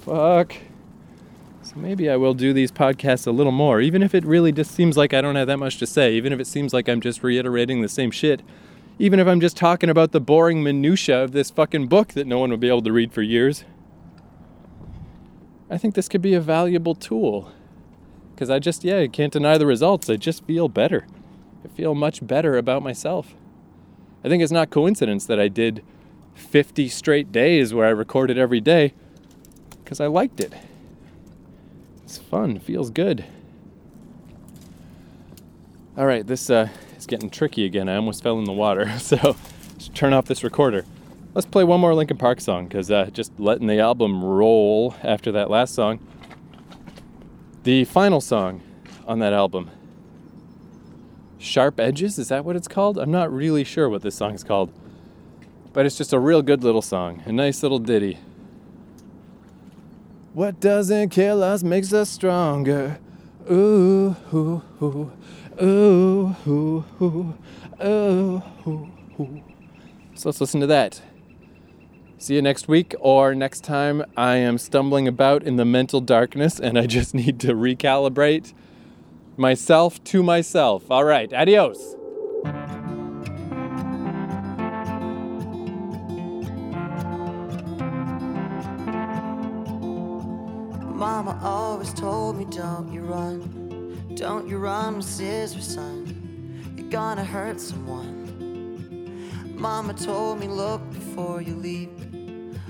fuck. 0.01 0.55
So 1.61 1.75
maybe 1.75 2.09
I 2.09 2.15
will 2.15 2.33
do 2.33 2.51
these 2.51 2.71
podcasts 2.71 3.27
a 3.27 3.31
little 3.31 3.51
more, 3.51 3.79
even 3.79 4.01
if 4.01 4.15
it 4.15 4.25
really 4.25 4.51
just 4.51 4.71
seems 4.71 4.97
like 4.97 5.13
I 5.13 5.21
don't 5.21 5.35
have 5.35 5.47
that 5.47 5.59
much 5.59 5.77
to 5.77 5.85
say, 5.85 6.13
even 6.15 6.33
if 6.33 6.39
it 6.39 6.47
seems 6.47 6.73
like 6.73 6.89
I'm 6.89 6.99
just 6.99 7.21
reiterating 7.21 7.81
the 7.81 7.89
same 7.89 8.09
shit, 8.11 8.41
even 8.97 9.19
if 9.19 9.27
I'm 9.27 9.39
just 9.39 9.55
talking 9.55 9.89
about 9.89 10.11
the 10.11 10.19
boring 10.19 10.63
minutia 10.63 11.23
of 11.23 11.31
this 11.31 11.51
fucking 11.51 11.87
book 11.87 12.09
that 12.09 12.27
no 12.27 12.39
one 12.39 12.49
will 12.49 12.57
be 12.57 12.67
able 12.67 12.81
to 12.81 12.91
read 12.91 13.13
for 13.13 13.21
years. 13.21 13.63
I 15.69 15.77
think 15.77 15.95
this 15.95 16.09
could 16.09 16.21
be 16.21 16.33
a 16.33 16.41
valuable 16.41 16.95
tool. 16.95 17.51
Because 18.33 18.49
I 18.49 18.59
just, 18.59 18.83
yeah, 18.83 18.99
I 18.99 19.07
can't 19.07 19.33
deny 19.33 19.57
the 19.57 19.65
results. 19.65 20.09
I 20.09 20.15
just 20.15 20.43
feel 20.45 20.67
better. 20.67 21.05
I 21.63 21.67
feel 21.67 21.93
much 21.93 22.25
better 22.25 22.57
about 22.57 22.81
myself. 22.81 23.35
I 24.23 24.29
think 24.29 24.41
it's 24.41 24.51
not 24.51 24.69
coincidence 24.69 25.25
that 25.25 25.39
I 25.39 25.47
did 25.47 25.83
50 26.35 26.87
straight 26.87 27.31
days 27.31 27.73
where 27.73 27.85
I 27.85 27.89
recorded 27.89 28.37
every 28.37 28.61
day 28.61 28.93
because 29.83 29.99
I 29.99 30.07
liked 30.07 30.39
it. 30.39 30.53
It's 32.03 32.17
fun, 32.17 32.59
feels 32.59 32.89
good. 32.89 33.25
All 35.97 36.05
right, 36.05 36.25
this 36.25 36.49
uh, 36.49 36.69
is 36.97 37.05
getting 37.05 37.29
tricky 37.29 37.65
again. 37.65 37.89
I 37.89 37.97
almost 37.97 38.23
fell 38.23 38.39
in 38.39 38.45
the 38.45 38.53
water, 38.53 38.97
so 38.99 39.35
turn 39.93 40.13
off 40.13 40.25
this 40.25 40.43
recorder. 40.43 40.85
Let's 41.35 41.45
play 41.45 41.63
one 41.63 41.79
more 41.79 41.93
Linkin 41.93 42.17
Park 42.17 42.41
song 42.41 42.67
because 42.67 42.89
uh, 42.89 43.11
just 43.11 43.39
letting 43.39 43.67
the 43.67 43.79
album 43.79 44.23
roll 44.23 44.95
after 45.03 45.31
that 45.33 45.49
last 45.49 45.75
song. 45.75 45.99
The 47.63 47.85
final 47.85 48.19
song 48.19 48.63
on 49.05 49.19
that 49.19 49.31
album, 49.31 49.69
Sharp 51.37 51.79
Edges, 51.79 52.17
is 52.17 52.29
that 52.29 52.45
what 52.45 52.55
it's 52.55 52.67
called? 52.67 52.97
I'm 52.97 53.11
not 53.11 53.31
really 53.31 53.63
sure 53.63 53.87
what 53.89 54.01
this 54.01 54.15
song 54.15 54.33
is 54.33 54.43
called, 54.43 54.71
but 55.71 55.85
it's 55.85 55.97
just 55.97 56.13
a 56.13 56.19
real 56.19 56.41
good 56.41 56.63
little 56.63 56.81
song, 56.81 57.21
a 57.25 57.31
nice 57.31 57.61
little 57.61 57.79
ditty. 57.79 58.17
What 60.33 60.59
doesn't 60.59 61.09
kill 61.09 61.43
us 61.43 61.61
makes 61.61 61.93
us 61.93 62.09
stronger. 62.09 62.97
Ooh, 63.51 64.15
ooh, 64.33 64.63
ooh, 64.81 65.11
ooh, 65.61 66.35
ooh, 66.47 67.35
ooh, 67.85 68.43
ooh. 68.65 69.43
So 70.15 70.29
let's 70.29 70.41
listen 70.41 70.59
to 70.61 70.67
that. 70.67 71.01
See 72.21 72.35
you 72.35 72.41
next 72.41 72.67
week 72.67 72.93
or 72.99 73.33
next 73.33 73.63
time 73.63 74.03
I 74.17 74.35
am 74.35 74.57
stumbling 74.57 75.07
about 75.07 75.41
in 75.43 75.55
the 75.55 75.63
mental 75.63 76.01
darkness 76.01 76.59
and 76.59 76.77
I 76.77 76.85
just 76.85 77.15
need 77.21 77.39
to 77.39 77.53
recalibrate 77.53 78.53
myself 79.37 80.03
to 80.03 80.21
myself. 80.21 80.91
All 80.91 81.05
right, 81.05 81.31
adios. 81.33 81.95
Mama 90.93 91.39
always 91.41 91.93
told 91.93 92.37
me, 92.37 92.43
don't 92.49 92.91
you 92.91 92.99
run. 92.99 94.11
Don't 94.15 94.45
you 94.45 94.57
run 94.57 95.01
scissors, 95.01 95.75
son. 95.75 96.75
You're 96.75 96.89
gonna 96.89 97.23
hurt 97.23 97.61
someone. 97.61 98.19
Mama 99.55 99.93
told 99.93 100.41
me, 100.41 100.47
look 100.47 100.81
before 100.91 101.41
you 101.41 101.55
leap. 101.55 102.08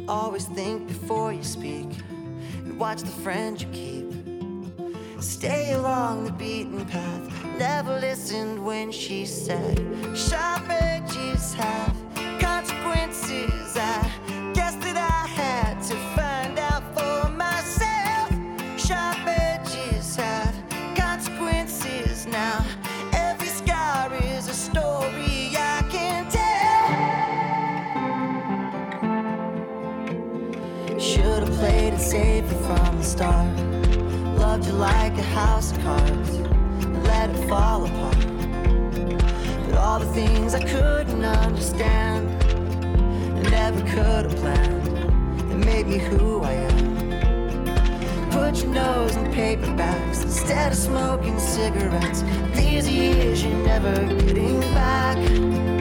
Always 0.10 0.46
think 0.46 0.88
before 0.88 1.32
you 1.32 1.44
speak. 1.44 1.88
And 2.66 2.80
watch 2.80 3.02
the 3.02 3.12
friends 3.22 3.62
you 3.62 3.70
keep. 3.70 4.12
Stay 5.22 5.74
along 5.74 6.26
the 6.26 6.32
beaten 6.32 6.84
path. 6.86 7.46
Never 7.60 8.00
listened 8.00 8.66
when 8.66 8.92
she 8.92 9.24
said, 9.28 9.78
sharp 10.16 10.68
edges 10.68 11.54
have 11.54 11.96
consequences. 12.40 13.78
I 13.78 14.09
start. 33.20 33.54
Loved 34.38 34.66
you 34.66 34.72
like 34.72 35.12
a 35.18 35.28
house 35.40 35.74
of 35.74 35.80
cards 35.82 36.38
let 37.04 37.30
it 37.30 37.50
fall 37.50 37.84
apart. 37.84 38.18
But 39.66 39.78
all 39.78 40.00
the 40.00 40.12
things 40.14 40.54
I 40.54 40.64
couldn't 40.64 41.26
understand 41.26 42.30
and 42.44 43.52
never 43.52 43.82
could 43.94 44.24
have 44.26 44.36
planned 44.38 44.86
that 45.50 45.60
made 45.66 45.88
me 45.88 45.98
who 45.98 46.42
I 46.44 46.54
am. 46.70 48.32
Put 48.32 48.64
your 48.64 48.72
nose 48.72 49.18
in 49.18 49.26
paperbacks 49.34 50.24
instead 50.24 50.72
of 50.72 50.78
smoking 50.78 51.38
cigarettes. 51.40 52.22
These 52.56 52.90
years 52.90 53.44
you're 53.44 53.66
never 53.66 53.96
getting 54.16 54.62
back. 54.80 55.79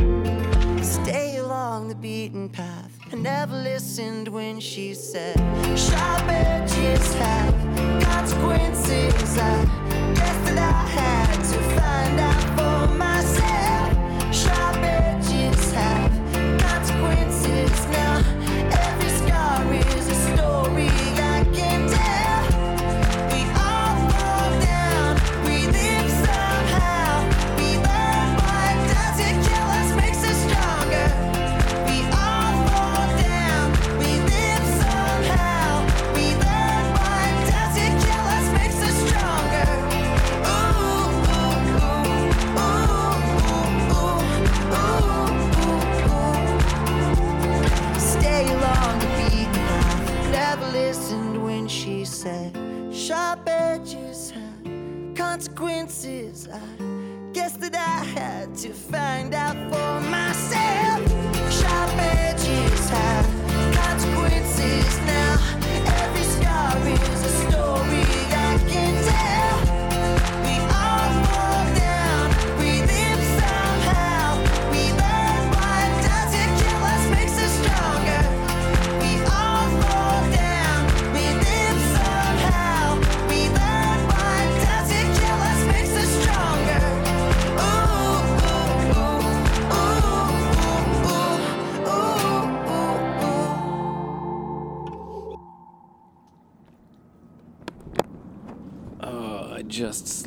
Never 3.39 3.63
listened 3.63 4.27
when 4.27 4.59
she 4.59 4.93
said, 4.93 5.37
Sharp 5.79 6.29
edges 6.29 7.15
have 7.15 7.55
consequences. 8.03 9.39
I 9.39 9.88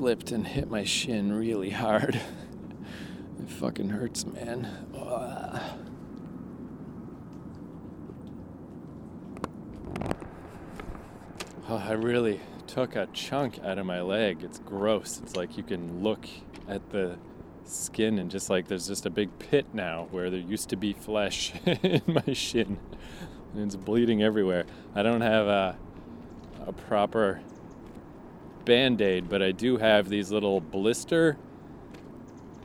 slipped 0.02 0.32
and 0.32 0.47
hit 0.47 0.68
my 0.68 0.84
shin 0.84 1.32
really 1.32 1.70
hard. 1.70 2.20
It 3.39 3.49
fucking 3.49 3.89
hurts, 3.89 4.26
man. 4.26 4.68
Ugh. 4.95 5.62
Oh, 11.70 11.76
I 11.76 11.91
really 11.91 12.39
took 12.66 12.95
a 12.95 13.08
chunk 13.14 13.60
out 13.64 13.78
of 13.78 13.86
my 13.86 14.02
leg. 14.02 14.43
It's 14.43 14.58
gross. 14.58 15.20
It's 15.22 15.36
like 15.36 15.56
you 15.56 15.64
can 15.64 16.02
look 16.02 16.28
at 16.68 16.89
the 16.89 17.18
skin 17.64 18.18
and 18.18 18.32
just 18.32 18.49
like 18.49 18.68
there's 18.68 18.88
just 18.88 19.06
a 19.06 19.12
big 19.12 19.38
pit 19.38 19.68
now 19.72 20.08
where 20.10 20.32
there 20.32 20.39
used 20.39 20.70
to 20.70 20.76
be 20.76 20.93
flesh 20.93 21.54
in 21.66 22.02
my 22.08 22.34
shin. 22.34 22.80
And 23.54 23.66
it's 23.66 23.76
bleeding 23.76 24.24
everywhere. 24.24 24.66
I 24.95 25.04
don't 25.04 25.22
have 25.22 25.45
a, 25.45 25.78
a 26.66 26.74
proper 26.74 27.41
band 28.66 29.01
aid, 29.01 29.30
but 29.30 29.41
I 29.41 29.51
do 29.51 29.78
have 29.78 30.09
these 30.09 30.32
little 30.32 30.59
blister 30.59 31.38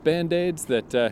band 0.03 0.31
aids 0.31 0.65
that 0.65 0.95
uh, 0.95 1.09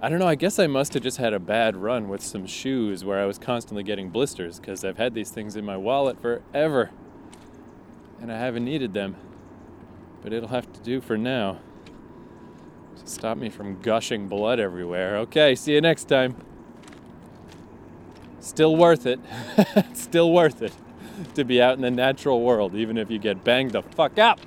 I 0.00 0.08
don't 0.08 0.18
know. 0.18 0.26
I 0.26 0.34
guess 0.34 0.58
I 0.58 0.66
must 0.66 0.94
have 0.94 1.02
just 1.02 1.16
had 1.18 1.32
a 1.32 1.38
bad 1.38 1.76
run 1.76 2.08
with 2.08 2.22
some 2.22 2.46
shoes 2.46 3.04
where 3.04 3.20
I 3.20 3.26
was 3.26 3.38
constantly 3.38 3.82
getting 3.82 4.10
blisters 4.10 4.60
because 4.60 4.84
I've 4.84 4.98
had 4.98 5.14
these 5.14 5.30
things 5.30 5.56
in 5.56 5.64
my 5.64 5.76
wallet 5.76 6.20
forever 6.20 6.90
and 8.20 8.30
I 8.30 8.38
haven't 8.38 8.64
needed 8.64 8.94
them. 8.94 9.16
But 10.22 10.32
it'll 10.32 10.48
have 10.48 10.72
to 10.72 10.80
do 10.80 11.00
for 11.00 11.16
now 11.16 11.60
to 12.96 13.06
stop 13.06 13.38
me 13.38 13.48
from 13.48 13.80
gushing 13.80 14.28
blood 14.28 14.60
everywhere. 14.60 15.16
Okay, 15.18 15.54
see 15.54 15.74
you 15.74 15.80
next 15.80 16.04
time. 16.04 16.36
Still 18.40 18.76
worth 18.76 19.06
it. 19.06 19.20
Still 19.94 20.32
worth 20.32 20.62
it 20.62 20.72
to 21.34 21.44
be 21.44 21.60
out 21.60 21.74
in 21.74 21.82
the 21.82 21.90
natural 21.90 22.42
world, 22.42 22.74
even 22.74 22.96
if 22.98 23.10
you 23.10 23.18
get 23.18 23.44
banged 23.44 23.72
the 23.72 23.82
fuck 23.82 24.18
up. 24.18 24.40